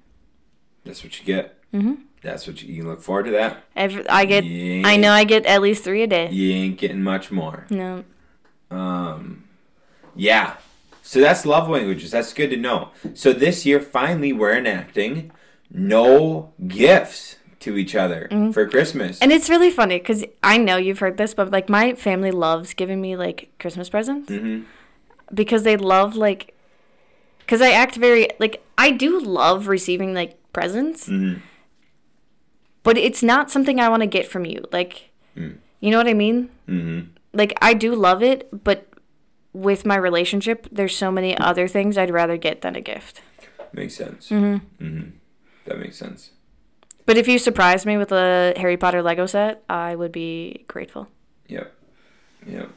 That's 0.84 1.04
what 1.04 1.18
you 1.18 1.24
get. 1.26 1.58
Mhm. 1.72 1.98
That's 2.22 2.46
what 2.46 2.62
you, 2.62 2.72
you 2.72 2.82
can 2.82 2.90
look 2.90 3.02
forward 3.02 3.24
to. 3.26 3.30
That 3.32 3.62
Every, 3.76 4.08
I 4.08 4.24
get, 4.24 4.42
I 4.44 4.96
know 4.96 5.12
I 5.12 5.24
get 5.24 5.44
at 5.46 5.60
least 5.62 5.84
three 5.84 6.02
a 6.02 6.06
day. 6.06 6.30
you 6.30 6.52
ain't 6.52 6.78
getting 6.78 7.02
much 7.02 7.30
more. 7.30 7.66
No, 7.70 8.04
Um, 8.70 9.44
yeah. 10.14 10.54
So 11.06 11.20
that's 11.20 11.46
love 11.46 11.68
languages. 11.68 12.10
That's 12.10 12.32
good 12.32 12.50
to 12.50 12.56
know. 12.56 12.90
So 13.14 13.32
this 13.32 13.64
year, 13.64 13.78
finally, 13.78 14.32
we're 14.32 14.56
enacting 14.58 15.30
no 15.70 16.52
gifts 16.66 17.36
to 17.60 17.76
each 17.76 17.94
other 17.94 18.28
for 18.52 18.66
Christmas. 18.68 19.16
Mm-hmm. 19.16 19.22
and 19.22 19.32
it's 19.32 19.48
really 19.48 19.70
funny 19.70 19.98
because 19.98 20.24
I 20.42 20.56
know 20.58 20.76
you've 20.76 20.98
heard 20.98 21.16
this, 21.16 21.32
but 21.32 21.52
like 21.52 21.68
my 21.68 21.94
family 21.94 22.32
loves 22.32 22.74
giving 22.74 23.00
me 23.00 23.14
like 23.16 23.50
Christmas 23.60 23.88
presents 23.88 24.28
hmm 24.32 24.62
because 25.32 25.62
they 25.62 25.76
love 25.76 26.16
like, 26.16 26.54
because 27.38 27.60
I 27.60 27.70
act 27.70 27.94
very 27.96 28.28
like 28.40 28.64
I 28.76 28.90
do 28.90 29.20
love 29.20 29.68
receiving 29.68 30.12
like 30.12 30.34
presents. 30.52 31.06
hmm 31.06 31.34
but 32.82 32.96
it's 32.96 33.22
not 33.22 33.50
something 33.50 33.78
I 33.80 33.88
want 33.88 34.02
to 34.02 34.06
get 34.06 34.26
from 34.28 34.44
you. 34.44 34.64
Like, 34.72 35.10
you 35.34 35.90
know 35.90 35.98
what 35.98 36.08
I 36.08 36.14
mean? 36.14 36.50
hmm 36.66 37.00
Like, 37.32 37.52
I 37.62 37.74
do 37.74 37.94
love 37.94 38.22
it, 38.22 38.48
but 38.64 38.86
with 39.56 39.86
my 39.86 39.96
relationship, 39.96 40.68
there's 40.70 40.96
so 40.96 41.10
many 41.10 41.36
other 41.38 41.66
things 41.66 41.96
I'd 41.96 42.10
rather 42.10 42.36
get 42.36 42.60
than 42.60 42.76
a 42.76 42.80
gift. 42.80 43.22
Makes 43.72 43.94
sense. 43.96 44.28
hmm 44.28 44.58
That 45.64 45.78
makes 45.78 45.96
sense. 45.96 46.30
But 47.06 47.16
if 47.16 47.26
you 47.28 47.38
surprised 47.38 47.86
me 47.86 47.96
with 47.96 48.12
a 48.12 48.52
Harry 48.56 48.76
Potter 48.76 49.02
Lego 49.02 49.26
set, 49.26 49.62
I 49.68 49.94
would 49.94 50.12
be 50.12 50.64
grateful. 50.68 51.08
Yep. 51.48 51.72
Yep. 52.46 52.70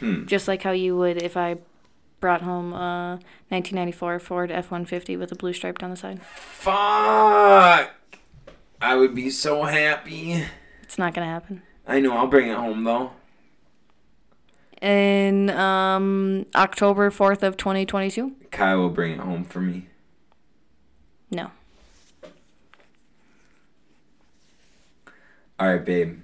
Hmm. 0.00 0.26
Just 0.26 0.48
like 0.48 0.62
how 0.62 0.72
you 0.72 0.96
would 0.96 1.22
if 1.22 1.36
I 1.36 1.56
brought 2.20 2.42
home 2.42 2.72
a 2.72 3.18
1994 3.48 4.18
Ford 4.18 4.50
F 4.50 4.70
150 4.70 5.16
with 5.16 5.32
a 5.32 5.34
blue 5.34 5.52
stripe 5.52 5.78
down 5.78 5.90
the 5.90 5.96
side. 5.96 6.20
Fuck! 6.22 7.90
I 8.82 8.94
would 8.96 9.14
be 9.14 9.30
so 9.30 9.62
happy. 9.64 10.44
It's 10.82 10.98
not 10.98 11.14
to 11.14 11.24
happen. 11.24 11.62
I 11.86 12.00
know. 12.00 12.12
I'll 12.16 12.26
bring 12.26 12.48
it 12.48 12.56
home 12.56 12.84
though. 12.84 13.12
In 14.80 15.50
um, 15.50 16.46
October 16.54 17.10
4th 17.10 17.42
of 17.42 17.56
2022? 17.58 18.34
Kyle 18.50 18.78
will 18.78 18.88
bring 18.88 19.12
it 19.12 19.18
home 19.20 19.44
for 19.44 19.60
me. 19.60 19.88
No. 21.30 21.50
All 25.58 25.68
right, 25.68 25.84
babe. 25.84 26.20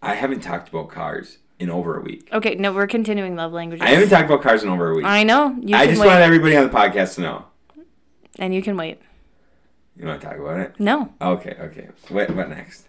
I 0.00 0.14
haven't 0.14 0.40
talked 0.40 0.68
about 0.68 0.88
cars 0.88 1.38
in 1.58 1.68
over 1.68 1.98
a 1.98 2.00
week. 2.02 2.28
Okay, 2.32 2.54
no, 2.54 2.72
we're 2.72 2.86
continuing 2.86 3.34
love 3.34 3.52
languages. 3.52 3.84
I 3.84 3.90
haven't 3.90 4.10
talked 4.10 4.26
about 4.26 4.42
cars 4.42 4.62
in 4.62 4.68
over 4.68 4.90
a 4.90 4.94
week. 4.94 5.04
I 5.04 5.24
know. 5.24 5.56
You 5.60 5.76
I 5.76 5.86
just 5.86 6.00
wait. 6.00 6.06
want 6.06 6.20
everybody 6.20 6.56
on 6.56 6.64
the 6.64 6.70
podcast 6.72 7.16
to 7.16 7.22
know. 7.22 7.44
And 8.38 8.54
you 8.54 8.62
can 8.62 8.76
wait. 8.76 9.00
You 9.96 10.06
want 10.06 10.20
to 10.20 10.26
talk 10.28 10.36
about 10.38 10.60
it? 10.60 10.78
No. 10.78 11.12
Okay, 11.20 11.56
okay. 11.58 11.88
What 12.10 12.30
what 12.36 12.50
next? 12.50 12.86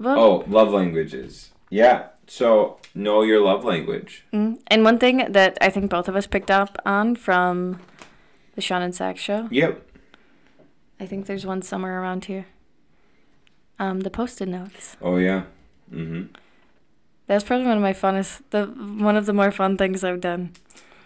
Well, 0.00 0.18
Oh, 0.18 0.44
love 0.48 0.72
languages. 0.72 1.50
Yeah. 1.70 2.06
So 2.26 2.78
know 2.94 3.22
your 3.22 3.40
love 3.40 3.64
language. 3.64 4.24
mm. 4.32 4.58
and 4.68 4.84
one 4.84 4.98
thing 4.98 5.32
that 5.32 5.58
I 5.60 5.70
think 5.70 5.90
both 5.90 6.08
of 6.08 6.16
us 6.16 6.26
picked 6.26 6.50
up 6.50 6.78
on 6.86 7.16
from 7.16 7.80
the 8.54 8.60
Sean 8.62 8.82
and 8.82 8.94
Sax 8.94 9.20
show, 9.20 9.48
Yep. 9.50 9.82
I 11.00 11.06
think 11.06 11.26
there's 11.26 11.44
one 11.44 11.62
somewhere 11.62 12.00
around 12.00 12.26
here. 12.26 12.46
Um, 13.78 14.00
the 14.00 14.10
post-it 14.10 14.46
notes. 14.48 14.96
Oh 15.02 15.16
yeah. 15.16 15.44
Mm-hmm. 15.92 16.32
That's 17.26 17.44
probably 17.44 17.66
one 17.66 17.76
of 17.78 17.82
my 17.82 17.92
funnest, 17.92 18.42
the 18.50 18.66
one 18.66 19.16
of 19.16 19.26
the 19.26 19.32
more 19.32 19.50
fun 19.50 19.76
things 19.76 20.04
I've 20.04 20.20
done. 20.20 20.52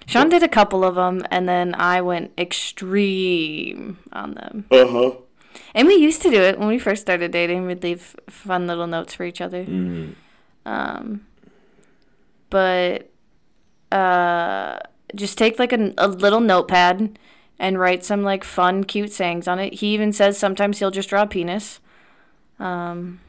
Sean 0.07 0.29
did 0.29 0.43
a 0.43 0.49
couple 0.49 0.85
of 0.85 0.95
them, 0.95 1.25
and 1.31 1.49
then 1.49 1.75
I 1.75 2.01
went 2.01 2.33
extreme 2.39 3.99
on 4.12 4.35
them. 4.35 4.67
Uh 4.71 4.87
huh. 4.87 5.11
And 5.75 5.89
we 5.89 5.95
used 5.95 6.23
to 6.23 6.31
do 6.31 6.41
it 6.41 6.59
when 6.59 6.69
we 6.69 6.79
first 6.79 7.03
started 7.03 7.31
dating. 7.33 7.67
We'd 7.67 7.83
leave 7.83 8.14
fun 8.29 8.67
little 8.67 8.87
notes 8.87 9.14
for 9.14 9.25
each 9.25 9.41
other. 9.41 9.64
Mm-hmm. 9.64 10.12
Um, 10.67 11.25
but 12.51 13.11
uh, 13.93 14.81
just 15.14 15.39
take 15.39 15.59
like 15.59 15.73
a, 15.73 15.95
a 15.97 16.09
little 16.09 16.41
notepad 16.41 17.19
and 17.59 17.79
write 17.79 18.05
some 18.05 18.23
like 18.23 18.45
fun, 18.45 18.85
cute 18.85 19.12
sayings 19.12 19.49
on 19.49 19.59
it. 19.59 19.75
He 19.75 19.95
even 19.95 20.12
says 20.12 20.37
sometimes 20.37 20.79
he'll 20.79 20.91
just 20.91 21.09
draw 21.09 21.23
a 21.23 21.27
penis. 21.27 21.81
Um, 22.59 23.21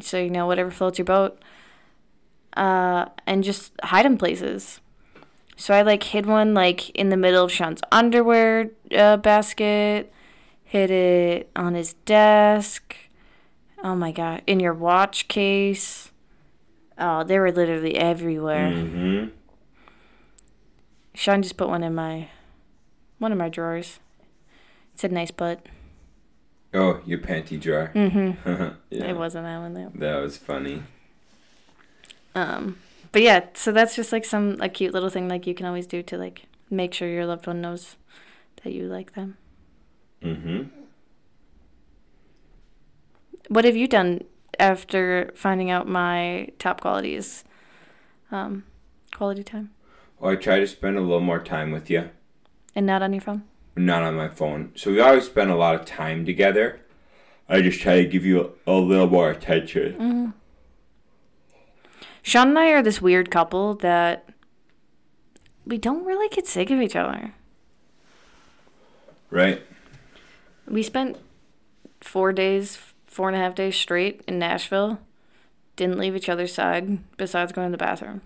so 0.00 0.18
you 0.18 0.30
know 0.30 0.46
whatever 0.46 0.70
floats 0.70 0.98
your 0.98 1.06
boat. 1.06 1.40
Uh, 2.54 3.06
and 3.26 3.42
just 3.42 3.72
hide 3.82 4.04
them 4.04 4.16
places. 4.16 4.80
So 5.56 5.74
I 5.74 5.82
like 5.82 6.02
hid 6.02 6.26
one 6.26 6.54
like 6.54 6.90
in 6.90 7.08
the 7.08 7.16
middle 7.16 7.44
of 7.44 7.52
Sean's 7.52 7.80
underwear 7.90 8.70
uh, 8.94 9.16
basket. 9.16 10.12
Hid 10.64 10.90
it 10.90 11.50
on 11.56 11.74
his 11.74 11.94
desk. 12.04 12.94
Oh 13.82 13.94
my 13.94 14.10
god! 14.10 14.42
In 14.46 14.60
your 14.60 14.74
watch 14.74 15.28
case. 15.28 16.10
Oh, 16.98 17.24
they 17.24 17.38
were 17.38 17.52
literally 17.52 17.96
everywhere. 17.96 18.70
Mm-hmm. 18.70 19.30
Sean 21.14 21.42
just 21.42 21.56
put 21.56 21.68
one 21.68 21.82
in 21.82 21.94
my 21.94 22.28
one 23.18 23.32
of 23.32 23.38
my 23.38 23.48
drawers. 23.48 24.00
It 24.94 25.00
said 25.00 25.12
nice 25.12 25.30
butt. 25.30 25.64
Oh, 26.74 27.00
your 27.06 27.18
panty 27.18 27.60
drawer. 27.60 27.90
Mm-hmm. 27.94 28.74
yeah. 28.90 29.04
It 29.04 29.16
wasn't 29.16 29.44
that 29.44 29.58
one 29.58 29.74
though. 29.74 29.92
That 29.94 30.16
was 30.20 30.36
funny. 30.36 30.82
Um 32.34 32.78
but 33.12 33.22
yeah, 33.22 33.46
so 33.54 33.72
that's 33.72 33.96
just 33.96 34.12
like 34.12 34.24
some 34.24 34.56
a 34.60 34.68
cute 34.68 34.92
little 34.92 35.08
thing 35.08 35.28
like 35.28 35.46
you 35.46 35.54
can 35.54 35.66
always 35.66 35.86
do 35.86 36.02
to 36.02 36.18
like 36.18 36.46
make 36.70 36.92
sure 36.92 37.08
your 37.08 37.26
loved 37.26 37.46
one 37.46 37.60
knows 37.60 37.96
that 38.62 38.72
you 38.72 38.86
like 38.86 39.14
them. 39.14 39.38
Mm-hmm. 40.22 40.62
What 43.48 43.64
have 43.64 43.76
you 43.76 43.86
done 43.86 44.22
after 44.58 45.30
finding 45.34 45.70
out 45.70 45.86
my 45.86 46.48
top 46.58 46.80
qualities? 46.80 47.44
Um 48.30 48.64
quality 49.14 49.42
time. 49.42 49.70
Well, 50.18 50.32
I 50.32 50.36
try 50.36 50.60
to 50.60 50.66
spend 50.66 50.96
a 50.96 51.00
little 51.00 51.20
more 51.20 51.42
time 51.42 51.70
with 51.70 51.90
you. 51.90 52.10
And 52.74 52.86
not 52.86 53.02
on 53.02 53.12
your 53.12 53.22
phone? 53.22 53.44
not 53.76 54.02
on 54.02 54.14
my 54.14 54.28
phone. 54.28 54.72
So 54.74 54.90
we 54.90 55.00
always 55.00 55.26
spend 55.26 55.50
a 55.50 55.54
lot 55.54 55.74
of 55.74 55.84
time 55.84 56.24
together. 56.24 56.80
I 57.48 57.60
just 57.60 57.80
try 57.80 58.02
to 58.02 58.08
give 58.08 58.24
you 58.24 58.54
a, 58.66 58.72
a 58.72 58.78
little 58.78 59.06
more 59.06 59.30
attention. 59.30 60.32
Sean 62.22 62.48
and 62.48 62.58
I 62.58 62.70
are 62.70 62.82
this 62.82 63.00
weird 63.00 63.30
couple 63.30 63.74
that 63.76 64.28
we 65.64 65.78
don't 65.78 66.04
really 66.04 66.28
get 66.28 66.46
sick 66.46 66.70
of 66.70 66.80
each 66.80 66.96
other. 66.96 67.34
Right. 69.30 69.62
We 70.66 70.82
spent 70.82 71.18
four 72.00 72.32
days, 72.32 72.78
four 73.06 73.28
and 73.28 73.36
a 73.36 73.40
half 73.40 73.54
days 73.54 73.76
straight 73.76 74.22
in 74.26 74.38
Nashville. 74.38 75.00
Didn't 75.76 75.98
leave 75.98 76.16
each 76.16 76.28
other's 76.28 76.54
side 76.54 76.98
besides 77.16 77.52
going 77.52 77.68
to 77.68 77.72
the 77.72 77.78
bathroom. 77.78 78.22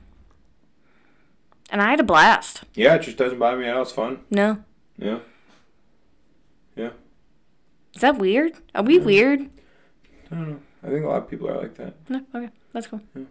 And 1.71 1.81
I 1.81 1.91
had 1.91 2.01
a 2.01 2.05
blast. 2.05 2.65
Yeah, 2.75 2.95
it 2.95 3.03
just 3.03 3.17
doesn't 3.17 3.39
bother 3.39 3.59
me 3.59 3.67
at 3.67 3.77
all. 3.77 3.83
It's 3.83 3.93
fun. 3.93 4.21
No. 4.31 4.63
Yeah. 4.99 5.21
Yeah. 6.77 6.91
Is 7.95 8.01
that 8.01 8.19
weird? 8.19 8.55
Are 8.75 8.83
we 8.83 8.99
weird? 8.99 9.41
I 10.31 10.35
don't 10.35 10.49
know. 10.51 10.61
I 10.83 10.89
think 10.89 11.05
a 11.05 11.09
lot 11.09 11.23
of 11.23 11.31
people 11.31 11.49
are 11.49 11.61
like 11.61 11.75
that. 11.77 11.95
No. 12.09 12.25
Okay. 12.35 12.51
That's 12.73 12.87
cool. 12.87 13.01
Yeah. 13.15 13.23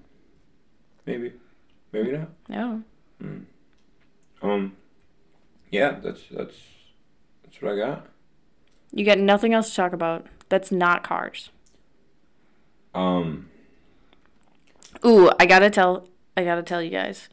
Maybe. 1.06 1.34
Maybe 1.92 2.12
not. 2.12 2.30
No. 2.48 2.84
Um. 4.42 4.76
Yeah, 5.72 6.00
that's 6.02 6.22
that's 6.32 6.56
that's 7.44 7.62
what 7.62 7.74
I 7.74 7.78
got. 7.78 8.08
You 8.92 9.06
got 9.06 9.20
nothing 9.20 9.54
else 9.54 9.70
to 9.70 9.76
talk 9.76 9.94
about 9.94 10.28
that's 10.50 10.72
not 10.72 11.04
cars. 11.04 11.50
Um. 12.94 13.50
Ooh, 15.06 15.30
I 15.40 15.46
gotta 15.46 15.70
tell 15.70 16.08
I 16.36 16.44
gotta 16.44 16.64
tell 16.64 16.82
you 16.82 16.90
guys. 16.90 17.30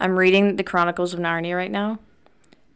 I'm 0.00 0.18
reading 0.18 0.56
the 0.56 0.64
Chronicles 0.64 1.12
of 1.12 1.20
Narnia 1.20 1.56
right 1.56 1.70
now. 1.70 1.98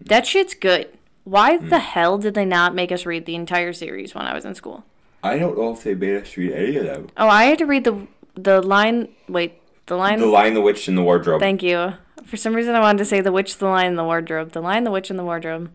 That 0.00 0.26
shit's 0.26 0.54
good. 0.54 0.88
Why 1.24 1.56
the 1.56 1.78
hell 1.78 2.18
did 2.18 2.34
they 2.34 2.44
not 2.44 2.74
make 2.74 2.92
us 2.92 3.06
read 3.06 3.24
the 3.24 3.34
entire 3.34 3.72
series 3.72 4.14
when 4.14 4.26
I 4.26 4.34
was 4.34 4.44
in 4.44 4.54
school? 4.54 4.84
I 5.22 5.38
don't 5.38 5.56
know 5.56 5.72
if 5.72 5.82
they 5.82 5.94
made 5.94 6.22
us 6.22 6.36
read 6.36 6.52
any 6.52 6.76
of 6.76 6.84
them. 6.84 7.08
Oh, 7.16 7.28
I 7.28 7.44
had 7.44 7.58
to 7.58 7.64
read 7.64 7.84
the 7.84 8.06
the 8.34 8.60
lion. 8.60 9.08
Wait, 9.26 9.58
the 9.86 9.96
lion. 9.96 10.20
The 10.20 10.26
Lion, 10.26 10.54
the 10.54 10.60
Witch, 10.60 10.86
and 10.88 10.98
the 10.98 11.02
Wardrobe. 11.02 11.40
Thank 11.40 11.62
you. 11.62 11.94
For 12.24 12.36
some 12.36 12.54
reason, 12.54 12.74
I 12.74 12.80
wanted 12.80 12.98
to 12.98 13.04
say 13.04 13.20
the 13.20 13.32
Witch, 13.32 13.58
the 13.58 13.66
Lion, 13.66 13.96
the 13.96 14.04
Wardrobe. 14.04 14.52
The 14.52 14.60
Lion, 14.60 14.84
the 14.84 14.90
Witch, 14.90 15.10
and 15.10 15.18
the 15.18 15.24
Wardrobe, 15.24 15.70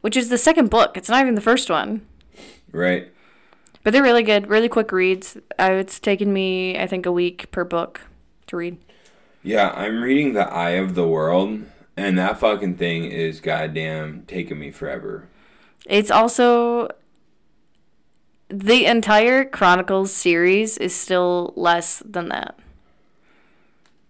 which 0.00 0.16
is 0.16 0.28
the 0.28 0.38
second 0.38 0.70
book. 0.70 0.96
It's 0.96 1.08
not 1.08 1.22
even 1.22 1.34
the 1.34 1.40
first 1.40 1.70
one. 1.70 2.06
right. 2.70 3.11
But 3.82 3.92
they're 3.92 4.02
really 4.02 4.22
good, 4.22 4.46
really 4.48 4.68
quick 4.68 4.92
reads. 4.92 5.36
Uh, 5.58 5.72
it's 5.72 5.98
taken 5.98 6.32
me, 6.32 6.78
I 6.78 6.86
think, 6.86 7.04
a 7.06 7.12
week 7.12 7.50
per 7.50 7.64
book 7.64 8.02
to 8.46 8.56
read. 8.56 8.78
Yeah, 9.42 9.70
I'm 9.70 10.02
reading 10.02 10.34
The 10.34 10.48
Eye 10.48 10.72
of 10.72 10.94
the 10.94 11.06
World, 11.06 11.64
and 11.96 12.16
that 12.18 12.38
fucking 12.38 12.76
thing 12.76 13.04
is 13.06 13.40
goddamn 13.40 14.24
taking 14.28 14.60
me 14.60 14.70
forever. 14.70 15.28
It's 15.86 16.12
also 16.12 16.88
the 18.48 18.86
entire 18.86 19.44
Chronicles 19.44 20.12
series 20.12 20.78
is 20.78 20.94
still 20.94 21.52
less 21.56 22.02
than 22.04 22.28
that. 22.28 22.56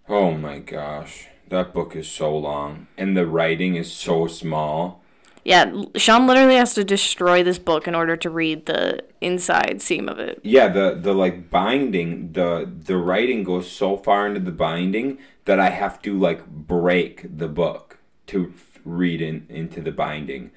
Oh 0.09 0.33
my 0.33 0.59
gosh. 0.59 1.29
That 1.49 1.75
book 1.75 1.95
is 1.95 2.09
so 2.09 2.37
long, 2.37 2.87
and 2.97 3.15
the 3.15 3.27
writing 3.27 3.77
is 3.77 3.93
so 3.93 4.27
small. 4.27 5.02
Yeah, 5.45 5.73
Sean 5.97 6.29
literally 6.29 6.55
has 6.55 6.75
to 6.75 6.85
destroy 6.85 7.43
this 7.43 7.59
book 7.59 7.89
in 7.89 7.97
order 7.97 8.17
to 8.17 8.31
read 8.31 8.67
the 8.67 9.03
inside 9.21 9.83
seam 9.83 10.09
of 10.09 10.21
it. 10.21 10.41
Yeah, 10.45 10.69
the 10.69 10.95
the 10.95 11.13
like 11.13 11.51
binding, 11.51 12.33
the 12.33 12.71
the 12.73 12.97
writing 12.97 13.43
goes 13.43 13.71
so 13.71 13.97
far 13.97 14.27
into 14.27 14.41
the 14.41 14.53
binding 14.53 15.19
that 15.45 15.59
I 15.59 15.71
have 15.71 16.01
to 16.03 16.17
like 16.17 16.47
break 16.47 17.27
the 17.37 17.49
book 17.49 17.99
to 18.29 18.55
read 18.85 19.21
in, 19.21 19.47
into 19.49 19.81
the 19.81 19.91
binding. 19.91 20.53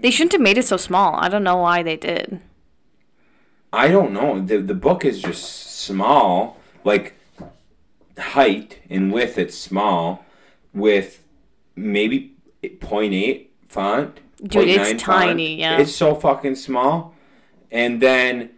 They 0.00 0.10
shouldn't 0.10 0.32
have 0.32 0.40
made 0.40 0.58
it 0.58 0.64
so 0.64 0.76
small. 0.76 1.16
I 1.16 1.28
don't 1.28 1.44
know 1.44 1.56
why 1.56 1.82
they 1.82 1.96
did. 1.96 2.40
I 3.72 3.88
don't 3.88 4.12
know. 4.12 4.40
The 4.40 4.58
the 4.58 4.74
book 4.74 5.04
is 5.04 5.20
just 5.20 5.78
small, 5.80 6.58
like 6.84 7.16
height 8.18 8.80
and 8.90 9.12
width 9.12 9.38
it's 9.38 9.56
small 9.56 10.24
with 10.74 11.24
maybe 11.74 12.31
0.8 12.62 13.46
font. 13.68 14.20
Dude, 14.42 14.68
it's 14.68 14.90
0.9 14.92 14.98
tiny, 14.98 15.56
yeah. 15.56 15.78
It's 15.78 15.94
so 15.94 16.14
fucking 16.14 16.56
small. 16.56 17.14
And 17.70 18.00
then 18.00 18.50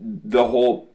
the 0.00 0.46
whole 0.46 0.88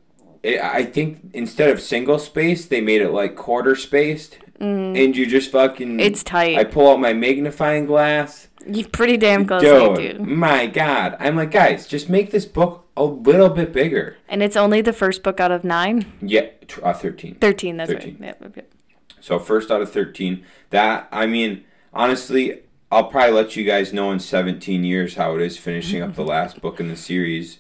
I 0.44 0.60
I 0.62 0.84
think 0.86 1.20
instead 1.34 1.70
of 1.70 1.80
single 1.80 2.20
space, 2.20 2.66
they 2.66 2.82
made 2.82 3.02
it 3.02 3.12
like 3.12 3.36
quarter 3.36 3.76
spaced. 3.76 4.38
And 4.60 5.16
you 5.18 5.26
just 5.26 5.52
fucking 5.52 5.98
Mm. 5.98 6.02
It's 6.02 6.24
tight. 6.24 6.58
I 6.58 6.64
pull 6.64 6.90
out 6.90 7.00
my 7.00 7.12
magnifying 7.12 7.86
glass. 7.86 8.48
You're 8.66 8.88
pretty 8.88 9.18
damn 9.18 9.46
close, 9.46 9.62
Dude, 9.62 9.96
dude. 9.98 10.22
my 10.22 10.68
god. 10.68 11.18
I'm 11.20 11.36
like, 11.36 11.52
guys, 11.52 11.86
just 11.86 12.08
make 12.08 12.32
this 12.32 12.46
book 12.46 12.86
a 12.96 13.04
little 13.04 13.50
bit 13.50 13.74
bigger. 13.74 14.16
And 14.30 14.42
it's 14.42 14.56
only 14.56 14.80
the 14.80 14.94
first 14.94 15.22
book 15.22 15.42
out 15.42 15.52
of 15.52 15.66
nine? 15.66 16.14
Yeah, 16.22 16.46
uh, 16.82 16.94
13. 16.94 17.36
13, 17.42 17.76
that's 17.76 17.92
13. 17.92 18.18
right. 18.22 18.38
Yep, 18.42 18.56
yep. 18.56 18.74
So 19.20 19.38
first 19.38 19.70
out 19.70 19.82
of 19.82 19.92
13. 19.92 20.46
That, 20.70 21.10
I 21.12 21.26
mean, 21.26 21.66
honestly, 21.94 22.62
I'll 22.92 23.06
probably 23.06 23.34
let 23.34 23.56
you 23.56 23.64
guys 23.64 23.94
know 23.94 24.12
in 24.12 24.20
17 24.20 24.84
years 24.84 25.16
how 25.16 25.36
it 25.36 25.42
is 25.42 25.58
finishing 25.58 26.02
up 26.02 26.16
the 26.16 26.24
last 26.24 26.62
book 26.62 26.80
in 26.80 26.88
the 26.90 26.96
series. 26.96 27.60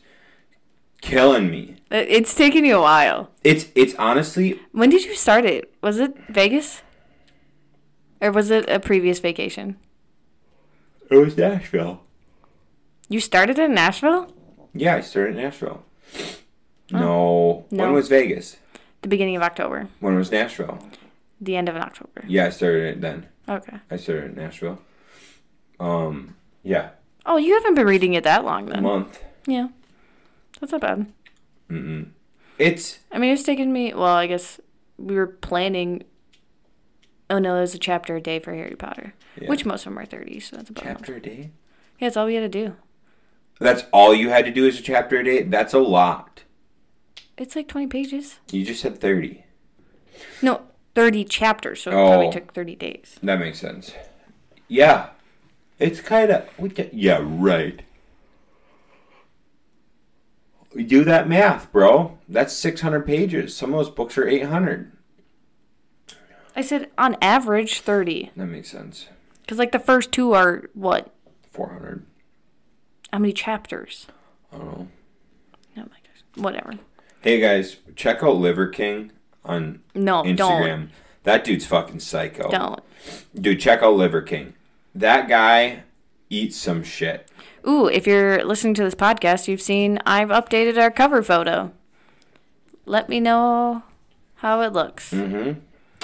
Killing 1.01 1.49
me. 1.51 1.75
It's 1.91 2.33
taken 2.33 2.63
you 2.63 2.77
a 2.77 2.81
while. 2.81 3.29
It's 3.43 3.67
it's 3.75 3.93
honestly 3.95 4.59
When 4.71 4.89
did 4.89 5.03
you 5.03 5.15
start 5.15 5.43
it? 5.45 5.73
Was 5.81 5.99
it 5.99 6.15
Vegas? 6.29 6.81
Or 8.21 8.31
was 8.31 8.49
it 8.49 8.69
a 8.69 8.79
previous 8.79 9.19
vacation? 9.19 9.77
it 11.09 11.17
was 11.17 11.37
Nashville. 11.37 12.01
You 13.09 13.19
started 13.19 13.59
in 13.59 13.73
Nashville? 13.73 14.33
Yeah, 14.73 14.95
I 14.95 15.01
started 15.01 15.35
in 15.35 15.43
Nashville. 15.43 15.83
No. 16.89 17.65
No. 17.69 17.83
When 17.83 17.93
was 17.93 18.07
Vegas? 18.07 18.57
The 19.01 19.09
beginning 19.09 19.35
of 19.35 19.41
October. 19.43 19.89
When 19.99 20.15
was 20.15 20.31
Nashville? 20.31 20.79
The 21.43 21.55
end 21.57 21.67
of 21.67 21.75
October. 21.75 22.23
Yeah, 22.27 22.45
I 22.45 22.49
started 22.51 22.83
it 22.97 23.01
then. 23.01 23.27
Okay. 23.49 23.77
I 23.91 23.97
started 23.97 24.25
in 24.31 24.35
Nashville. 24.35 24.79
Um, 25.79 26.35
yeah, 26.63 26.89
Oh, 27.25 27.37
you 27.37 27.53
haven't 27.53 27.75
been 27.75 27.87
reading 27.87 28.13
it 28.13 28.23
that 28.25 28.43
long 28.45 28.69
a 28.69 28.73
then. 28.73 28.83
month. 28.83 29.21
Yeah. 29.47 29.69
That's 30.59 30.71
not 30.71 30.81
bad. 30.81 31.11
Mm-mm. 31.69 32.09
It's 32.57 32.99
I 33.11 33.17
mean, 33.17 33.33
it's 33.33 33.43
taken 33.43 33.73
me, 33.73 33.93
well, 33.93 34.03
I 34.15 34.27
guess 34.27 34.59
we 34.97 35.15
were 35.15 35.27
planning. 35.27 36.03
Oh 37.29 37.39
no, 37.39 37.55
there's 37.55 37.73
a 37.73 37.79
chapter 37.79 38.15
a 38.15 38.21
day 38.21 38.39
for 38.39 38.53
Harry 38.53 38.75
Potter, 38.75 39.13
Yeah. 39.41 39.49
which 39.49 39.65
most 39.65 39.81
of 39.85 39.91
them 39.91 39.99
are 39.99 40.05
30, 40.05 40.39
so 40.39 40.55
that's 40.57 40.69
about 40.69 40.83
chapter 40.83 41.15
a 41.15 41.21
day. 41.21 41.51
Yeah, 41.99 42.07
that's 42.07 42.17
all 42.17 42.25
we 42.27 42.35
had 42.35 42.49
to 42.51 42.65
do. 42.65 42.75
That's 43.59 43.83
all 43.91 44.13
you 44.13 44.29
had 44.29 44.45
to 44.45 44.51
do 44.51 44.65
is 44.67 44.79
a 44.79 44.83
chapter 44.83 45.17
a 45.19 45.23
day. 45.23 45.43
That's 45.43 45.73
a 45.73 45.79
lot. 45.79 46.43
It's 47.37 47.55
like 47.55 47.67
20 47.67 47.87
pages. 47.87 48.39
You 48.51 48.63
just 48.65 48.81
said 48.81 48.99
thirty. 48.99 49.43
No, 50.41 50.61
30 50.95 51.23
chapters, 51.25 51.81
so 51.81 51.91
it 51.91 51.93
probably 51.93 52.27
Oh. 52.27 52.31
took 52.31 52.53
30 52.53 52.75
days. 52.75 53.17
That 53.23 53.39
makes 53.39 53.59
sense. 53.59 53.93
Yeah, 54.67 55.09
it's 55.79 56.01
kind 56.01 56.31
of 56.31 56.47
we 56.57 56.69
get 56.69 56.93
yeah 56.93 57.19
right. 57.21 57.81
We 60.73 60.83
do 60.83 61.03
that 61.03 61.27
math, 61.29 61.71
bro. 61.71 62.17
That's 62.27 62.53
six 62.53 62.81
hundred 62.81 63.05
pages. 63.05 63.55
Some 63.55 63.73
of 63.73 63.77
those 63.79 63.89
books 63.93 64.17
are 64.17 64.27
eight 64.27 64.45
hundred. 64.45 64.91
I 66.55 66.61
said 66.61 66.89
on 66.97 67.15
average 67.21 67.79
30. 67.81 68.31
That 68.35 68.45
makes 68.45 68.69
sense. 68.69 69.07
Because, 69.41 69.57
like, 69.57 69.71
the 69.71 69.79
first 69.79 70.11
two 70.11 70.33
are 70.33 70.69
what? 70.73 71.11
Four 71.51 71.69
hundred. 71.69 72.05
How 73.11 73.19
many 73.19 73.33
chapters? 73.33 74.07
I 74.51 74.57
don't 74.57 74.65
know. 74.67 74.87
Oh 75.77 75.81
my 75.81 75.83
gosh. 75.85 76.23
Whatever. 76.43 76.73
Hey 77.21 77.39
guys, 77.39 77.77
check 77.95 78.23
out 78.23 78.37
Liver 78.37 78.67
King 78.67 79.11
on 79.45 79.81
No, 79.95 80.23
Instagram. 80.23 80.89
That 81.23 81.43
dude's 81.43 81.65
fucking 81.65 81.99
psycho. 81.99 82.49
don't. 82.49 82.51
Don't. 82.51 82.83
Dude, 83.41 83.59
check 83.59 83.81
out 83.81 83.95
Liver 83.95 84.21
King. 84.21 84.53
That 84.95 85.27
guy 85.27 85.83
eats 86.29 86.57
some 86.57 86.83
shit. 86.83 87.29
Ooh, 87.67 87.87
if 87.87 88.05
you're 88.05 88.43
listening 88.43 88.73
to 88.75 88.83
this 88.83 88.95
podcast, 88.95 89.47
you've 89.47 89.61
seen 89.61 89.99
I've 90.05 90.29
updated 90.29 90.77
our 90.77 90.91
cover 90.91 91.23
photo. 91.23 91.71
Let 92.85 93.07
me 93.09 93.19
know 93.19 93.83
how 94.35 94.61
it 94.61 94.73
looks. 94.73 95.13
Mm-hmm. 95.13 95.59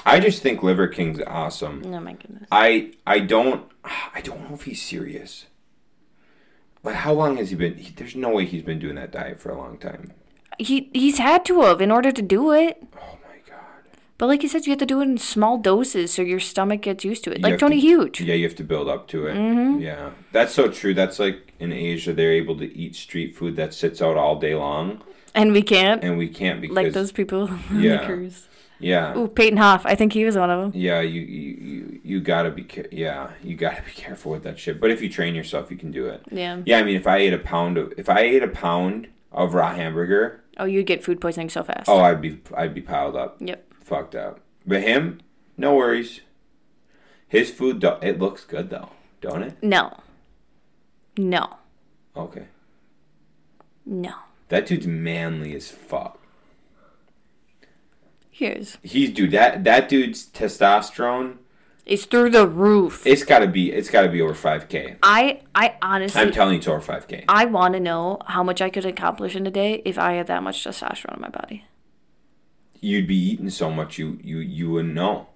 I 0.06 0.20
just 0.22 0.42
think 0.42 0.64
Liver 0.64 0.88
King's 0.88 1.22
awesome. 1.28 1.84
Oh 1.86 2.00
my 2.00 2.14
goodness. 2.14 2.48
I 2.52 2.94
I 3.06 3.20
don't 3.20 3.70
I 3.84 4.22
don't 4.24 4.48
know 4.50 4.56
if 4.56 4.64
he's 4.64 4.82
serious. 4.82 5.46
But 6.82 6.96
how 6.96 7.12
long 7.12 7.36
has 7.38 7.50
he 7.50 7.58
been? 7.58 7.76
He, 7.76 7.92
there's 7.92 8.16
no 8.16 8.30
way 8.30 8.46
he's 8.46 8.64
been 8.64 8.80
doing 8.80 8.96
that 8.96 9.12
diet 9.12 9.42
for 9.42 9.50
a 9.50 9.58
long 9.58 9.78
time. 9.78 10.14
He 10.58 10.90
he's 10.94 11.18
had 11.18 11.44
to 11.46 11.62
have 11.62 11.82
in 11.82 11.92
order 11.92 12.12
to 12.14 12.22
do 12.22 12.54
it. 12.54 12.82
Oh. 12.98 13.18
But 14.20 14.28
like 14.28 14.44
you 14.44 14.50
said, 14.50 14.68
you 14.68 14.72
have 14.72 14.80
to 14.80 14.86
do 14.86 15.00
it 15.00 15.06
in 15.06 15.18
small 15.18 15.58
doses 15.58 16.14
so 16.14 16.22
your 16.22 16.40
stomach 16.42 16.82
gets 16.82 17.04
used 17.04 17.24
to 17.24 17.32
it. 17.32 17.38
You 17.40 17.44
Like 17.44 17.58
Tony 17.60 17.78
to- 17.78 17.88
Huge. 17.88 18.22
Yeah, 18.22 18.36
you 18.36 18.44
have 18.44 18.56
to 18.58 18.64
build 18.64 18.88
up 18.88 19.08
to 19.08 19.26
it. 19.28 19.36
Mm-hmm. 19.36 19.80
Yeah, 19.82 20.12
that's 20.32 20.54
so 20.54 20.68
true. 20.70 20.94
That's 20.94 21.18
like 21.20 21.54
in 21.60 21.72
Asia, 21.74 22.14
they're 22.14 22.34
able 22.34 22.58
to 22.60 22.66
eat 22.78 22.96
street 22.96 23.36
food 23.36 23.56
that 23.56 23.74
sits 23.74 24.02
out 24.02 24.18
all 24.18 24.38
day 24.38 24.54
long, 24.56 25.02
And 25.34 25.52
we 25.54 25.62
can't. 25.64 26.04
and 26.04 26.18
we 26.18 26.28
can't 26.28 26.60
because 26.62 26.76
like 26.76 26.94
those 26.94 27.12
people 27.14 27.44
on 27.72 27.82
Yeah. 27.82 27.98
the 27.98 28.06
cruise. 28.06 28.48
yeah, 28.82 29.18
Ooh, 29.18 29.28
Peyton 29.28 29.58
Hoff. 29.58 29.86
I 29.86 29.96
think 29.96 30.12
he 30.14 30.24
was 30.26 30.38
one 30.38 30.50
of 30.50 30.60
them. 30.62 30.72
yeah. 30.80 31.00
You 31.02 31.22
you 31.22 31.52
you, 31.70 32.00
you 32.04 32.20
gotta 32.20 32.50
be 32.52 32.66
yeah 32.92 33.32
you 33.44 33.56
gotta 33.56 33.82
be 33.90 33.92
careful 33.92 34.32
with 34.34 34.44
that 34.44 34.60
shit. 34.60 34.80
But 34.82 34.92
if 34.92 35.02
you 35.02 35.10
train 35.10 35.34
yourself, 35.36 35.72
you 35.72 35.78
can 35.78 35.92
do 35.92 36.08
it. 36.08 36.22
Yeah. 36.32 36.62
Yeah, 36.66 36.80
I 36.80 36.84
mean, 36.84 36.96
if 36.98 37.08
I 37.08 37.18
ate 37.18 37.34
a 37.34 37.40
pound 37.40 37.78
of 37.78 37.94
if 37.98 38.10
I 38.10 38.20
ate 38.20 38.44
a 38.44 38.48
pound 38.50 39.08
of 39.32 39.54
raw 39.54 39.74
hamburger, 39.74 40.44
Oh, 40.58 40.66
you'd 40.66 40.88
get 40.88 41.04
food 41.06 41.22
poisoning 41.22 41.50
so 41.50 41.64
fast. 41.64 41.88
Oh, 41.88 42.00
I'd 42.00 42.20
be 42.22 42.40
I'd 42.58 42.74
be 42.74 42.82
piled 42.82 43.16
up, 43.16 43.38
Yep. 43.40 43.66
Fucked 43.90 44.16
up. 44.16 44.40
But 44.66 44.84
him, 44.84 45.20
no 45.58 45.76
worries. 45.76 46.22
His 47.28 47.52
food, 47.52 47.84
it 47.84 48.20
looks 48.20 48.46
good 48.46 48.70
though, 48.70 48.90
don't 49.22 49.44
it? 49.44 49.58
No. 49.62 50.00
No. 51.18 51.58
Okay. 52.16 52.46
No. 53.86 54.14
That 54.50 54.68
dude's 54.68 54.88
manly 54.88 55.56
as 55.56 55.70
fuck. 55.70 56.20
Here's. 58.32 58.78
He's 58.82 59.12
dude. 59.12 59.32
That 59.32 59.64
that 59.66 59.90
dude's 59.90 60.26
testosterone. 60.26 61.38
It's 61.86 62.06
through 62.06 62.30
the 62.30 62.48
roof. 62.48 63.06
It's 63.06 63.24
gotta 63.24 63.48
be. 63.48 63.72
It's 63.72 63.90
gotta 63.90 64.10
be 64.10 64.22
over 64.22 64.34
five 64.34 64.70
k. 64.70 64.96
I 65.04 65.42
I 65.54 65.76
honestly 65.82 66.22
I'm 66.22 66.32
telling 66.32 66.54
you, 66.54 66.60
it's 66.60 66.68
over 66.68 66.80
five 66.80 67.08
k. 67.08 67.26
I 67.28 67.46
want 67.46 67.74
to 67.74 67.80
know 67.80 68.20
how 68.28 68.44
much 68.44 68.62
I 68.62 68.70
could 68.70 68.86
accomplish 68.86 69.36
in 69.36 69.46
a 69.46 69.52
day 69.52 69.82
if 69.84 69.98
I 69.98 70.14
had 70.14 70.28
that 70.28 70.42
much 70.42 70.64
testosterone 70.64 71.16
in 71.16 71.22
my 71.22 71.30
body. 71.30 71.66
You'd 72.82 73.08
be 73.08 73.16
eating 73.16 73.50
so 73.50 73.70
much 73.72 73.98
you 73.98 74.20
you 74.24 74.38
you 74.40 74.72
wouldn't 74.72 74.94
know. 74.94 75.28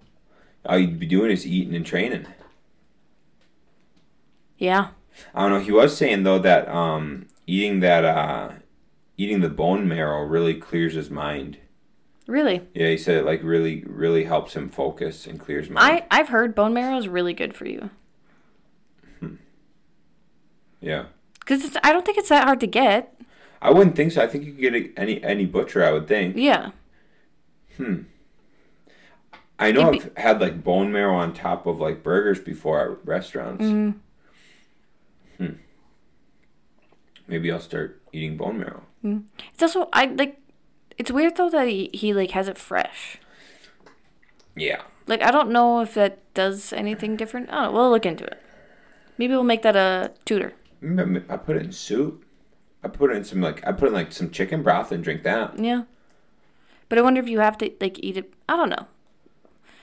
All 0.66 0.78
you'd 0.78 1.00
be 1.00 1.06
doing 1.06 1.32
is 1.32 1.46
eating 1.46 1.76
and 1.76 1.86
training. 1.86 2.26
Yeah. 4.58 4.90
I 5.36 5.42
don't 5.42 5.52
know. 5.52 5.60
He 5.60 5.72
was 5.72 5.96
saying 5.96 6.24
though 6.24 6.40
that 6.40 6.68
um 6.70 7.28
eating 7.46 7.80
that 7.82 8.06
uh 8.06 8.54
eating 9.18 9.42
the 9.42 9.50
bone 9.50 9.88
marrow 9.88 10.24
really 10.24 10.56
clears 10.56 10.94
his 10.94 11.10
mind. 11.10 11.58
Really. 12.26 12.62
Yeah, 12.74 12.88
he 12.88 12.98
said 12.98 13.18
it 13.18 13.26
like 13.26 13.44
really 13.44 13.84
really 13.86 14.24
helps 14.24 14.56
him 14.56 14.70
focus 14.70 15.28
and 15.28 15.40
clears 15.40 15.70
mind. 15.70 16.04
I 16.12 16.20
I've 16.20 16.30
heard 16.30 16.56
bone 16.56 16.74
marrow 16.74 16.98
is 16.98 17.08
really 17.08 17.34
good 17.34 17.54
for 17.54 17.66
you 17.66 17.90
yeah. 20.84 21.06
because 21.40 21.78
I 21.82 21.92
don't 21.92 22.06
think 22.06 22.18
it's 22.18 22.30
that 22.30 22.44
hard 22.44 22.60
to 22.60 22.68
get. 22.68 23.16
I 23.62 23.72
wouldn't 23.72 23.96
think 23.96 24.12
so. 24.12 24.22
I 24.22 24.28
think 24.28 24.44
you 24.44 24.52
could 24.52 24.62
get 24.62 24.94
any 24.98 25.24
any 25.24 25.46
butcher. 25.46 25.84
I 25.84 25.92
would 25.92 26.08
think. 26.08 26.36
Yeah. 26.36 26.72
I 29.60 29.72
know 29.72 29.94
It'd 29.94 30.12
I've 30.16 30.18
had 30.18 30.42
like 30.42 30.64
bone 30.64 30.92
marrow 30.92 31.16
on 31.16 31.34
top 31.34 31.66
of 31.66 31.80
like 31.80 32.04
burgers 32.04 32.40
before 32.40 32.82
at 32.82 33.08
restaurants. 33.08 33.64
Mm. 33.64 33.96
Hmm. 35.38 35.54
Maybe 37.28 37.52
I'll 37.52 37.60
start 37.60 38.02
eating 38.12 38.38
bone 38.38 38.60
marrow. 38.60 38.84
It's 39.54 39.62
also 39.62 39.90
I 39.94 40.06
like. 40.06 40.40
It's 40.98 41.12
weird 41.12 41.36
though 41.36 41.50
that 41.50 41.68
he, 41.68 41.90
he 41.94 42.14
like 42.14 42.32
has 42.32 42.48
it 42.48 42.58
fresh. 42.58 43.18
Yeah. 44.56 44.82
Like 45.08 45.22
I 45.22 45.32
don't 45.32 45.50
know 45.50 45.82
if 45.82 45.94
that 45.96 46.34
does 46.34 46.74
anything 46.74 47.16
different. 47.16 47.50
I 47.50 47.64
don't 47.64 47.64
know. 47.64 47.80
We'll 47.80 47.90
look 47.90 48.06
into 48.06 48.26
it. 48.26 48.42
Maybe 49.18 49.34
we'll 49.34 49.44
make 49.44 49.62
that 49.64 49.76
a 49.76 50.12
tutor. 50.26 50.54
I 50.82 51.38
put 51.38 51.56
it 51.58 51.64
in 51.64 51.72
soup. 51.72 52.26
I 52.84 52.88
put 52.90 53.12
it 53.12 53.18
in 53.18 53.24
some 53.24 53.42
like 53.42 53.66
I 53.66 53.72
put 53.72 53.88
in 53.88 53.94
like 53.94 54.12
some 54.12 54.30
chicken 54.30 54.64
broth 54.64 54.92
and 54.92 55.04
drink 55.04 55.24
that. 55.24 55.58
Yeah. 55.58 55.84
But 56.94 57.00
I 57.00 57.02
wonder 57.02 57.22
if 57.22 57.28
you 57.28 57.40
have 57.40 57.58
to 57.58 57.72
like 57.82 57.98
eat 58.04 58.18
it. 58.18 58.32
I 58.48 58.56
don't 58.56 58.70
know. 58.70 58.86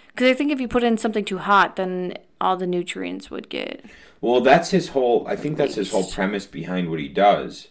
Because 0.07 0.29
I 0.29 0.35
think 0.35 0.53
if 0.53 0.61
you 0.61 0.69
put 0.69 0.85
in 0.85 0.97
something 0.97 1.25
too 1.25 1.39
hot, 1.39 1.75
then 1.75 2.15
all 2.41 2.57
the 2.57 2.69
nutrients 2.69 3.33
would 3.33 3.49
get. 3.49 3.85
Well, 4.21 4.41
that's 4.41 4.71
his 4.71 4.91
whole. 4.91 5.27
I 5.27 5.35
think 5.35 5.57
that's 5.57 5.75
his 5.75 5.91
whole 5.91 6.09
premise 6.09 6.47
behind 6.47 6.89
what 6.89 7.01
he 7.01 7.09
does. 7.09 7.67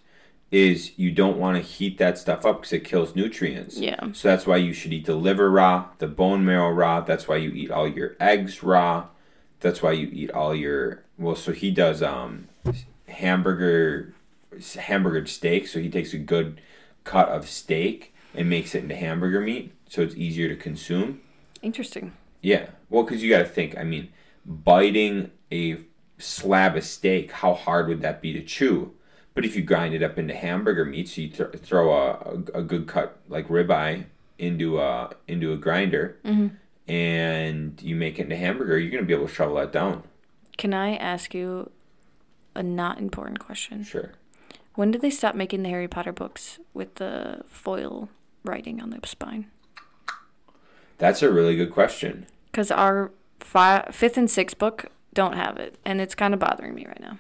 Is 0.52 0.92
you 1.00 1.14
don't 1.14 1.38
want 1.38 1.56
to 1.56 1.64
heat 1.64 1.98
that 2.00 2.18
stuff 2.18 2.46
up 2.46 2.58
because 2.58 2.74
it 2.74 2.84
kills 2.84 3.16
nutrients. 3.16 3.78
Yeah. 3.78 4.12
So 4.12 4.28
that's 4.28 4.46
why 4.46 4.58
you 4.58 4.74
should 4.74 4.92
eat 4.92 5.06
the 5.06 5.16
liver 5.16 5.50
raw, 5.50 5.86
the 6.00 6.08
bone 6.08 6.44
marrow 6.44 6.72
raw. 6.72 7.00
That's 7.00 7.30
why 7.30 7.38
you 7.38 7.52
eat 7.52 7.72
all 7.72 7.88
your 7.88 8.18
eggs 8.20 8.62
raw. 8.62 9.08
That's 9.62 9.82
why 9.82 9.94
you 9.94 10.10
eat 10.12 10.32
all 10.32 10.54
your. 10.54 11.06
Well, 11.18 11.38
so 11.38 11.54
he 11.54 11.72
does 11.72 12.04
um, 12.04 12.50
hamburger, 13.08 14.14
hamburger 14.78 15.26
steak. 15.28 15.70
So 15.70 15.80
he 15.80 15.88
takes 15.88 16.14
a 16.14 16.18
good 16.18 16.60
cut 17.06 17.30
of 17.30 17.48
steak 17.48 18.14
and 18.34 18.50
makes 18.50 18.76
it 18.76 18.84
into 18.84 18.96
hamburger 18.96 19.42
meat, 19.42 19.74
so 19.88 20.02
it's 20.02 20.16
easier 20.16 20.48
to 20.48 20.56
consume. 20.56 21.22
Interesting. 21.62 22.14
Yeah. 22.42 22.68
Well, 22.90 23.04
because 23.04 23.24
you 23.24 23.30
got 23.30 23.40
to 23.40 23.46
think. 23.46 23.78
I 23.78 23.84
mean, 23.84 24.10
biting 24.46 25.32
a 25.52 25.78
slab 26.18 26.76
of 26.76 26.84
steak, 26.84 27.32
how 27.32 27.54
hard 27.54 27.88
would 27.88 28.02
that 28.02 28.22
be 28.22 28.34
to 28.34 28.42
chew? 28.42 28.94
But 29.34 29.46
if 29.46 29.56
you 29.56 29.62
grind 29.62 29.94
it 29.94 30.04
up 30.04 30.18
into 30.18 30.36
hamburger 30.36 30.86
meat, 30.86 31.10
so 31.10 31.22
you 31.22 31.30
th- 31.30 31.52
throw 31.58 31.94
a, 31.94 32.12
a, 32.56 32.60
a 32.60 32.64
good 32.64 32.88
cut 32.88 33.20
like 33.30 33.48
ribeye 33.48 34.06
into 34.38 34.80
a 34.80 35.12
into 35.28 35.54
a 35.54 35.58
grinder, 35.58 36.18
mm-hmm. 36.26 36.48
and 36.92 37.82
you 37.82 37.96
make 37.96 38.20
it 38.20 38.24
into 38.24 38.36
hamburger, 38.36 38.78
you're 38.78 38.92
gonna 38.92 39.04
be 39.04 39.14
able 39.14 39.28
to 39.28 39.34
shovel 39.34 39.56
that 39.56 39.72
down. 39.72 40.04
Can 40.58 40.74
I 40.74 40.96
ask 40.96 41.34
you 41.34 41.72
a 42.56 42.64
not 42.64 43.00
important 43.00 43.40
question? 43.40 43.84
Sure. 43.84 44.12
When 44.76 44.92
did 44.92 45.02
they 45.02 45.10
stop 45.10 45.36
making 45.36 45.64
the 45.64 45.70
Harry 45.70 45.88
Potter 45.88 46.12
books 46.12 46.60
with 46.74 46.96
the 46.96 47.42
foil 47.48 48.10
writing 48.44 48.82
on 48.82 48.90
the 48.90 49.00
spine? 49.06 49.48
That's 50.98 51.22
a 51.22 51.32
really 51.32 51.56
good 51.56 51.72
question. 51.72 52.28
Because 52.52 52.72
our 52.72 53.12
fi- 53.40 53.88
fifth 53.92 54.18
and 54.18 54.30
sixth 54.30 54.58
book 54.58 54.88
don't 55.14 55.34
have 55.34 55.58
it, 55.58 55.78
and 55.86 56.02
it's 56.02 56.16
kind 56.16 56.34
of 56.34 56.40
bothering 56.40 56.76
me 56.76 56.86
right 56.86 57.02
now. 57.02 57.18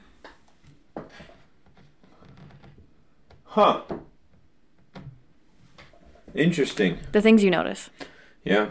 Huh. 3.45 3.82
Interesting. 6.36 6.99
The 7.11 7.22
things 7.22 7.43
you 7.43 7.49
notice. 7.49 7.89
Yeah. 8.43 8.70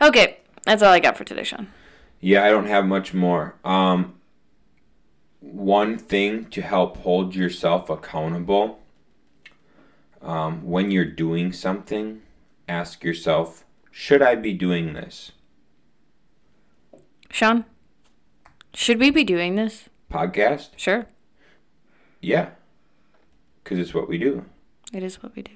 Okay, 0.00 0.38
that's 0.64 0.82
all 0.82 0.92
I 0.92 1.00
got 1.00 1.16
for 1.16 1.24
today, 1.24 1.44
Sean. 1.44 1.68
Yeah, 2.20 2.44
I 2.44 2.50
don't 2.50 2.66
have 2.66 2.86
much 2.86 3.12
more. 3.12 3.56
Um, 3.64 4.14
one 5.40 5.98
thing 5.98 6.46
to 6.46 6.62
help 6.62 6.98
hold 6.98 7.34
yourself 7.34 7.90
accountable 7.90 8.80
um, 10.24 10.64
when 10.64 10.90
you're 10.90 11.04
doing 11.04 11.52
something, 11.52 12.22
ask 12.68 13.04
yourself, 13.04 13.64
should 13.90 14.22
I 14.22 14.34
be 14.34 14.52
doing 14.52 14.94
this? 14.94 15.32
Sean, 17.30 17.64
should 18.72 18.98
we 18.98 19.10
be 19.10 19.24
doing 19.24 19.54
this? 19.56 19.88
Podcast? 20.12 20.70
Sure, 20.76 21.06
Yeah. 22.20 22.50
Because 23.62 23.78
it's 23.78 23.94
what 23.94 24.08
we 24.08 24.18
do. 24.18 24.44
it 24.92 25.02
is 25.02 25.22
what 25.22 25.34
we 25.34 25.42
do. 25.42 25.52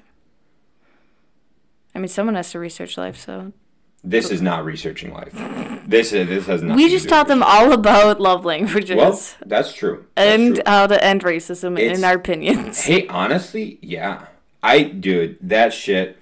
I 1.95 1.99
mean, 1.99 2.09
someone 2.09 2.35
has 2.37 2.51
to 2.53 2.59
research 2.59 2.97
life, 2.97 3.17
so 3.19 3.53
This 4.03 4.31
is 4.31 4.41
not 4.41 4.65
researching 4.65 5.13
life. 5.13 5.35
This 5.89 6.13
is 6.13 6.29
this 6.29 6.47
has 6.49 6.63
nothing. 6.63 6.77
we 6.77 6.91
just 6.91 7.09
taught 7.09 7.29
them 7.29 7.43
all 7.43 7.73
about 7.73 8.21
love 8.21 8.45
languages 8.45 8.95
Well, 8.95 9.19
that's 9.47 9.73
true. 9.73 10.05
That's 10.17 10.35
and 10.43 10.55
true. 10.57 10.63
how 10.67 10.87
to 10.87 11.03
end 11.03 11.23
racism 11.23 11.79
It's- 11.79 11.97
in 11.99 12.05
our 12.05 12.15
opinions. 12.15 12.83
Hey, 12.83 13.07
honestly, 13.09 13.79
yeah. 13.81 14.27
I 14.63 14.83
dude, 14.83 15.39
that 15.41 15.73
shit. 15.73 16.19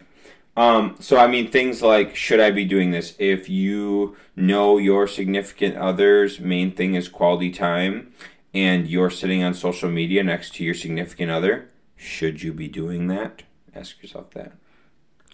Um, 0.57 0.97
so 1.01 1.19
I 1.19 1.27
mean 1.27 1.51
things 1.51 1.83
like 1.83 2.17
should 2.17 2.41
I 2.41 2.51
be 2.51 2.65
doing 2.65 2.91
this? 2.91 3.15
If 3.19 3.49
you 3.49 4.17
know 4.35 4.79
your 4.79 5.07
significant 5.07 5.77
other's 5.77 6.41
main 6.41 6.73
thing 6.73 6.95
is 6.95 7.09
quality 7.09 7.51
time 7.51 8.13
and 8.55 8.87
you're 8.89 9.11
sitting 9.11 9.43
on 9.43 9.53
social 9.53 9.91
media 9.91 10.23
next 10.23 10.55
to 10.55 10.65
your 10.65 10.75
significant 10.75 11.31
other, 11.31 11.69
should 11.95 12.43
you 12.43 12.53
be 12.53 12.69
doing 12.69 13.07
that? 13.09 13.43
Ask 13.75 14.03
yourself 14.03 14.31
that. 14.31 14.53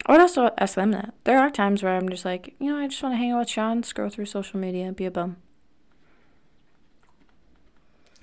I 0.07 0.13
would 0.13 0.21
also 0.21 0.51
ask 0.59 0.75
them 0.75 0.91
that. 0.91 1.15
There 1.23 1.39
are 1.39 1.51
times 1.51 1.83
where 1.83 1.97
I'm 1.97 2.09
just 2.09 2.25
like, 2.25 2.57
you 2.59 2.73
know, 2.73 2.79
I 2.79 2.89
just 2.89 3.01
want 3.03 3.13
to 3.13 3.19
hang 3.19 3.31
out 3.31 3.39
with 3.41 3.51
Sean, 3.51 3.85
scroll 3.85 4.09
through 4.09 4.27
social 4.27 4.59
media, 4.59 4.91
be 4.93 5.05
a 5.05 5.11
bum. 5.13 5.37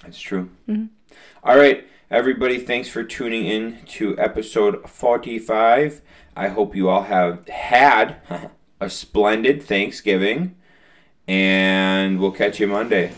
That's 0.04 0.20
true. 0.20 0.50
Mhm. 0.68 0.90
All 1.44 1.58
right, 1.58 1.86
everybody, 2.12 2.58
thanks 2.58 2.90
for 2.90 3.04
tuning 3.04 3.46
in 3.46 3.80
to 3.86 4.18
episode 4.18 4.90
45. 4.90 6.02
I 6.36 6.48
hope 6.48 6.76
you 6.76 6.90
all 6.90 7.04
have 7.04 7.48
had 7.48 8.18
a 8.80 8.90
splendid 8.90 9.62
Thanksgiving, 9.62 10.56
and 11.28 12.20
we'll 12.20 12.32
catch 12.32 12.60
you 12.60 12.68
Monday. 12.68 13.12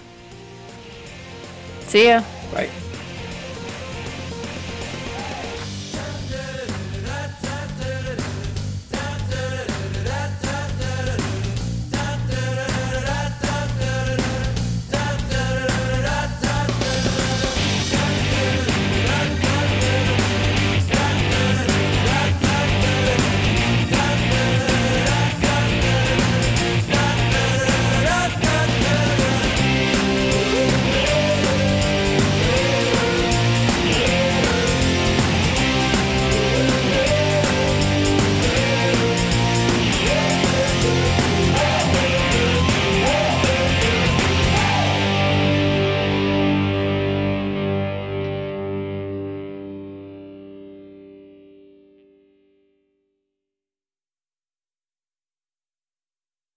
See 1.82 2.08
ya. 2.08 2.24
Bye. 2.54 2.70